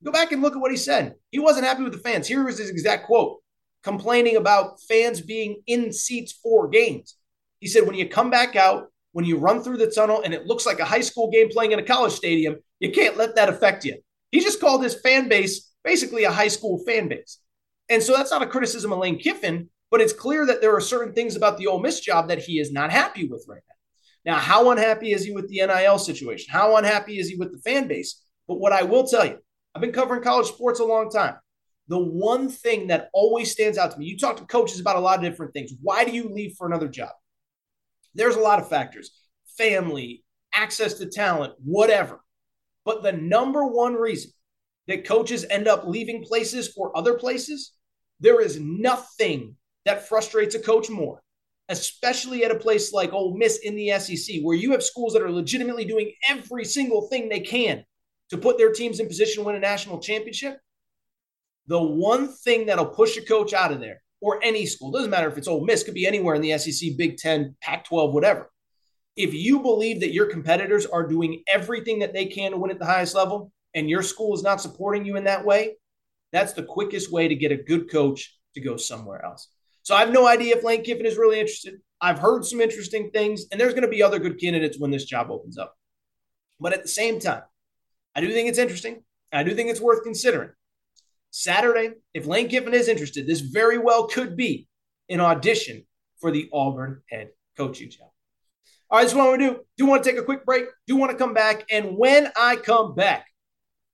Go 0.03 0.11
back 0.11 0.31
and 0.31 0.41
look 0.41 0.53
at 0.53 0.61
what 0.61 0.71
he 0.71 0.77
said. 0.77 1.15
He 1.31 1.39
wasn't 1.39 1.65
happy 1.65 1.83
with 1.83 1.93
the 1.93 1.99
fans. 1.99 2.27
Here 2.27 2.45
was 2.45 2.59
his 2.59 2.69
exact 2.69 3.07
quote 3.07 3.39
complaining 3.83 4.35
about 4.35 4.81
fans 4.81 5.21
being 5.21 5.61
in 5.67 5.91
seats 5.93 6.31
for 6.31 6.67
games. 6.67 7.15
He 7.59 7.67
said, 7.67 7.85
when 7.85 7.95
you 7.95 8.07
come 8.07 8.29
back 8.29 8.55
out, 8.55 8.87
when 9.11 9.25
you 9.25 9.37
run 9.37 9.63
through 9.63 9.77
the 9.77 9.91
tunnel 9.91 10.21
and 10.23 10.33
it 10.33 10.45
looks 10.45 10.65
like 10.65 10.79
a 10.79 10.85
high 10.85 11.01
school 11.01 11.31
game 11.31 11.49
playing 11.49 11.71
in 11.71 11.79
a 11.79 11.83
college 11.83 12.13
stadium, 12.13 12.57
you 12.79 12.91
can't 12.91 13.17
let 13.17 13.35
that 13.35 13.49
affect 13.49 13.83
you. 13.85 13.97
He 14.31 14.39
just 14.39 14.59
called 14.59 14.83
his 14.83 14.99
fan 15.01 15.27
base 15.27 15.71
basically 15.83 16.23
a 16.23 16.31
high 16.31 16.47
school 16.47 16.83
fan 16.85 17.07
base. 17.07 17.39
And 17.89 18.03
so 18.03 18.13
that's 18.13 18.31
not 18.31 18.43
a 18.43 18.47
criticism 18.47 18.93
of 18.93 18.99
Lane 18.99 19.19
Kiffin, 19.19 19.69
but 19.89 20.01
it's 20.01 20.13
clear 20.13 20.45
that 20.45 20.61
there 20.61 20.75
are 20.75 20.81
certain 20.81 21.13
things 21.13 21.35
about 21.35 21.57
the 21.57 21.67
Ole 21.67 21.79
Miss 21.79 21.99
job 21.99 22.27
that 22.27 22.39
he 22.39 22.59
is 22.59 22.71
not 22.71 22.91
happy 22.91 23.27
with 23.27 23.45
right 23.47 23.61
now. 23.67 24.33
Now, 24.33 24.37
how 24.37 24.69
unhappy 24.69 25.13
is 25.13 25.23
he 25.23 25.31
with 25.31 25.49
the 25.49 25.65
NIL 25.65 25.97
situation? 25.97 26.51
How 26.51 26.75
unhappy 26.77 27.17
is 27.17 27.29
he 27.29 27.35
with 27.35 27.51
the 27.51 27.57
fan 27.59 27.87
base? 27.87 28.21
But 28.47 28.59
what 28.59 28.73
I 28.73 28.83
will 28.83 29.07
tell 29.07 29.25
you, 29.25 29.39
I've 29.73 29.81
been 29.81 29.91
covering 29.91 30.21
college 30.21 30.47
sports 30.47 30.79
a 30.79 30.85
long 30.85 31.09
time. 31.09 31.35
The 31.89 31.99
one 31.99 32.49
thing 32.49 32.87
that 32.87 33.09
always 33.13 33.51
stands 33.51 33.77
out 33.77 33.91
to 33.91 33.97
me, 33.97 34.05
you 34.05 34.17
talk 34.17 34.37
to 34.37 34.45
coaches 34.45 34.79
about 34.79 34.95
a 34.95 34.99
lot 34.99 35.17
of 35.17 35.23
different 35.23 35.53
things. 35.53 35.71
Why 35.81 36.05
do 36.05 36.11
you 36.11 36.29
leave 36.29 36.55
for 36.55 36.67
another 36.67 36.87
job? 36.87 37.09
There's 38.13 38.35
a 38.35 38.41
lot 38.41 38.59
of 38.59 38.69
factors 38.69 39.11
family, 39.57 40.23
access 40.53 40.93
to 40.93 41.05
talent, 41.05 41.53
whatever. 41.61 42.21
But 42.85 43.03
the 43.03 43.11
number 43.11 43.65
one 43.65 43.95
reason 43.95 44.31
that 44.87 45.05
coaches 45.05 45.45
end 45.49 45.67
up 45.67 45.85
leaving 45.85 46.23
places 46.23 46.69
for 46.69 46.95
other 46.95 47.15
places, 47.15 47.73
there 48.19 48.39
is 48.39 48.59
nothing 48.59 49.55
that 49.85 50.07
frustrates 50.07 50.55
a 50.55 50.59
coach 50.59 50.89
more, 50.89 51.21
especially 51.69 52.45
at 52.45 52.51
a 52.51 52.55
place 52.55 52.93
like 52.93 53.11
Ole 53.11 53.35
Miss 53.35 53.57
in 53.59 53.75
the 53.75 53.99
SEC, 53.99 54.37
where 54.43 54.55
you 54.55 54.71
have 54.71 54.83
schools 54.83 55.13
that 55.13 55.21
are 55.21 55.31
legitimately 55.31 55.85
doing 55.85 56.13
every 56.29 56.63
single 56.63 57.07
thing 57.09 57.27
they 57.27 57.39
can 57.39 57.83
to 58.29 58.37
put 58.37 58.57
their 58.57 58.71
teams 58.71 58.99
in 58.99 59.07
position 59.07 59.41
to 59.41 59.47
win 59.47 59.55
a 59.55 59.59
national 59.59 59.99
championship. 59.99 60.59
The 61.69 61.81
one 61.81 62.29
thing 62.29 62.65
that'll 62.65 62.87
push 62.87 63.15
a 63.15 63.21
coach 63.21 63.53
out 63.53 63.71
of 63.71 63.79
there, 63.79 64.01
or 64.21 64.43
any 64.43 64.65
school, 64.65 64.89
doesn't 64.89 65.11
matter 65.11 65.29
if 65.29 65.37
it's 65.37 65.47
Ole 65.47 65.63
Miss, 65.63 65.83
could 65.83 65.93
be 65.93 66.07
anywhere 66.07 66.33
in 66.33 66.41
the 66.41 66.57
SEC, 66.57 66.97
Big 66.97 67.17
Ten, 67.17 67.55
Pac 67.61 67.85
12, 67.85 68.11
whatever. 68.11 68.51
If 69.15 69.35
you 69.35 69.59
believe 69.59 69.99
that 69.99 70.11
your 70.11 70.25
competitors 70.25 70.87
are 70.87 71.05
doing 71.05 71.43
everything 71.47 71.99
that 71.99 72.11
they 72.11 72.25
can 72.25 72.51
to 72.51 72.57
win 72.57 72.71
at 72.71 72.79
the 72.79 72.87
highest 72.87 73.13
level, 73.13 73.51
and 73.75 73.87
your 73.87 74.01
school 74.01 74.33
is 74.33 74.41
not 74.41 74.59
supporting 74.59 75.05
you 75.05 75.15
in 75.15 75.25
that 75.25 75.45
way, 75.45 75.75
that's 76.31 76.53
the 76.53 76.63
quickest 76.63 77.11
way 77.11 77.27
to 77.27 77.35
get 77.35 77.51
a 77.51 77.57
good 77.57 77.91
coach 77.91 78.35
to 78.55 78.61
go 78.61 78.75
somewhere 78.75 79.23
else. 79.23 79.47
So 79.83 79.93
I 79.93 79.99
have 79.99 80.11
no 80.11 80.27
idea 80.27 80.57
if 80.57 80.63
Lane 80.63 80.83
Kiffin 80.83 81.05
is 81.05 81.17
really 81.17 81.39
interested. 81.39 81.75
I've 82.01 82.17
heard 82.17 82.45
some 82.45 82.61
interesting 82.61 83.11
things, 83.11 83.45
and 83.51 83.61
there's 83.61 83.73
going 83.73 83.83
to 83.83 83.89
be 83.89 84.01
other 84.01 84.17
good 84.17 84.39
candidates 84.41 84.79
when 84.79 84.89
this 84.89 85.05
job 85.05 85.29
opens 85.29 85.59
up. 85.59 85.75
But 86.59 86.73
at 86.73 86.81
the 86.81 86.89
same 86.89 87.19
time, 87.19 87.43
I 88.15 88.21
do 88.21 88.31
think 88.33 88.49
it's 88.49 88.57
interesting. 88.57 89.03
I 89.31 89.43
do 89.43 89.53
think 89.53 89.69
it's 89.69 89.79
worth 89.79 90.03
considering. 90.03 90.49
Saturday, 91.31 91.91
if 92.13 92.25
Lane 92.25 92.47
Kiffin 92.47 92.73
is 92.73 92.87
interested, 92.87 93.27
this 93.27 93.41
very 93.41 93.77
well 93.77 94.07
could 94.07 94.35
be 94.35 94.67
an 95.09 95.19
audition 95.19 95.85
for 96.19 96.31
the 96.31 96.49
Auburn 96.51 97.01
head 97.09 97.29
coaching 97.57 97.89
job. 97.89 98.09
All 98.89 98.97
right, 98.97 99.03
that's 99.03 99.13
what 99.13 99.25
I 99.25 99.29
want 99.29 99.41
to 99.41 99.47
do. 99.49 99.53
Do 99.55 99.83
you 99.83 99.85
want 99.85 100.03
to 100.03 100.09
take 100.09 100.19
a 100.19 100.23
quick 100.23 100.45
break. 100.45 100.65
Do 100.65 100.93
you 100.93 100.97
want 100.97 101.11
to 101.11 101.17
come 101.17 101.33
back. 101.33 101.65
And 101.69 101.97
when 101.97 102.31
I 102.35 102.55
come 102.55 102.95
back, 102.95 103.27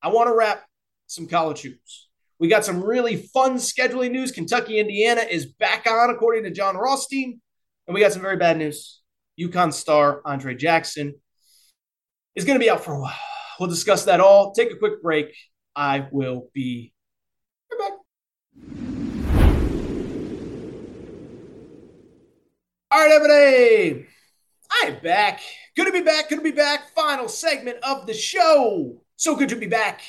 I 0.02 0.08
want 0.10 0.28
to 0.28 0.36
wrap 0.36 0.64
some 1.08 1.28
college 1.28 1.62
hoops. 1.62 2.10
We 2.40 2.48
got 2.48 2.66
some 2.66 2.84
really 2.84 3.16
fun 3.18 3.56
scheduling 3.56 4.12
news. 4.12 4.32
Kentucky, 4.32 4.80
Indiana 4.80 5.22
is 5.22 5.46
back 5.46 5.88
on, 5.88 6.10
according 6.10 6.44
to 6.44 6.52
Jon 6.52 6.76
Rothstein. 6.76 7.42
And 7.88 7.94
we 7.94 8.02
got 8.02 8.14
some 8.14 8.22
very 8.22 8.38
bad 8.38 8.58
news. 8.58 9.02
UConn 9.40 9.74
star 9.74 10.22
Andre 10.26 10.56
Jackson 10.56 11.14
is 12.36 12.46
going 12.46 12.58
to 12.58 12.64
be 12.64 12.70
out 12.70 12.84
for 12.84 12.94
a 12.94 13.02
while. 13.02 13.14
We'll 13.60 13.70
discuss 13.70 14.06
that 14.06 14.20
all. 14.20 14.54
Take 14.54 14.72
a 14.72 14.78
quick 14.78 15.02
break. 15.02 15.34
I 15.76 16.08
will 16.12 16.50
be 16.54 16.94
All 22.96 23.02
right, 23.02 23.12
everybody. 23.12 24.08
I'm 24.72 25.04
back. 25.04 25.42
Good 25.76 25.84
to 25.84 25.92
be 25.92 26.00
back. 26.00 26.30
Good 26.30 26.38
to 26.38 26.42
be 26.42 26.52
back. 26.52 26.96
Final 26.96 27.28
segment 27.28 27.78
of 27.84 28.08
the 28.08 28.14
show. 28.14 29.02
So 29.18 29.36
good 29.36 29.50
to 29.50 29.58
be 29.58 29.68
back. 29.68 30.00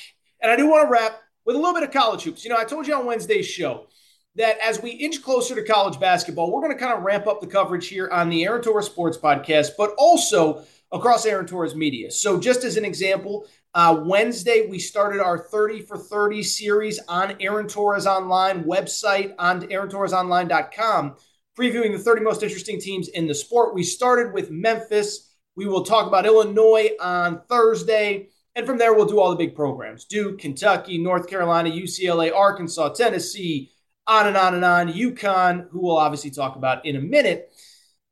And 0.41 0.49
I 0.49 0.55
do 0.55 0.69
want 0.69 0.87
to 0.87 0.89
wrap 0.89 1.19
with 1.43 1.57
a 1.57 1.59
little 1.59 1.73
bit 1.73 1.83
of 1.83 1.91
college 1.91 2.23
hoops. 2.23 2.45
You 2.45 2.49
know, 2.49 2.55
I 2.55 2.63
told 2.63 2.87
you 2.87 2.95
on 2.95 3.05
Wednesday's 3.05 3.45
show 3.45 3.87
that 4.35 4.57
as 4.63 4.81
we 4.81 4.91
inch 4.91 5.21
closer 5.21 5.53
to 5.53 5.65
college 5.65 5.99
basketball, 5.99 6.49
we're 6.49 6.61
going 6.61 6.71
to 6.71 6.79
kind 6.79 6.97
of 6.97 7.03
ramp 7.03 7.27
up 7.27 7.41
the 7.41 7.47
coverage 7.47 7.89
here 7.89 8.07
on 8.09 8.29
the 8.29 8.45
Aaron 8.45 8.61
Torres 8.61 8.85
Sports 8.85 9.17
Podcast, 9.17 9.71
but 9.77 9.93
also 9.97 10.63
across 10.93 11.25
Aaron 11.25 11.45
Torres 11.45 11.75
Media. 11.75 12.09
So, 12.09 12.39
just 12.39 12.63
as 12.63 12.77
an 12.77 12.85
example, 12.85 13.47
uh, 13.73 14.01
Wednesday 14.05 14.65
we 14.69 14.79
started 14.79 15.19
our 15.19 15.37
30 15.37 15.81
for 15.81 15.97
30 15.97 16.41
series 16.41 16.99
on 17.09 17.35
Aaron 17.41 17.67
Torres 17.67 18.07
Online 18.07 18.63
website 18.63 19.35
on 19.37 19.63
AaronTorresOnline.com, 19.63 21.17
previewing 21.57 21.91
the 21.91 21.99
30 21.99 22.21
most 22.21 22.43
interesting 22.43 22.79
teams 22.79 23.07
in 23.09 23.27
the 23.27 23.33
sport. 23.33 23.73
We 23.73 23.83
started 23.83 24.33
with 24.33 24.51
Memphis. 24.51 25.33
We 25.55 25.65
will 25.65 25.83
talk 25.83 26.07
about 26.07 26.25
Illinois 26.25 26.91
on 27.01 27.41
Thursday. 27.49 28.29
And 28.55 28.65
from 28.65 28.77
there, 28.77 28.93
we'll 28.93 29.05
do 29.05 29.19
all 29.19 29.31
the 29.31 29.35
big 29.35 29.55
programs 29.55 30.05
Duke, 30.05 30.39
Kentucky, 30.39 30.97
North 30.97 31.27
Carolina, 31.27 31.69
UCLA, 31.69 32.33
Arkansas, 32.33 32.89
Tennessee, 32.89 33.71
on 34.05 34.27
and 34.27 34.37
on 34.37 34.55
and 34.55 34.63
on. 34.63 34.93
UConn, 34.93 35.67
who 35.69 35.81
we'll 35.81 35.97
obviously 35.97 36.31
talk 36.31 36.55
about 36.55 36.85
in 36.85 36.95
a 36.95 37.01
minute. 37.01 37.51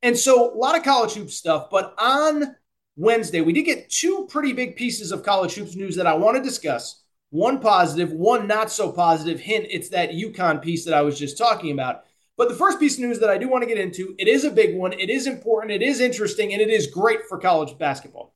And 0.02 0.18
so, 0.18 0.54
a 0.54 0.58
lot 0.58 0.78
of 0.78 0.84
college 0.84 1.14
hoops 1.14 1.36
stuff. 1.36 1.70
But 1.70 1.96
on 1.98 2.56
Wednesday, 2.96 3.42
we 3.42 3.54
did 3.54 3.64
get 3.64 3.90
two 3.90 4.28
pretty 4.30 4.54
big 4.54 4.76
pieces 4.76 5.12
of 5.12 5.24
college 5.24 5.54
hoops 5.54 5.76
news 5.76 5.96
that 5.96 6.08
I 6.08 6.14
want 6.14 6.38
to 6.38 6.44
discuss. 6.44 7.04
One 7.30 7.60
positive, 7.60 8.12
one 8.12 8.48
not 8.48 8.72
so 8.72 8.92
positive. 8.92 9.40
Hint, 9.40 9.68
it's 9.70 9.90
that 9.90 10.12
UConn 10.12 10.62
piece 10.62 10.86
that 10.86 10.94
I 10.94 11.02
was 11.02 11.18
just 11.18 11.38
talking 11.38 11.72
about. 11.72 12.04
But 12.38 12.50
the 12.50 12.56
first 12.56 12.80
piece 12.80 12.96
of 12.96 13.02
news 13.02 13.20
that 13.20 13.30
I 13.30 13.38
do 13.38 13.48
want 13.48 13.64
to 13.64 13.68
get 13.68 13.78
into, 13.78 14.14
it 14.18 14.28
is 14.28 14.44
a 14.44 14.52
big 14.52 14.76
one, 14.76 14.94
it 14.94 15.10
is 15.10 15.26
important, 15.28 15.72
it 15.72 15.82
is 15.82 16.02
interesting, 16.02 16.52
and 16.52 16.62
it 16.62 16.70
is 16.70 16.88
great 16.88 17.26
for 17.30 17.38
college 17.38 17.78
basketball. 17.78 18.36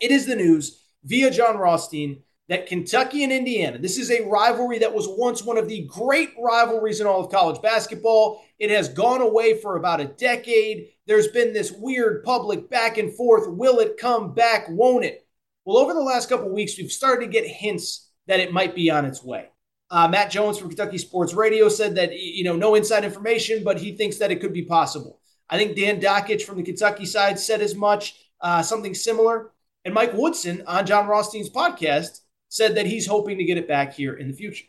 It 0.00 0.10
is 0.10 0.26
the 0.26 0.36
news 0.36 0.82
via 1.04 1.30
Jon 1.30 1.56
Rothstein 1.56 2.22
that 2.48 2.66
Kentucky 2.66 3.24
and 3.24 3.32
Indiana, 3.32 3.78
this 3.78 3.98
is 3.98 4.10
a 4.10 4.24
rivalry 4.24 4.78
that 4.78 4.94
was 4.94 5.08
once 5.08 5.42
one 5.42 5.58
of 5.58 5.68
the 5.68 5.84
great 5.88 6.30
rivalries 6.38 7.00
in 7.00 7.06
all 7.06 7.24
of 7.24 7.30
college 7.30 7.60
basketball. 7.60 8.44
It 8.58 8.70
has 8.70 8.88
gone 8.88 9.20
away 9.20 9.60
for 9.60 9.76
about 9.76 10.00
a 10.00 10.04
decade. 10.04 10.90
There's 11.06 11.28
been 11.28 11.52
this 11.52 11.72
weird 11.72 12.22
public 12.22 12.70
back 12.70 12.98
and 12.98 13.12
forth. 13.12 13.48
Will 13.48 13.80
it 13.80 13.98
come 13.98 14.32
back? 14.32 14.66
Won't 14.68 15.04
it? 15.04 15.26
Well, 15.64 15.78
over 15.78 15.92
the 15.92 16.00
last 16.00 16.28
couple 16.28 16.48
weeks, 16.48 16.78
we've 16.78 16.92
started 16.92 17.26
to 17.26 17.32
get 17.32 17.46
hints 17.46 18.10
that 18.28 18.38
it 18.38 18.52
might 18.52 18.76
be 18.76 18.90
on 18.90 19.04
its 19.04 19.24
way. 19.24 19.48
Uh, 19.90 20.08
Matt 20.08 20.30
Jones 20.30 20.58
from 20.58 20.68
Kentucky 20.68 20.98
Sports 20.98 21.32
Radio 21.32 21.68
said 21.68 21.94
that, 21.94 22.12
you 22.12 22.44
know, 22.44 22.56
no 22.56 22.74
inside 22.74 23.04
information, 23.04 23.62
but 23.62 23.80
he 23.80 23.96
thinks 23.96 24.18
that 24.18 24.32
it 24.32 24.40
could 24.40 24.52
be 24.52 24.64
possible. 24.64 25.20
I 25.48 25.56
think 25.56 25.76
Dan 25.76 26.00
Dakich 26.00 26.42
from 26.42 26.56
the 26.56 26.64
Kentucky 26.64 27.06
side 27.06 27.38
said 27.38 27.60
as 27.60 27.74
much, 27.74 28.20
uh, 28.40 28.62
something 28.62 28.94
similar. 28.94 29.52
And 29.84 29.94
Mike 29.94 30.12
Woodson 30.12 30.64
on 30.66 30.86
Jon 30.86 31.06
Rothstein's 31.06 31.50
podcast 31.50 32.20
said 32.48 32.74
that 32.74 32.86
he's 32.86 33.06
hoping 33.06 33.38
to 33.38 33.44
get 33.44 33.58
it 33.58 33.68
back 33.68 33.94
here 33.94 34.14
in 34.14 34.28
the 34.28 34.34
future. 34.34 34.66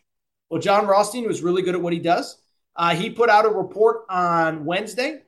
Well, 0.49 0.61
Jon 0.61 0.85
Rothstein 0.85 1.27
was 1.27 1.41
really 1.41 1.63
good 1.63 1.75
at 1.75 1.81
what 1.81 1.93
he 1.93 1.99
does. 1.99 2.39
Uh, 2.75 2.95
he 2.95 3.09
put 3.09 3.29
out 3.29 3.45
a 3.45 3.49
report 3.49 4.05
on 4.09 4.65
Wednesday 4.65 5.23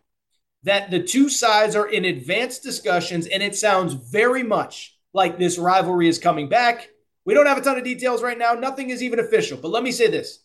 that 0.63 0.91
the 0.91 1.01
two 1.01 1.29
sides 1.29 1.75
are 1.75 1.87
in 1.87 2.05
advanced 2.05 2.61
discussions, 2.61 3.25
and 3.25 3.41
it 3.41 3.55
sounds 3.55 3.93
very 3.93 4.43
much 4.43 4.97
like 5.13 5.39
this 5.39 5.57
rivalry 5.57 6.07
is 6.07 6.19
coming 6.19 6.47
back. 6.47 6.89
We 7.29 7.35
don't 7.35 7.45
have 7.45 7.59
a 7.59 7.61
ton 7.61 7.77
of 7.77 7.83
details 7.83 8.23
right 8.23 8.39
now. 8.39 8.53
Nothing 8.53 8.89
is 8.89 9.03
even 9.03 9.19
official. 9.19 9.55
But 9.55 9.69
let 9.69 9.83
me 9.83 9.91
say 9.91 10.07
this 10.07 10.39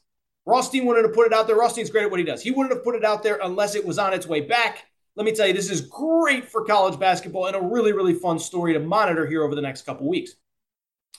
Rothstein 0.45 0.85
wanted 0.85 1.01
to 1.01 1.09
put 1.09 1.27
it 1.27 1.33
out 1.33 1.47
there. 1.47 1.57
Rothstein's 1.57 1.89
great 1.89 2.05
at 2.05 2.11
what 2.11 2.21
he 2.21 2.27
does. 2.27 2.43
He 2.43 2.51
wouldn't 2.51 2.75
have 2.75 2.85
put 2.85 2.95
it 2.95 3.07
out 3.07 3.23
there 3.23 3.39
unless 3.43 3.75
it 3.75 3.87
was 3.87 3.99
on 3.99 4.13
its 4.13 4.27
way 4.27 4.43
back. 4.43 4.85
Let 5.17 5.25
me 5.25 5.33
tell 5.33 5.47
you, 5.47 5.55
this 5.55 5.71
is 5.71 5.81
great 5.81 6.47
for 6.47 6.63
college 6.67 7.01
basketball 7.01 7.47
and 7.47 7.57
a 7.57 7.63
really, 7.63 7.95
really 7.95 8.13
fun 8.13 8.39
story 8.39 8.75
to 8.75 8.81
monitor 8.81 9.27
here 9.27 9.43
over 9.45 9.55
the 9.55 9.63
next 9.63 9.87
couple 9.87 10.07
weeks. 10.07 10.33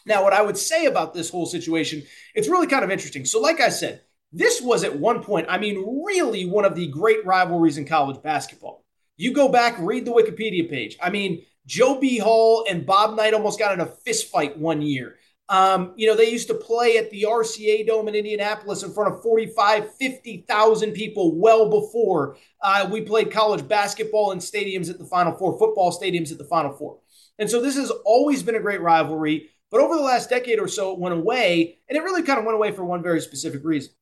Now, 0.05 0.23
what 0.23 0.33
I 0.33 0.43
would 0.43 0.55
say 0.55 0.85
about 0.85 1.15
this 1.15 1.31
whole 1.31 1.47
situation, 1.47 2.03
it's 2.35 2.47
really 2.47 2.67
kind 2.67 2.85
of 2.85 2.91
interesting. 2.91 3.25
So, 3.25 3.41
like 3.41 3.59
I 3.59 3.69
said, 3.69 4.01
this 4.31 4.61
was 4.61 4.83
at 4.83 4.99
one 4.99 5.23
point, 5.23 5.47
I 5.49 5.57
mean, 5.57 6.05
really 6.05 6.45
one 6.45 6.65
of 6.65 6.75
the 6.75 6.89
great 6.89 7.25
rivalries 7.25 7.79
in 7.79 7.87
college 7.87 8.21
basketball. 8.21 8.85
You 9.17 9.33
go 9.33 9.49
back, 9.49 9.77
read 9.79 10.05
the 10.05 10.11
Wikipedia 10.11 10.69
page. 10.69 10.95
I 11.01 11.09
mean, 11.09 11.43
Joe 11.65 11.99
B. 11.99 12.19
Hall 12.19 12.67
and 12.69 12.85
Bob 12.85 13.15
Knight 13.15 13.33
almost 13.33 13.57
got 13.57 13.73
in 13.73 13.79
a 13.79 13.87
fist 13.87 14.29
fight 14.29 14.59
one 14.59 14.83
year. 14.83 15.15
Um, 15.47 15.93
you 15.95 16.07
know, 16.07 16.15
they 16.15 16.31
used 16.31 16.47
to 16.47 16.55
play 16.55 16.97
at 16.97 17.11
the 17.11 17.27
RCA 17.29 17.85
Dome 17.85 18.07
in 18.07 18.15
Indianapolis 18.15 18.81
in 18.81 18.91
front 18.91 19.13
of 19.13 19.21
45, 19.21 19.93
50,000 19.95 20.91
people 20.93 21.39
well 21.39 21.69
before 21.69 22.37
uh, 22.61 22.87
we 22.91 23.01
played 23.01 23.31
college 23.31 23.67
basketball 23.67 24.31
in 24.31 24.39
stadiums 24.39 24.89
at 24.89 24.97
the 24.97 25.05
Final 25.05 25.33
Four, 25.33 25.59
football 25.59 25.91
stadiums 25.91 26.31
at 26.31 26.39
the 26.39 26.45
Final 26.45 26.71
Four. 26.71 26.99
And 27.37 27.49
so 27.49 27.61
this 27.61 27.75
has 27.75 27.91
always 28.05 28.41
been 28.41 28.55
a 28.55 28.59
great 28.59 28.81
rivalry. 28.81 29.49
But 29.69 29.81
over 29.81 29.95
the 29.95 30.01
last 30.01 30.29
decade 30.29 30.59
or 30.59 30.67
so, 30.67 30.93
it 30.93 30.99
went 30.99 31.15
away, 31.15 31.79
and 31.89 31.97
it 31.97 32.03
really 32.03 32.23
kind 32.23 32.39
of 32.39 32.45
went 32.45 32.55
away 32.55 32.71
for 32.71 32.85
one 32.85 33.03
very 33.03 33.19
specific 33.19 33.61
reason. 33.63 33.93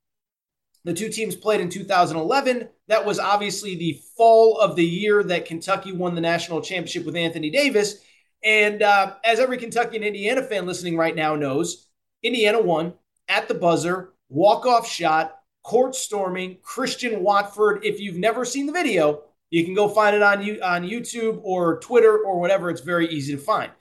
The 0.85 0.93
two 0.93 1.09
teams 1.09 1.35
played 1.35 1.61
in 1.61 1.69
2011. 1.69 2.69
That 2.89 3.05
was 3.05 3.17
obviously 3.17 3.75
the 3.75 4.01
fall 4.17 4.59
of 4.59 4.75
the 4.75 4.85
year 4.85 5.23
that 5.23 5.45
Kentucky 5.45 5.93
won 5.93 6.15
the 6.15 6.21
national 6.21 6.61
championship 6.61 7.05
with 7.05 7.15
Anthony 7.15 7.49
Davis. 7.49 8.01
And 8.43 8.81
uh, 8.81 9.15
as 9.23 9.39
every 9.39 9.57
Kentucky 9.57 9.95
and 9.95 10.05
Indiana 10.05 10.43
fan 10.43 10.65
listening 10.65 10.97
right 10.97 11.15
now 11.15 11.35
knows, 11.35 11.87
Indiana 12.21 12.61
won 12.61 12.93
at 13.27 13.47
the 13.47 13.53
buzzer, 13.53 14.13
walk 14.29 14.65
off 14.65 14.87
shot, 14.87 15.35
court 15.63 15.95
storming, 15.95 16.57
Christian 16.61 17.23
Watford. 17.23 17.85
If 17.85 17.99
you've 17.99 18.17
never 18.17 18.43
seen 18.43 18.65
the 18.65 18.73
video, 18.73 19.23
you 19.49 19.63
can 19.63 19.73
go 19.73 19.87
find 19.87 20.15
it 20.15 20.21
on 20.21 20.43
you 20.43 20.59
on 20.61 20.83
YouTube 20.83 21.39
or 21.43 21.79
Twitter 21.79 22.17
or 22.17 22.39
whatever. 22.39 22.69
It's 22.69 22.81
very 22.81 23.07
easy 23.07 23.33
to 23.33 23.41
find. 23.41 23.71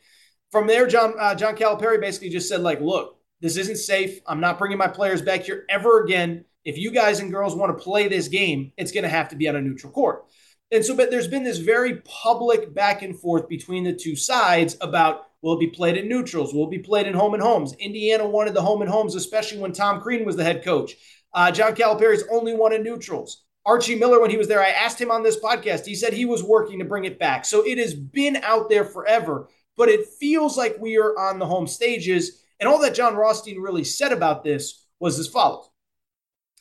From 0.51 0.67
there, 0.67 0.87
John 0.87 1.15
uh, 1.19 1.35
John 1.35 1.57
Calipari 1.57 2.01
basically 2.01 2.29
just 2.29 2.49
said 2.49 2.61
like, 2.61 2.81
look, 2.81 3.19
this 3.41 3.57
isn't 3.57 3.79
safe. 3.79 4.21
I'm 4.27 4.41
not 4.41 4.59
bringing 4.59 4.79
my 4.79 4.87
players 4.87 5.23
back 5.23 5.43
here 5.43 5.65
ever 5.69 6.05
again. 6.05 6.45
If 6.65 6.79
you 6.79 6.93
guys 6.93 7.19
and 7.19 7.33
girls 7.33 7.57
want 7.57 7.77
to 7.77 7.83
play 7.83 8.07
this 8.07 8.29
game, 8.29 8.73
it's 8.77 8.93
going 8.93 9.03
to 9.03 9.09
have 9.09 9.31
to 9.31 9.37
be 9.37 9.49
on 9.49 9.57
a 9.57 9.61
neutral 9.61 9.93
court. 9.93 10.27
And 10.73 10.83
so, 10.83 10.97
but 10.97 11.11
there's 11.11 11.29
been 11.29 11.45
this 11.45 11.59
very 11.59 11.97
public 11.97 12.75
back 12.75 13.03
and 13.03 13.17
forth 13.17 13.47
between 13.47 13.85
the 13.85 13.93
two 13.93 14.17
sides 14.17 14.77
about 14.81 15.27
will 15.43 15.55
it 15.55 15.61
be 15.61 15.67
played 15.67 15.99
in 15.99 16.09
neutrals? 16.09 16.55
Will 16.55 16.65
it 16.65 16.71
be 16.71 16.79
played 16.79 17.07
in 17.07 17.13
home 17.13 17.35
and 17.35 17.43
homes? 17.43 17.75
Indiana 17.75 18.27
wanted 18.27 18.55
the 18.55 18.63
home 18.63 18.81
and 18.81 18.91
homes, 18.91 19.15
especially 19.15 19.59
when 19.59 19.73
Tom 19.73 20.01
Crean 20.01 20.25
was 20.25 20.35
the 20.35 20.45
head 20.45 20.65
coach. 20.65 20.97
Uh, 21.35 21.51
John 21.51 21.75
Calipari's 21.75 22.25
only 22.31 22.55
one 22.55 22.73
in 22.73 22.83
neutrals. 22.83 23.45
Archie 23.67 23.95
Miller, 23.97 24.21
when 24.21 24.31
he 24.31 24.39
was 24.39 24.49
there, 24.49 24.63
I 24.63 24.71
asked 24.71 25.01
him 25.01 25.11
on 25.11 25.23
this 25.23 25.39
podcast. 25.39 25.85
He 25.85 25.95
said 25.95 26.13
he 26.13 26.25
was 26.25 26.43
working 26.43 26.79
to 26.79 26.85
bring 26.85 27.05
it 27.05 27.19
back. 27.19 27.45
So 27.45 27.65
it 27.67 27.79
has 27.79 27.93
been 27.93 28.37
out 28.37 28.71
there 28.71 28.85
forever, 28.85 29.49
but 29.77 29.91
it 29.91 30.09
feels 30.21 30.57
like 30.57 30.77
we 30.81 30.97
are 30.97 31.17
on 31.19 31.39
the 31.39 31.47
home 31.47 31.67
stages. 31.67 32.43
And 32.59 32.69
all 32.69 32.81
that 32.81 32.95
Jon 32.95 33.15
Rothstein 33.15 33.61
really 33.61 33.85
said 33.85 34.13
about 34.13 34.43
this 34.43 34.87
was 34.99 35.19
as 35.19 35.29
follows. 35.29 35.69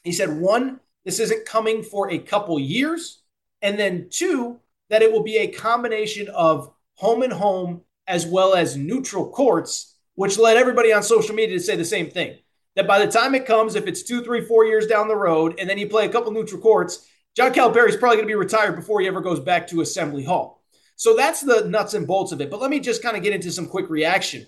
He 0.04 0.12
said, 0.12 0.38
one, 0.38 0.80
this 1.06 1.20
isn't 1.20 1.46
coming 1.46 1.82
for 1.82 2.12
a 2.12 2.20
couple 2.20 2.60
years. 2.60 3.21
And 3.62 3.78
then 3.80 4.08
two, 4.10 4.60
that 4.90 5.02
it 5.02 5.12
will 5.12 5.24
be 5.24 5.38
a 5.38 5.48
combination 5.48 6.28
of 6.30 6.74
home 6.96 7.24
and 7.24 7.34
home 7.34 7.82
as 8.08 8.26
well 8.26 8.54
as 8.54 8.76
neutral 8.76 9.30
courts, 9.30 9.96
which 10.16 10.38
led 10.38 10.58
everybody 10.58 10.92
on 10.92 11.04
social 11.04 11.36
media 11.36 11.58
to 11.58 11.64
say 11.64 11.76
the 11.76 11.86
same 11.86 12.10
thing. 12.10 12.38
That 12.76 12.88
by 12.88 13.04
the 13.04 13.12
time 13.12 13.36
it 13.36 13.46
comes, 13.46 13.76
if 13.76 13.88
it's 13.88 14.04
two, 14.04 14.24
three, 14.24 14.42
four 14.42 14.66
years 14.66 14.88
down 14.88 15.08
the 15.08 15.16
road, 15.16 15.56
and 15.60 15.70
then 15.70 15.78
you 15.78 15.88
play 15.88 16.06
a 16.06 16.10
couple 16.10 16.32
neutral 16.32 16.62
courts, 16.62 17.08
John 17.36 17.54
Calipari 17.54 17.90
is 17.90 17.98
probably 17.98 18.18
going 18.18 18.28
to 18.28 18.32
be 18.32 18.36
retired 18.36 18.76
before 18.76 19.02
he 19.02 19.08
ever 19.08 19.22
goes 19.22 19.40
back 19.40 19.68
to 19.68 19.82
Assembly 19.82 20.24
Hall. 20.24 20.62
So 20.96 21.16
that's 21.16 21.42
the 21.42 21.66
nuts 21.68 21.94
and 21.94 22.06
bolts 22.06 22.32
of 22.32 22.42
it. 22.42 22.52
But 22.52 22.62
let 22.62 22.70
me 22.70 22.80
just 22.80 23.02
kind 23.02 23.18
of 23.18 23.24
get 23.24 23.34
into 23.34 23.52
some 23.52 23.68
quick 23.68 23.90
reaction. 23.90 24.46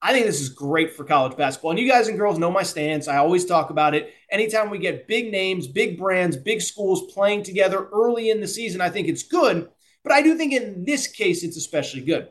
I 0.00 0.12
think 0.12 0.26
this 0.26 0.40
is 0.40 0.48
great 0.48 0.94
for 0.94 1.04
college 1.04 1.36
basketball. 1.36 1.72
And 1.72 1.80
you 1.80 1.88
guys 1.88 2.06
and 2.06 2.18
girls 2.18 2.38
know 2.38 2.50
my 2.50 2.62
stance. 2.62 3.08
I 3.08 3.16
always 3.16 3.44
talk 3.44 3.70
about 3.70 3.94
it. 3.94 4.14
Anytime 4.30 4.70
we 4.70 4.78
get 4.78 5.08
big 5.08 5.32
names, 5.32 5.66
big 5.66 5.98
brands, 5.98 6.36
big 6.36 6.62
schools 6.62 7.12
playing 7.12 7.42
together 7.42 7.88
early 7.92 8.30
in 8.30 8.40
the 8.40 8.46
season, 8.46 8.80
I 8.80 8.90
think 8.90 9.08
it's 9.08 9.24
good. 9.24 9.68
But 10.04 10.12
I 10.12 10.22
do 10.22 10.36
think 10.36 10.52
in 10.52 10.84
this 10.84 11.08
case, 11.08 11.42
it's 11.42 11.56
especially 11.56 12.02
good. 12.02 12.28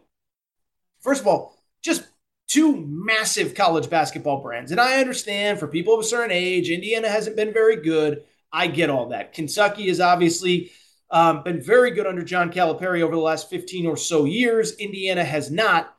First 1.02 1.22
of 1.22 1.28
all, 1.28 1.58
just 1.82 2.08
two 2.48 2.86
massive 2.88 3.54
college 3.54 3.90
basketball 3.90 4.42
brands. 4.42 4.72
And 4.72 4.80
I 4.80 5.00
understand 5.02 5.60
for 5.60 5.68
people 5.68 5.94
of 5.94 6.00
a 6.00 6.04
certain 6.04 6.32
age, 6.32 6.70
Indiana 6.70 7.10
hasn't 7.10 7.36
been 7.36 7.54
very 7.54 7.76
good. 7.76 8.24
I 8.52 8.68
get 8.68 8.90
all 8.90 9.10
that. 9.10 9.34
Kentucky 9.34 9.90
has 9.90 10.00
obviously 10.00 10.72
um, 11.12 11.44
been 11.44 11.62
very 11.62 11.92
good 11.92 12.08
under 12.08 12.24
John 12.24 12.52
Calipari 12.52 13.02
over 13.02 13.14
the 13.14 13.22
last 13.22 13.50
15 13.50 13.88
or 13.88 13.98
so 13.98 14.24
years. 14.24 14.78
Indiana 14.78 15.26
has 15.26 15.52
not. 15.52 15.94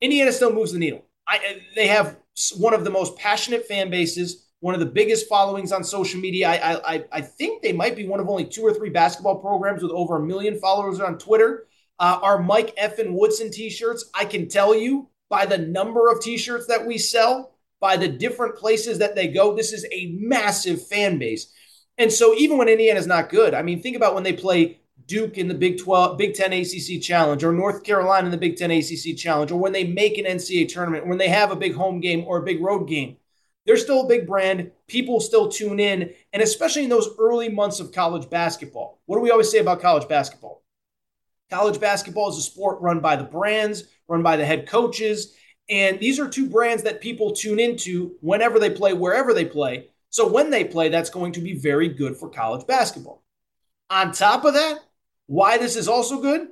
Indiana 0.00 0.32
still 0.32 0.52
moves 0.52 0.72
the 0.72 0.80
needle. 0.80 1.06
I, 1.26 1.60
they 1.74 1.86
have 1.86 2.18
one 2.56 2.74
of 2.74 2.84
the 2.84 2.90
most 2.90 3.16
passionate 3.16 3.66
fan 3.66 3.90
bases, 3.90 4.46
one 4.60 4.74
of 4.74 4.80
the 4.80 4.86
biggest 4.86 5.28
followings 5.28 5.72
on 5.72 5.84
social 5.84 6.20
media. 6.20 6.48
I, 6.48 6.94
I, 6.94 7.04
I 7.12 7.20
think 7.20 7.62
they 7.62 7.72
might 7.72 7.96
be 7.96 8.06
one 8.06 8.20
of 8.20 8.28
only 8.28 8.44
two 8.44 8.62
or 8.62 8.72
three 8.72 8.90
basketball 8.90 9.38
programs 9.38 9.82
with 9.82 9.92
over 9.92 10.16
a 10.16 10.26
million 10.26 10.58
followers 10.58 11.00
on 11.00 11.18
Twitter. 11.18 11.66
Uh, 11.98 12.18
our 12.22 12.42
Mike 12.42 12.74
and 12.78 13.14
Woodson 13.14 13.50
t 13.50 13.70
shirts, 13.70 14.10
I 14.14 14.24
can 14.24 14.48
tell 14.48 14.74
you 14.74 15.08
by 15.28 15.46
the 15.46 15.58
number 15.58 16.10
of 16.10 16.20
t 16.20 16.36
shirts 16.36 16.66
that 16.66 16.86
we 16.86 16.98
sell, 16.98 17.54
by 17.80 17.96
the 17.96 18.08
different 18.08 18.56
places 18.56 18.98
that 18.98 19.14
they 19.14 19.28
go, 19.28 19.54
this 19.54 19.72
is 19.72 19.86
a 19.92 20.14
massive 20.18 20.86
fan 20.86 21.18
base. 21.18 21.52
And 21.98 22.12
so 22.12 22.34
even 22.34 22.56
when 22.58 22.68
Indiana's 22.68 23.06
not 23.06 23.28
good, 23.28 23.54
I 23.54 23.62
mean, 23.62 23.82
think 23.82 23.96
about 23.96 24.14
when 24.14 24.22
they 24.22 24.32
play 24.32 24.80
Duke 25.06 25.38
in 25.38 25.48
the 25.48 25.54
Big 25.54 25.78
12, 25.78 26.18
Big 26.18 26.34
10 26.34 26.52
ACC 26.52 27.02
Challenge, 27.02 27.42
or 27.44 27.52
North 27.52 27.84
Carolina 27.84 28.26
in 28.26 28.30
the 28.30 28.36
Big 28.36 28.56
10 28.56 28.70
ACC 28.70 29.16
Challenge, 29.16 29.50
or 29.50 29.60
when 29.60 29.72
they 29.72 29.84
make 29.84 30.18
an 30.18 30.24
NCAA 30.24 30.68
tournament, 30.68 31.06
when 31.06 31.18
they 31.18 31.28
have 31.28 31.50
a 31.50 31.56
big 31.56 31.74
home 31.74 32.00
game 32.00 32.24
or 32.26 32.38
a 32.38 32.44
big 32.44 32.62
road 32.62 32.88
game. 32.88 33.16
They're 33.64 33.76
still 33.76 34.02
a 34.02 34.08
big 34.08 34.26
brand. 34.26 34.72
People 34.88 35.20
still 35.20 35.48
tune 35.48 35.78
in, 35.78 36.12
and 36.32 36.42
especially 36.42 36.84
in 36.84 36.90
those 36.90 37.10
early 37.18 37.48
months 37.48 37.78
of 37.78 37.92
college 37.92 38.28
basketball. 38.28 39.00
What 39.06 39.16
do 39.16 39.22
we 39.22 39.30
always 39.30 39.50
say 39.50 39.58
about 39.58 39.80
college 39.80 40.08
basketball? 40.08 40.64
College 41.48 41.78
basketball 41.78 42.30
is 42.30 42.38
a 42.38 42.42
sport 42.42 42.80
run 42.80 43.00
by 43.00 43.14
the 43.14 43.24
brands, 43.24 43.84
run 44.08 44.22
by 44.22 44.36
the 44.36 44.44
head 44.44 44.68
coaches, 44.68 45.36
and 45.68 46.00
these 46.00 46.18
are 46.18 46.28
two 46.28 46.48
brands 46.48 46.82
that 46.82 47.00
people 47.00 47.32
tune 47.32 47.60
into 47.60 48.16
whenever 48.20 48.58
they 48.58 48.70
play, 48.70 48.94
wherever 48.94 49.32
they 49.32 49.44
play. 49.44 49.88
So 50.10 50.30
when 50.30 50.50
they 50.50 50.64
play, 50.64 50.88
that's 50.88 51.10
going 51.10 51.32
to 51.32 51.40
be 51.40 51.58
very 51.58 51.88
good 51.88 52.16
for 52.16 52.28
college 52.28 52.66
basketball. 52.66 53.22
On 53.88 54.12
top 54.12 54.44
of 54.44 54.54
that, 54.54 54.78
why 55.26 55.58
this 55.58 55.76
is 55.76 55.88
also 55.88 56.20
good? 56.20 56.48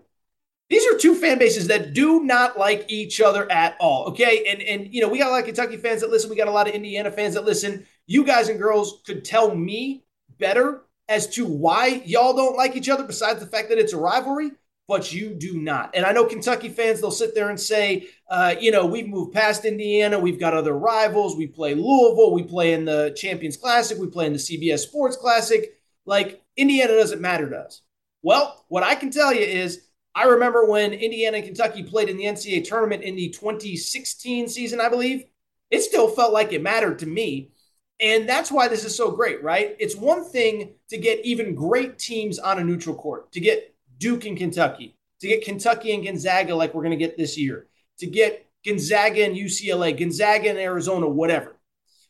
These 0.69 0.87
are 0.87 0.97
two 0.97 1.17
fan 1.17 1.39
bases 1.39 1.67
that 1.67 1.95
do 1.95 2.23
not 2.23 2.57
like 2.57 2.87
each 2.89 3.21
other 3.21 3.51
at 3.51 3.77
all. 3.81 4.07
Okay. 4.11 4.47
And 4.49 4.63
and 4.63 4.95
you 4.95 5.01
know, 5.01 5.09
we 5.09 5.19
got 5.19 5.29
a 5.29 5.33
lot 5.33 5.41
of 5.41 5.47
Kentucky 5.47 5.77
fans 5.77 6.01
that 6.01 6.11
listen, 6.11 6.31
we 6.31 6.37
got 6.37 6.49
a 6.49 6.53
lot 6.53 6.69
of 6.69 6.75
Indiana 6.75 7.11
fans 7.11 7.35
that 7.35 7.45
listen. 7.45 7.87
You 8.07 8.25
guys 8.25 8.49
and 8.49 8.59
girls 8.59 9.03
could 9.05 9.25
tell 9.25 9.55
me 9.55 10.05
better 10.39 10.83
as 11.09 11.27
to 11.27 11.45
why 11.45 12.03
y'all 12.07 12.35
don't 12.35 12.57
like 12.57 12.77
each 12.77 12.89
other, 12.89 13.05
besides 13.05 13.41
the 13.41 13.47
fact 13.47 13.69
that 13.69 13.79
it's 13.79 13.93
a 13.93 13.99
rivalry, 13.99 14.53
but 14.87 15.13
you 15.13 15.31
do 15.31 15.61
not. 15.61 15.91
And 15.95 16.07
I 16.07 16.13
know 16.13 16.25
Kentucky 16.25 16.69
fans, 16.69 17.01
they'll 17.01 17.11
sit 17.11 17.35
there 17.35 17.51
and 17.51 17.59
say, 17.59 18.09
uh, 18.29 18.55
you 18.61 18.71
know, 18.71 18.87
we've 18.87 19.09
moved 19.09 19.33
past 19.33 19.65
Indiana, 19.65 20.21
we've 20.21 20.39
got 20.39 20.55
other 20.55 20.77
rivals, 20.77 21.37
we 21.37 21.49
play 21.49 21.75
Louisville, 21.75 22.33
we 22.33 22.45
play 22.45 22.73
in 22.73 22.85
the 22.85 23.13
Champions 23.17 23.57
Classic, 23.57 23.99
we 23.99 24.07
play 24.07 24.27
in 24.27 24.33
the 24.33 24.39
CBS 24.39 24.81
Sports 24.81 25.17
Classic. 25.17 25.75
Like, 26.07 26.43
Indiana 26.57 26.95
doesn't 26.95 27.21
matter 27.21 27.51
to 27.51 27.57
us. 27.57 27.83
Well, 28.23 28.65
what 28.69 28.83
I 28.83 28.95
can 28.95 29.11
tell 29.11 29.33
you 29.33 29.41
is 29.41 29.87
I 30.15 30.25
remember 30.25 30.67
when 30.67 30.93
Indiana 30.93 31.39
and 31.39 31.47
Kentucky 31.47 31.83
played 31.83 32.09
in 32.09 32.17
the 32.17 32.25
NCAA 32.25 32.67
tournament 32.67 33.03
in 33.03 33.17
the 33.17 33.31
2016 33.31 34.49
season, 34.49 34.81
I 34.81 34.89
believe. 34.89 35.25
It 35.71 35.83
still 35.83 36.09
felt 36.09 36.33
like 36.33 36.53
it 36.53 36.63
mattered 36.63 36.99
to 37.01 37.07
me. 37.07 37.53
And 38.01 38.29
that's 38.29 38.51
why 38.51 38.67
this 38.67 38.85
is 38.85 38.97
so 38.97 39.11
great, 39.11 39.43
right? 39.43 39.77
It's 39.79 39.95
one 39.95 40.25
thing 40.25 40.75
to 40.89 40.99
get 40.99 41.25
even 41.25 41.55
great 41.55 41.99
teams 41.99 42.39
on 42.39 42.59
a 42.59 42.65
neutral 42.65 42.97
court, 42.97 43.31
to 43.33 43.41
get 43.41 43.75
Duke 43.99 44.25
and 44.25 44.37
Kentucky, 44.37 44.97
to 45.21 45.29
get 45.29 45.45
Kentucky 45.45 45.93
and 45.95 46.05
Gonzaga 46.05 46.55
like 46.55 46.75
we're 46.75 46.83
going 46.83 46.99
to 46.99 47.05
get 47.05 47.19
this 47.19 47.37
year, 47.39 47.67
to 47.99 48.07
get 48.07 48.47
Gonzaga 48.65 49.25
and 49.25 49.37
UCLA, 49.37 49.97
Gonzaga 49.97 50.49
and 50.49 50.59
Arizona, 50.59 51.07
whatever. 51.07 51.57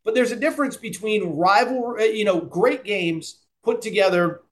But 0.05 0.15
there's 0.15 0.33
a 0.33 0.37
difference 0.37 0.77
between 0.77 1.37
rival, 1.37 2.01
you 2.01 2.25
know, 2.25 2.41
great 2.41 2.85
games 2.85 3.45
put 3.63 3.83
together 3.83 4.43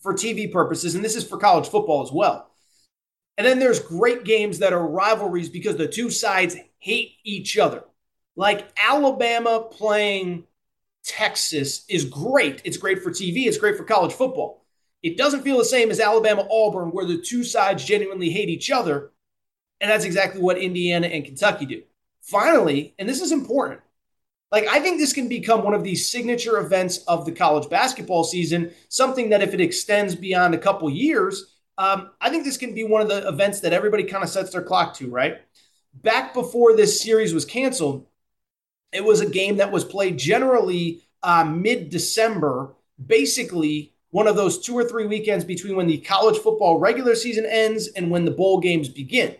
for 0.00 0.14
TV 0.14 0.50
purposes, 0.50 0.94
and 0.94 1.04
this 1.04 1.16
is 1.16 1.26
for 1.26 1.38
college 1.38 1.68
football 1.68 2.02
as 2.02 2.12
well. 2.12 2.50
And 3.36 3.46
then 3.46 3.58
there's 3.58 3.80
great 3.80 4.24
games 4.24 4.58
that 4.58 4.72
are 4.72 4.86
rivalries 4.86 5.48
because 5.48 5.76
the 5.76 5.88
two 5.88 6.10
sides 6.10 6.56
hate 6.78 7.12
each 7.24 7.56
other. 7.56 7.84
Like 8.36 8.68
Alabama 8.76 9.66
playing 9.70 10.44
Texas 11.04 11.84
is 11.88 12.04
great. 12.04 12.62
It's 12.64 12.76
great 12.76 13.02
for 13.02 13.10
TV, 13.10 13.46
it's 13.46 13.58
great 13.58 13.76
for 13.76 13.84
college 13.84 14.12
football. 14.12 14.64
It 15.02 15.16
doesn't 15.16 15.42
feel 15.42 15.58
the 15.58 15.64
same 15.64 15.90
as 15.90 16.00
Alabama 16.00 16.46
Auburn, 16.50 16.90
where 16.90 17.04
the 17.04 17.18
two 17.18 17.44
sides 17.44 17.84
genuinely 17.84 18.30
hate 18.30 18.48
each 18.48 18.70
other. 18.70 19.12
And 19.80 19.90
that's 19.90 20.04
exactly 20.04 20.40
what 20.40 20.58
Indiana 20.58 21.06
and 21.06 21.24
Kentucky 21.24 21.66
do. 21.66 21.82
Finally, 22.22 22.94
and 22.98 23.08
this 23.08 23.20
is 23.20 23.30
important, 23.30 23.80
like, 24.50 24.66
I 24.66 24.80
think 24.80 24.98
this 24.98 25.12
can 25.12 25.28
become 25.28 25.62
one 25.62 25.74
of 25.74 25.84
these 25.84 26.10
signature 26.10 26.58
events 26.58 26.98
of 27.06 27.26
the 27.26 27.32
college 27.32 27.68
basketball 27.68 28.24
season, 28.24 28.72
something 28.88 29.30
that 29.30 29.42
if 29.42 29.52
it 29.52 29.60
extends 29.60 30.14
beyond 30.14 30.54
a 30.54 30.58
couple 30.58 30.88
years, 30.88 31.54
um, 31.76 32.10
I 32.20 32.30
think 32.30 32.44
this 32.44 32.56
can 32.56 32.74
be 32.74 32.84
one 32.84 33.02
of 33.02 33.08
the 33.08 33.28
events 33.28 33.60
that 33.60 33.72
everybody 33.72 34.04
kind 34.04 34.24
of 34.24 34.30
sets 34.30 34.50
their 34.50 34.62
clock 34.62 34.94
to, 34.94 35.10
right? 35.10 35.38
Back 35.94 36.32
before 36.32 36.74
this 36.74 37.00
series 37.00 37.34
was 37.34 37.44
canceled, 37.44 38.06
it 38.92 39.04
was 39.04 39.20
a 39.20 39.28
game 39.28 39.58
that 39.58 39.70
was 39.70 39.84
played 39.84 40.18
generally 40.18 41.02
uh, 41.22 41.44
mid 41.44 41.90
December, 41.90 42.74
basically 43.04 43.92
one 44.10 44.26
of 44.26 44.36
those 44.36 44.58
two 44.58 44.76
or 44.76 44.84
three 44.84 45.06
weekends 45.06 45.44
between 45.44 45.76
when 45.76 45.86
the 45.86 45.98
college 45.98 46.38
football 46.38 46.78
regular 46.78 47.14
season 47.14 47.44
ends 47.46 47.88
and 47.88 48.10
when 48.10 48.24
the 48.24 48.30
bowl 48.30 48.60
games 48.60 48.88
begin. 48.88 49.36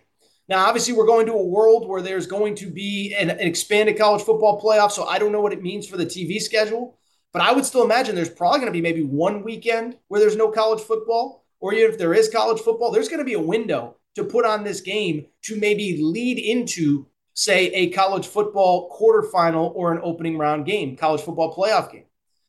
Now, 0.49 0.65
obviously, 0.67 0.95
we're 0.95 1.07
going 1.07 1.27
to 1.27 1.33
a 1.33 1.45
world 1.45 1.87
where 1.87 2.01
there's 2.01 2.27
going 2.27 2.55
to 2.57 2.71
be 2.71 3.15
an, 3.15 3.29
an, 3.29 3.41
expanded 3.41 3.99
college 3.99 4.23
football 4.23 4.61
playoff. 4.61 4.93
So 4.93 5.05
I 5.05 5.19
don't 5.19 5.33
know 5.33 5.43
what 5.43 5.53
it 5.53 5.63
means 5.63 5.87
for 5.87 5.99
the 5.99 6.07
TV 6.07 6.41
schedule, 6.41 6.99
but 7.33 7.43
I 7.43 7.53
would 7.53 7.67
still 7.67 7.85
imagine 7.85 8.15
there's 8.15 8.31
probably 8.31 8.61
going 8.61 8.73
to 8.73 8.77
be 8.77 8.81
maybe 8.81 9.03
one 9.03 9.43
weekend 9.45 9.99
where 10.09 10.21
there's 10.21 10.37
no 10.37 10.51
college 10.51 10.81
football, 10.81 11.45
or 11.61 11.75
if 11.75 11.99
there 11.99 12.15
is 12.15 12.31
college 12.31 12.61
football, 12.61 12.91
there's 12.91 13.09
going 13.09 13.19
to 13.19 13.27
be 13.27 13.35
a 13.35 13.41
window 13.41 13.97
to 14.15 14.25
put 14.25 14.47
on 14.47 14.65
this 14.65 14.81
game 14.81 15.27
to 15.43 15.57
maybe 15.57 15.99
lead 16.03 16.39
into, 16.39 17.07
say, 17.35 17.67
a 17.69 17.91
college 17.91 18.27
football 18.27 18.91
quarterfinal 18.99 19.73
or 19.75 19.93
an 19.93 20.01
opening 20.03 20.39
round 20.39 20.65
game, 20.65 20.97
college 20.97 21.21
football 21.21 21.55
playoff 21.55 21.93
game. 21.93 22.05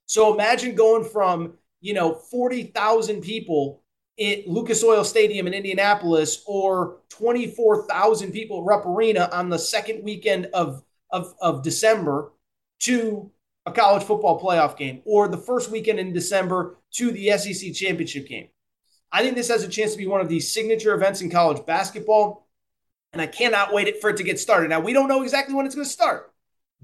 So 0.05 0.33
imagine 0.33 0.73
going 0.73 1.03
from, 1.03 1.55
you 1.81 1.93
know, 1.93 2.13
40,000 2.13 3.21
people 3.21 3.83
at 4.19 4.47
Lucas 4.47 4.83
Oil 4.83 5.03
Stadium 5.03 5.47
in 5.47 5.53
Indianapolis 5.53 6.43
or 6.45 6.97
24,000 7.09 8.31
people 8.31 8.59
at 8.59 8.65
Rupp 8.65 8.85
Arena 8.85 9.29
on 9.31 9.49
the 9.49 9.59
second 9.59 10.03
weekend 10.03 10.47
of, 10.47 10.83
of, 11.11 11.33
of 11.41 11.63
December 11.63 12.31
to 12.79 13.31
a 13.65 13.71
college 13.71 14.03
football 14.03 14.41
playoff 14.41 14.77
game 14.77 15.01
or 15.05 15.27
the 15.27 15.37
first 15.37 15.71
weekend 15.71 15.99
in 15.99 16.13
December 16.13 16.77
to 16.91 17.11
the 17.11 17.31
SEC 17.37 17.73
championship 17.73 18.27
game. 18.27 18.49
I 19.11 19.23
think 19.23 19.35
this 19.35 19.49
has 19.49 19.63
a 19.63 19.67
chance 19.67 19.93
to 19.93 19.97
be 19.97 20.07
one 20.07 20.21
of 20.21 20.29
these 20.29 20.53
signature 20.53 20.93
events 20.93 21.21
in 21.21 21.31
college 21.31 21.65
basketball, 21.65 22.47
and 23.11 23.21
I 23.21 23.27
cannot 23.27 23.73
wait 23.73 23.99
for 24.01 24.09
it 24.09 24.17
to 24.17 24.23
get 24.23 24.39
started. 24.39 24.69
Now, 24.69 24.79
we 24.79 24.93
don't 24.93 25.07
know 25.07 25.23
exactly 25.23 25.55
when 25.55 25.65
it's 25.65 25.75
going 25.75 25.87
to 25.87 25.91
start, 25.91 26.31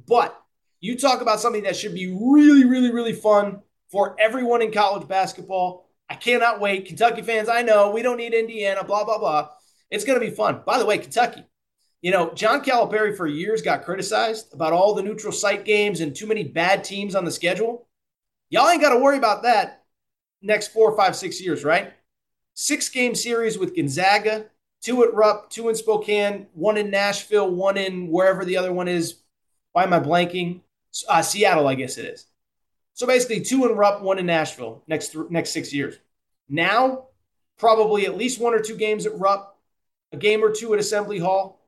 but 0.07 0.39
you 0.79 0.97
talk 0.97 1.21
about 1.21 1.39
something 1.39 1.63
that 1.63 1.75
should 1.75 1.93
be 1.93 2.07
really, 2.07 2.65
really, 2.65 2.91
really 2.91 3.13
fun 3.13 3.61
for 3.91 4.15
everyone 4.19 4.61
in 4.61 4.71
college 4.71 5.07
basketball. 5.07 5.84
I 6.09 6.15
cannot 6.15 6.59
wait. 6.59 6.85
Kentucky 6.85 7.21
fans, 7.21 7.49
I 7.49 7.61
know 7.61 7.91
we 7.91 8.01
don't 8.01 8.17
need 8.17 8.33
Indiana, 8.33 8.83
blah, 8.83 9.03
blah, 9.03 9.17
blah. 9.17 9.49
It's 9.89 10.03
going 10.05 10.19
to 10.19 10.25
be 10.25 10.31
fun. 10.31 10.61
By 10.65 10.77
the 10.77 10.85
way, 10.85 10.97
Kentucky, 10.97 11.43
you 12.01 12.11
know, 12.11 12.31
John 12.33 12.63
Calipari 12.63 13.15
for 13.15 13.27
years 13.27 13.61
got 13.61 13.85
criticized 13.85 14.53
about 14.53 14.73
all 14.73 14.93
the 14.93 15.01
neutral 15.01 15.33
site 15.33 15.65
games 15.65 16.01
and 16.01 16.15
too 16.15 16.27
many 16.27 16.43
bad 16.43 16.83
teams 16.83 17.15
on 17.15 17.25
the 17.25 17.31
schedule. 17.31 17.87
Y'all 18.49 18.69
ain't 18.69 18.81
got 18.81 18.93
to 18.93 18.99
worry 18.99 19.17
about 19.17 19.43
that 19.43 19.83
next 20.41 20.67
four, 20.69 20.95
five, 20.95 21.15
six 21.15 21.41
years, 21.41 21.63
right? 21.63 21.93
Six 22.53 22.89
game 22.89 23.15
series 23.15 23.57
with 23.57 23.75
Gonzaga, 23.75 24.45
two 24.81 25.03
at 25.03 25.13
Rupp, 25.13 25.49
two 25.49 25.69
in 25.69 25.75
Spokane, 25.75 26.47
one 26.53 26.77
in 26.77 26.91
Nashville, 26.91 27.49
one 27.49 27.77
in 27.77 28.07
wherever 28.07 28.45
the 28.45 28.57
other 28.57 28.71
one 28.71 28.87
is. 28.87 29.15
Why 29.71 29.83
am 29.83 29.93
I 29.93 29.99
blanking? 29.99 30.61
Uh, 31.09 31.21
Seattle, 31.21 31.67
I 31.67 31.75
guess 31.75 31.97
it 31.97 32.05
is. 32.05 32.27
So 32.95 33.05
basically, 33.05 33.41
two 33.41 33.65
in 33.65 33.75
Rupp, 33.75 34.01
one 34.01 34.19
in 34.19 34.25
Nashville 34.25 34.81
next 34.87 35.09
th- 35.09 35.25
next 35.29 35.51
six 35.51 35.73
years. 35.73 35.97
Now, 36.47 37.07
probably 37.59 38.05
at 38.05 38.17
least 38.17 38.39
one 38.39 38.53
or 38.53 38.61
two 38.61 38.77
games 38.77 39.05
at 39.05 39.19
Rupp, 39.19 39.59
a 40.13 40.17
game 40.17 40.41
or 40.41 40.49
two 40.49 40.73
at 40.73 40.79
Assembly 40.79 41.19
Hall, 41.19 41.61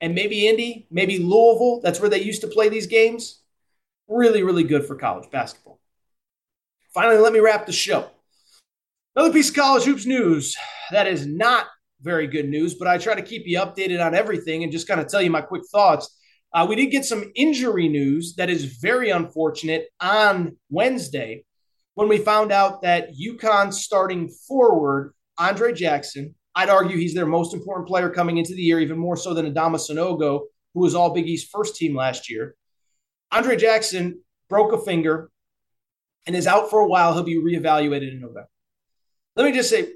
and 0.00 0.14
maybe 0.14 0.46
Indy, 0.46 0.86
maybe 0.90 1.18
Louisville. 1.18 1.80
That's 1.82 2.00
where 2.00 2.08
they 2.08 2.22
used 2.22 2.42
to 2.42 2.46
play 2.46 2.68
these 2.68 2.86
games. 2.86 3.40
Really, 4.06 4.44
really 4.44 4.62
good 4.62 4.86
for 4.86 4.94
college 4.94 5.28
basketball. 5.32 5.80
Finally, 6.94 7.18
let 7.18 7.32
me 7.32 7.40
wrap 7.40 7.66
the 7.66 7.72
show. 7.72 8.08
Another 9.16 9.32
piece 9.32 9.50
of 9.50 9.56
college 9.56 9.82
hoops 9.82 10.06
news 10.06 10.56
that 10.92 11.08
is 11.08 11.26
not 11.26 11.66
very 12.00 12.28
good 12.28 12.48
news, 12.48 12.74
but 12.74 12.86
I 12.86 12.98
try 12.98 13.16
to 13.16 13.22
keep 13.22 13.42
you 13.46 13.58
updated 13.58 14.04
on 14.04 14.14
everything 14.14 14.62
and 14.62 14.70
just 14.70 14.86
kind 14.86 15.00
of 15.00 15.08
tell 15.08 15.20
you 15.20 15.30
my 15.30 15.40
quick 15.40 15.62
thoughts. 15.72 16.17
Uh, 16.52 16.66
we 16.68 16.76
did 16.76 16.86
get 16.86 17.04
some 17.04 17.30
injury 17.34 17.88
news 17.88 18.34
that 18.36 18.48
is 18.48 18.64
very 18.64 19.10
unfortunate 19.10 19.88
on 20.00 20.56
Wednesday 20.70 21.44
when 21.94 22.08
we 22.08 22.18
found 22.18 22.52
out 22.52 22.82
that 22.82 23.10
UConn 23.14 23.72
starting 23.72 24.28
forward, 24.28 25.14
Andre 25.36 25.72
Jackson, 25.72 26.34
I'd 26.54 26.68
argue 26.70 26.96
he's 26.96 27.12
their 27.12 27.26
most 27.26 27.54
important 27.54 27.88
player 27.88 28.08
coming 28.08 28.38
into 28.38 28.54
the 28.54 28.62
year, 28.62 28.80
even 28.80 28.98
more 28.98 29.16
so 29.16 29.34
than 29.34 29.52
Adama 29.52 29.76
Sanogo, 29.76 30.42
who 30.74 30.80
was 30.80 30.94
all 30.94 31.12
Big 31.12 31.26
East 31.26 31.50
first 31.50 31.76
team 31.76 31.96
last 31.96 32.30
year. 32.30 32.54
Andre 33.32 33.56
Jackson 33.56 34.20
broke 34.48 34.72
a 34.72 34.78
finger 34.78 35.30
and 36.26 36.36
is 36.36 36.46
out 36.46 36.70
for 36.70 36.80
a 36.80 36.86
while. 36.86 37.14
He'll 37.14 37.24
be 37.24 37.36
reevaluated 37.36 38.12
in 38.12 38.20
November. 38.20 38.48
Let 39.36 39.46
me 39.46 39.52
just 39.52 39.70
say, 39.70 39.92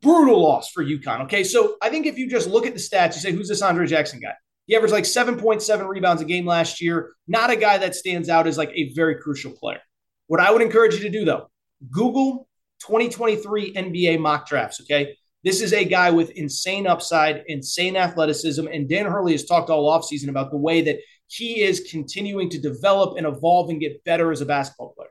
brutal 0.00 0.42
loss 0.42 0.70
for 0.70 0.82
UConn. 0.84 1.24
Okay, 1.24 1.44
so 1.44 1.76
I 1.82 1.90
think 1.90 2.06
if 2.06 2.18
you 2.18 2.28
just 2.28 2.48
look 2.48 2.66
at 2.66 2.72
the 2.72 2.80
stats, 2.80 3.14
you 3.14 3.20
say, 3.20 3.32
who's 3.32 3.48
this 3.48 3.62
Andre 3.62 3.86
Jackson 3.86 4.20
guy? 4.20 4.34
He 4.66 4.76
averaged 4.76 4.92
like 4.92 5.04
7.7 5.04 5.88
rebounds 5.88 6.22
a 6.22 6.24
game 6.24 6.46
last 6.46 6.80
year. 6.80 7.12
Not 7.28 7.50
a 7.50 7.56
guy 7.56 7.78
that 7.78 7.94
stands 7.94 8.28
out 8.28 8.46
as 8.46 8.56
like 8.56 8.70
a 8.74 8.92
very 8.94 9.16
crucial 9.16 9.52
player. 9.52 9.80
What 10.26 10.40
I 10.40 10.50
would 10.50 10.62
encourage 10.62 10.94
you 10.94 11.00
to 11.00 11.10
do 11.10 11.24
though, 11.24 11.50
Google 11.90 12.48
2023 12.80 13.74
NBA 13.74 14.20
mock 14.20 14.48
drafts. 14.48 14.80
Okay. 14.80 15.16
This 15.42 15.60
is 15.60 15.74
a 15.74 15.84
guy 15.84 16.10
with 16.10 16.30
insane 16.30 16.86
upside, 16.86 17.44
insane 17.48 17.96
athleticism. 17.96 18.66
And 18.66 18.88
Dan 18.88 19.04
Hurley 19.04 19.32
has 19.32 19.44
talked 19.44 19.68
all 19.68 19.90
offseason 19.90 20.28
about 20.28 20.50
the 20.50 20.56
way 20.56 20.80
that 20.80 21.00
he 21.26 21.60
is 21.62 21.86
continuing 21.90 22.48
to 22.50 22.58
develop 22.58 23.18
and 23.18 23.26
evolve 23.26 23.68
and 23.68 23.80
get 23.80 24.02
better 24.04 24.32
as 24.32 24.40
a 24.40 24.46
basketball 24.46 24.94
player. 24.96 25.10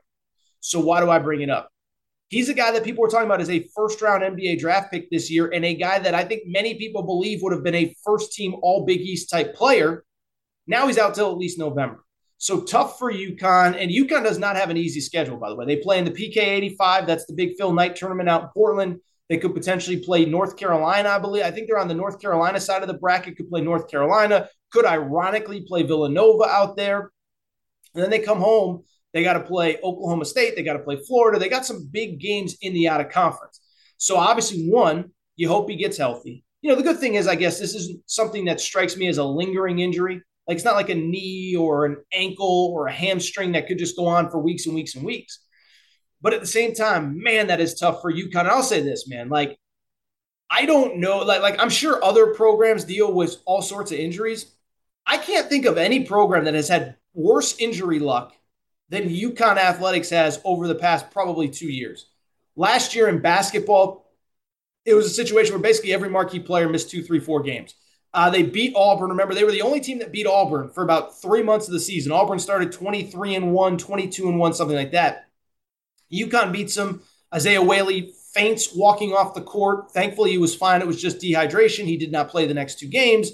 So, 0.58 0.80
why 0.80 1.00
do 1.00 1.10
I 1.10 1.20
bring 1.20 1.42
it 1.42 1.50
up? 1.50 1.68
He's 2.34 2.48
a 2.48 2.54
guy 2.54 2.72
that 2.72 2.82
people 2.82 3.00
were 3.00 3.08
talking 3.08 3.26
about 3.26 3.40
as 3.40 3.48
a 3.48 3.68
first 3.76 4.02
round 4.02 4.24
NBA 4.24 4.58
draft 4.58 4.90
pick 4.90 5.08
this 5.08 5.30
year, 5.30 5.50
and 5.54 5.64
a 5.64 5.72
guy 5.72 6.00
that 6.00 6.16
I 6.16 6.24
think 6.24 6.42
many 6.46 6.74
people 6.74 7.04
believe 7.04 7.42
would 7.42 7.52
have 7.52 7.62
been 7.62 7.76
a 7.76 7.94
first 8.04 8.32
team 8.32 8.56
All 8.60 8.84
Big 8.84 9.00
East 9.00 9.30
type 9.30 9.54
player. 9.54 10.04
Now 10.66 10.88
he's 10.88 10.98
out 10.98 11.14
till 11.14 11.30
at 11.30 11.38
least 11.38 11.60
November. 11.60 12.04
So 12.38 12.62
tough 12.62 12.98
for 12.98 13.12
UConn. 13.12 13.80
And 13.80 13.88
UConn 13.88 14.24
does 14.24 14.40
not 14.40 14.56
have 14.56 14.68
an 14.68 14.76
easy 14.76 15.00
schedule, 15.00 15.36
by 15.36 15.48
the 15.48 15.54
way. 15.54 15.64
They 15.64 15.76
play 15.76 15.98
in 15.98 16.04
the 16.04 16.10
PK 16.10 16.38
85. 16.38 17.06
That's 17.06 17.24
the 17.26 17.34
big 17.34 17.54
Phil 17.56 17.72
Knight 17.72 17.94
tournament 17.94 18.28
out 18.28 18.42
in 18.42 18.48
Portland. 18.48 19.00
They 19.28 19.38
could 19.38 19.54
potentially 19.54 20.00
play 20.00 20.24
North 20.24 20.56
Carolina, 20.56 21.10
I 21.10 21.20
believe. 21.20 21.44
I 21.44 21.52
think 21.52 21.68
they're 21.68 21.78
on 21.78 21.88
the 21.88 21.94
North 21.94 22.20
Carolina 22.20 22.58
side 22.58 22.82
of 22.82 22.88
the 22.88 22.94
bracket, 22.94 23.36
could 23.36 23.48
play 23.48 23.60
North 23.60 23.88
Carolina, 23.88 24.48
could 24.72 24.86
ironically 24.86 25.60
play 25.68 25.84
Villanova 25.84 26.46
out 26.48 26.76
there. 26.76 27.12
And 27.94 28.02
then 28.02 28.10
they 28.10 28.18
come 28.18 28.40
home 28.40 28.82
they 29.14 29.22
got 29.22 29.34
to 29.34 29.40
play 29.40 29.78
Oklahoma 29.82 30.24
State. 30.24 30.56
They 30.56 30.64
got 30.64 30.74
to 30.74 30.80
play 30.80 30.98
Florida. 31.06 31.38
They 31.38 31.48
got 31.48 31.64
some 31.64 31.88
big 31.90 32.20
games 32.20 32.56
in 32.60 32.74
the 32.74 32.88
out 32.88 33.00
of 33.00 33.10
conference. 33.10 33.60
So 33.96 34.16
obviously, 34.16 34.68
one, 34.68 35.12
you 35.36 35.48
hope 35.48 35.70
he 35.70 35.76
gets 35.76 35.96
healthy. 35.96 36.44
You 36.60 36.70
know, 36.70 36.76
the 36.76 36.82
good 36.82 36.98
thing 36.98 37.14
is, 37.14 37.28
I 37.28 37.36
guess 37.36 37.60
this 37.60 37.74
isn't 37.74 38.02
something 38.06 38.46
that 38.46 38.60
strikes 38.60 38.96
me 38.96 39.06
as 39.06 39.18
a 39.18 39.24
lingering 39.24 39.78
injury. 39.78 40.20
Like 40.48 40.56
it's 40.56 40.64
not 40.64 40.74
like 40.74 40.90
a 40.90 40.94
knee 40.94 41.54
or 41.56 41.86
an 41.86 41.98
ankle 42.12 42.70
or 42.74 42.88
a 42.88 42.92
hamstring 42.92 43.52
that 43.52 43.68
could 43.68 43.78
just 43.78 43.96
go 43.96 44.06
on 44.06 44.30
for 44.30 44.38
weeks 44.38 44.66
and 44.66 44.74
weeks 44.74 44.96
and 44.96 45.04
weeks. 45.04 45.38
But 46.20 46.34
at 46.34 46.40
the 46.40 46.46
same 46.46 46.74
time, 46.74 47.22
man, 47.22 47.46
that 47.46 47.60
is 47.60 47.78
tough 47.78 48.02
for 48.02 48.12
UConn. 48.12 48.40
And 48.40 48.48
I'll 48.48 48.62
say 48.62 48.82
this, 48.82 49.08
man, 49.08 49.28
like 49.28 49.58
I 50.50 50.66
don't 50.66 50.98
know, 50.98 51.18
like, 51.18 51.40
like 51.40 51.60
I'm 51.60 51.70
sure 51.70 52.02
other 52.04 52.34
programs 52.34 52.84
deal 52.84 53.12
with 53.12 53.36
all 53.46 53.62
sorts 53.62 53.92
of 53.92 53.98
injuries. 53.98 54.52
I 55.06 55.18
can't 55.18 55.48
think 55.48 55.66
of 55.66 55.78
any 55.78 56.04
program 56.04 56.44
that 56.44 56.54
has 56.54 56.68
had 56.68 56.96
worse 57.14 57.58
injury 57.58 58.00
luck 58.00 58.34
than 58.88 59.08
UConn 59.08 59.56
Athletics 59.56 60.10
has 60.10 60.40
over 60.44 60.68
the 60.68 60.74
past 60.74 61.10
probably 61.10 61.48
two 61.48 61.70
years. 61.70 62.06
Last 62.56 62.94
year 62.94 63.08
in 63.08 63.20
basketball, 63.20 64.10
it 64.84 64.94
was 64.94 65.06
a 65.06 65.10
situation 65.10 65.54
where 65.54 65.62
basically 65.62 65.92
every 65.92 66.10
marquee 66.10 66.40
player 66.40 66.68
missed 66.68 66.90
two, 66.90 67.02
three, 67.02 67.20
four 67.20 67.42
games. 67.42 67.74
Uh, 68.12 68.30
they 68.30 68.42
beat 68.44 68.74
Auburn. 68.76 69.10
Remember, 69.10 69.34
they 69.34 69.42
were 69.42 69.50
the 69.50 69.62
only 69.62 69.80
team 69.80 69.98
that 69.98 70.12
beat 70.12 70.26
Auburn 70.26 70.70
for 70.70 70.84
about 70.84 71.20
three 71.20 71.42
months 71.42 71.66
of 71.66 71.72
the 71.72 71.80
season. 71.80 72.12
Auburn 72.12 72.38
started 72.38 72.70
23 72.70 73.34
and 73.34 73.52
1, 73.52 73.78
22 73.78 74.28
and 74.28 74.38
1, 74.38 74.54
something 74.54 74.76
like 74.76 74.92
that. 74.92 75.28
UConn 76.12 76.52
beats 76.52 76.76
them. 76.76 77.02
Isaiah 77.34 77.62
Whaley 77.62 78.12
faints 78.32 78.74
walking 78.74 79.12
off 79.12 79.34
the 79.34 79.40
court. 79.40 79.90
Thankfully, 79.90 80.30
he 80.30 80.38
was 80.38 80.54
fine. 80.54 80.80
It 80.80 80.86
was 80.86 81.02
just 81.02 81.18
dehydration. 81.18 81.86
He 81.86 81.96
did 81.96 82.12
not 82.12 82.28
play 82.28 82.46
the 82.46 82.54
next 82.54 82.78
two 82.78 82.86
games. 82.86 83.32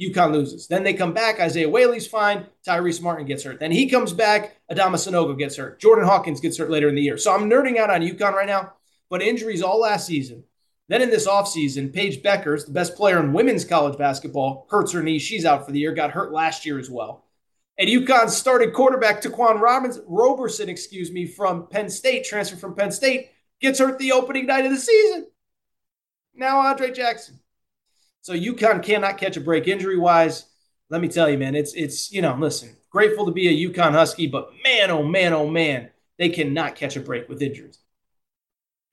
UConn 0.00 0.32
loses. 0.32 0.66
Then 0.66 0.82
they 0.82 0.94
come 0.94 1.12
back. 1.12 1.40
Isaiah 1.40 1.68
Whaley's 1.68 2.06
fine. 2.06 2.46
Tyrese 2.66 3.02
Martin 3.02 3.26
gets 3.26 3.44
hurt. 3.44 3.60
Then 3.60 3.70
he 3.70 3.88
comes 3.88 4.12
back. 4.12 4.56
Adama 4.70 4.94
Sanogo 4.94 5.36
gets 5.36 5.56
hurt. 5.56 5.80
Jordan 5.80 6.06
Hawkins 6.06 6.40
gets 6.40 6.56
hurt 6.56 6.70
later 6.70 6.88
in 6.88 6.94
the 6.94 7.02
year. 7.02 7.18
So 7.18 7.34
I'm 7.34 7.50
nerding 7.50 7.76
out 7.76 7.90
on 7.90 8.00
UConn 8.00 8.32
right 8.32 8.46
now, 8.46 8.72
but 9.10 9.22
injuries 9.22 9.62
all 9.62 9.80
last 9.80 10.06
season. 10.06 10.44
Then 10.88 11.02
in 11.02 11.10
this 11.10 11.28
offseason, 11.28 11.92
Paige 11.92 12.22
Bueckers, 12.22 12.66
the 12.66 12.72
best 12.72 12.96
player 12.96 13.20
in 13.20 13.32
women's 13.32 13.64
college 13.64 13.96
basketball, 13.96 14.66
hurts 14.70 14.92
her 14.92 15.02
knee. 15.02 15.20
She's 15.20 15.44
out 15.44 15.64
for 15.64 15.70
the 15.70 15.78
year, 15.78 15.92
got 15.92 16.10
hurt 16.10 16.32
last 16.32 16.66
year 16.66 16.78
as 16.78 16.90
well. 16.90 17.24
And 17.78 17.88
UConn 17.88 18.28
started 18.28 18.74
quarterback 18.74 19.20
Ta'Quan 19.20 19.60
Robbins, 19.60 20.00
Roberson, 20.06 20.68
excuse 20.68 21.12
me, 21.12 21.26
from 21.26 21.68
Penn 21.68 21.88
State, 21.88 22.24
transfer 22.24 22.56
from 22.56 22.74
Penn 22.74 22.90
State, 22.90 23.30
gets 23.60 23.78
hurt 23.78 23.98
the 23.98 24.12
opening 24.12 24.46
night 24.46 24.64
of 24.64 24.72
the 24.72 24.78
season. 24.78 25.26
Now 26.34 26.58
Andre 26.60 26.90
Jackson. 26.90 27.38
So 28.22 28.34
UConn 28.34 28.82
cannot 28.82 29.18
catch 29.18 29.36
a 29.36 29.40
break 29.40 29.66
injury 29.66 29.98
wise. 29.98 30.46
Let 30.90 31.00
me 31.00 31.08
tell 31.08 31.30
you, 31.30 31.38
man, 31.38 31.54
it's 31.54 31.72
it's 31.74 32.12
you 32.12 32.22
know, 32.22 32.36
listen, 32.38 32.76
grateful 32.90 33.26
to 33.26 33.32
be 33.32 33.48
a 33.48 33.70
UConn 33.70 33.92
Husky, 33.92 34.26
but 34.26 34.50
man, 34.62 34.90
oh 34.90 35.02
man, 35.02 35.32
oh 35.32 35.48
man, 35.48 35.90
they 36.18 36.28
cannot 36.28 36.74
catch 36.76 36.96
a 36.96 37.00
break 37.00 37.28
with 37.28 37.42
injuries. 37.42 37.78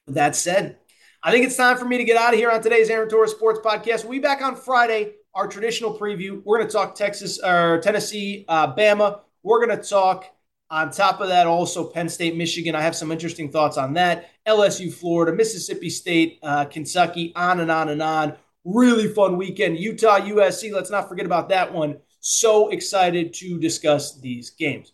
that 0.07 0.35
said, 0.35 0.77
I 1.23 1.31
think 1.31 1.45
it's 1.45 1.57
time 1.57 1.77
for 1.77 1.85
me 1.85 1.97
to 1.97 2.03
get 2.03 2.17
out 2.17 2.33
of 2.33 2.39
here 2.39 2.51
on 2.51 2.61
today's 2.61 2.89
Aaron 2.89 3.09
Torres 3.09 3.31
Sports 3.31 3.59
Podcast. 3.63 4.03
We'll 4.03 4.13
be 4.13 4.19
back 4.19 4.41
on 4.41 4.55
Friday, 4.55 5.15
our 5.33 5.47
traditional 5.47 5.97
preview. 5.97 6.41
We're 6.45 6.59
going 6.59 6.69
to 6.69 6.73
talk 6.73 6.95
Texas 6.95 7.39
or 7.43 7.79
Tennessee, 7.81 8.45
uh, 8.47 8.73
Bama. 8.73 9.21
We're 9.43 9.65
going 9.65 9.77
to 9.77 9.83
talk 9.83 10.25
on 10.69 10.91
top 10.91 11.19
of 11.19 11.29
that, 11.29 11.47
also 11.47 11.89
Penn 11.89 12.07
State, 12.09 12.35
Michigan. 12.35 12.75
I 12.75 12.81
have 12.81 12.95
some 12.95 13.11
interesting 13.11 13.51
thoughts 13.51 13.77
on 13.77 13.93
that. 13.93 14.29
LSU, 14.47 14.93
Florida, 14.93 15.33
Mississippi 15.33 15.89
State, 15.89 16.39
uh, 16.43 16.65
Kentucky, 16.65 17.33
on 17.35 17.59
and 17.59 17.71
on 17.71 17.89
and 17.89 18.01
on. 18.01 18.37
Really 18.67 19.07
fun 19.07 19.37
weekend. 19.37 19.79
Utah, 19.79 20.19
USC. 20.19 20.73
Let's 20.73 20.91
not 20.91 21.07
forget 21.07 21.25
about 21.25 21.47
that 21.49 21.73
one. 21.73 21.99
So 22.19 22.67
excited 22.67 23.33
to 23.35 23.57
discuss 23.57 24.19
these 24.19 24.49
games. 24.49 24.91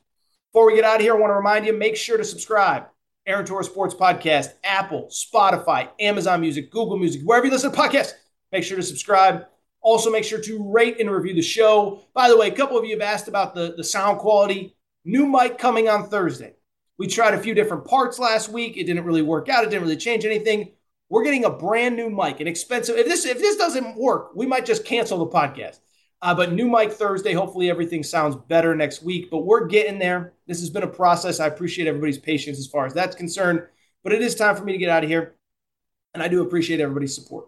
Before 0.52 0.68
we 0.68 0.76
get 0.76 0.84
out 0.84 0.98
of 0.98 1.02
here, 1.02 1.16
I 1.16 1.20
want 1.20 1.32
to 1.32 1.36
remind 1.36 1.66
you 1.66 1.74
make 1.74 1.96
sure 1.96 2.16
to 2.18 2.24
subscribe. 2.24 2.84
Aaron 3.26 3.48
Torres 3.48 3.66
Sports 3.66 3.96
Podcast, 3.96 4.50
Apple, 4.64 5.10
Spotify, 5.10 5.90
Amazon 6.00 6.42
Music, 6.42 6.70
Google 6.70 7.00
Music, 7.00 7.24
wherever 7.24 7.48
you 7.48 7.52
listen 7.52 7.72
to 7.72 7.76
podcasts. 7.76 8.12
Make 8.52 8.64
sure 8.64 8.78
to 8.78 8.84
subscribe. 8.84 9.46
Also, 9.82 10.12
make 10.12 10.24
sure 10.24 10.40
to 10.40 10.72
rate 10.72 11.00
and 11.00 11.10
review 11.10 11.34
the 11.34 11.42
show. 11.42 12.04
By 12.14 12.30
the 12.30 12.38
way, 12.38 12.50
a 12.50 12.56
couple 12.56 12.78
of 12.78 12.86
you 12.86 12.92
have 12.92 13.02
asked 13.02 13.28
about 13.28 13.56
the, 13.56 13.74
the 13.76 13.84
sound 13.84 14.20
quality. 14.20 14.76
New 15.04 15.26
mic 15.26 15.58
coming 15.58 15.90
on 15.90 16.10
Thursday. 16.10 16.54
We 17.00 17.08
tried 17.08 17.34
a 17.34 17.42
few 17.42 17.56
different 17.56 17.86
parts 17.86 18.20
last 18.20 18.50
week. 18.50 18.78
It 18.78 18.84
didn't 18.84 19.06
really 19.06 19.24
work 19.24 19.50
out. 19.50 19.64
It 19.64 19.72
didn't 19.72 19.82
really 19.82 19.98
change 19.98 20.26
anything. 20.26 20.74
We're 21.14 21.24
getting 21.24 21.46
a 21.46 21.50
brand 21.52 21.96
new 21.96 22.10
mic, 22.10 22.40
an 22.40 22.48
expensive. 22.48 22.98
If 22.98 23.06
this 23.06 23.28
if 23.28 23.38
this 23.38 23.56
doesn't 23.56 23.96
work, 23.96 24.32
we 24.34 24.48
might 24.48 24.66
just 24.66 24.84
cancel 24.84 25.20
the 25.20 25.28
podcast. 25.28 25.78
Uh, 26.24 26.34
but 26.34 26.54
new 26.54 26.68
mic 26.68 26.92
Thursday. 26.92 27.34
Hopefully 27.34 27.70
everything 27.70 28.02
sounds 28.02 28.36
better 28.36 28.74
next 28.74 29.04
week. 29.04 29.30
But 29.30 29.46
we're 29.46 29.68
getting 29.68 30.00
there. 30.00 30.34
This 30.48 30.60
has 30.62 30.72
been 30.72 30.82
a 30.82 30.88
process. 30.88 31.40
I 31.40 31.46
appreciate 31.46 31.88
everybody's 31.88 32.18
patience 32.18 32.58
as 32.58 32.66
far 32.66 32.88
as 32.88 32.96
that's 32.96 33.16
concerned. 33.16 33.62
But 34.04 34.14
it 34.14 34.24
is 34.24 34.34
time 34.34 34.56
for 34.56 34.64
me 34.64 34.72
to 34.72 34.80
get 34.80 34.90
out 34.90 35.04
of 35.04 35.10
here, 35.10 35.36
and 36.16 36.24
I 36.24 36.30
do 36.30 36.42
appreciate 36.42 36.80
everybody's 36.80 37.14
support. 37.14 37.46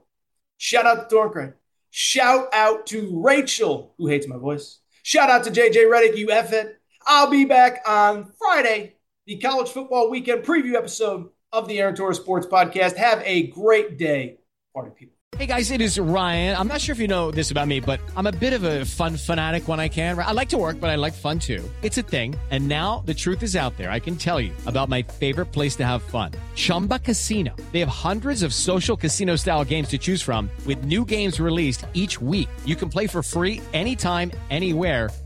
Shout 0.57 0.85
out 0.85 1.09
to 1.09 1.15
Dorncraig. 1.15 1.55
Shout 1.89 2.49
out 2.53 2.85
to 2.87 3.19
Rachel, 3.19 3.95
who 3.97 4.05
hates 4.05 4.27
my 4.27 4.37
voice. 4.37 4.77
Shout 5.01 5.31
out 5.31 5.43
to 5.45 5.49
JJ 5.49 5.89
Redick, 5.89 6.15
you 6.15 6.29
F 6.29 6.53
it. 6.53 6.79
I'll 7.07 7.31
be 7.31 7.45
back 7.45 7.81
on 7.87 8.31
Friday, 8.37 8.97
the 9.25 9.39
college 9.39 9.69
football 9.69 10.11
weekend 10.11 10.43
preview 10.43 10.75
episode 10.75 11.29
of 11.55 11.69
the 11.69 11.79
Aaron 11.79 11.95
Torres 11.95 12.17
Sports 12.17 12.45
Podcast. 12.45 12.97
Have 12.97 13.21
a 13.23 13.47
great 13.47 13.97
day, 13.97 14.39
party 14.73 14.91
people. 14.93 15.15
Hey 15.37 15.47
guys, 15.47 15.71
it 15.71 15.81
is 15.81 15.99
Ryan. 15.99 16.55
I'm 16.55 16.67
not 16.69 16.79
sure 16.79 16.93
if 16.93 16.99
you 16.99 17.09
know 17.09 17.29
this 17.29 17.51
about 17.51 17.67
me, 17.67 17.81
but 17.81 17.99
I'm 18.15 18.25
a 18.25 18.31
bit 18.31 18.53
of 18.53 18.63
a 18.63 18.85
fun 18.85 19.17
fanatic 19.17 19.67
when 19.67 19.81
I 19.81 19.89
can. 19.89 20.17
I 20.17 20.31
like 20.31 20.47
to 20.49 20.57
work, 20.57 20.79
but 20.79 20.89
I 20.89 20.95
like 20.95 21.11
fun 21.11 21.39
too. 21.39 21.61
It's 21.81 21.97
a 21.97 22.03
thing. 22.03 22.35
And 22.51 22.69
now 22.69 23.03
the 23.05 23.13
truth 23.13 23.43
is 23.43 23.53
out 23.53 23.75
there. 23.75 23.91
I 23.91 23.99
can 23.99 24.15
tell 24.15 24.39
you 24.39 24.53
about 24.65 24.87
my 24.87 25.01
favorite 25.01 25.47
place 25.47 25.75
to 25.77 25.85
have 25.85 26.03
fun 26.03 26.31
Chumba 26.55 26.99
Casino. 26.99 27.53
They 27.73 27.79
have 27.81 27.89
hundreds 27.89 28.43
of 28.43 28.53
social 28.53 28.95
casino 28.95 29.35
style 29.35 29.65
games 29.65 29.89
to 29.89 29.97
choose 29.97 30.21
from, 30.21 30.49
with 30.65 30.85
new 30.85 31.03
games 31.03 31.39
released 31.39 31.85
each 31.93 32.21
week. 32.21 32.47
You 32.65 32.77
can 32.77 32.87
play 32.87 33.07
for 33.07 33.21
free 33.21 33.61
anytime, 33.73 34.31
anywhere 34.49 35.09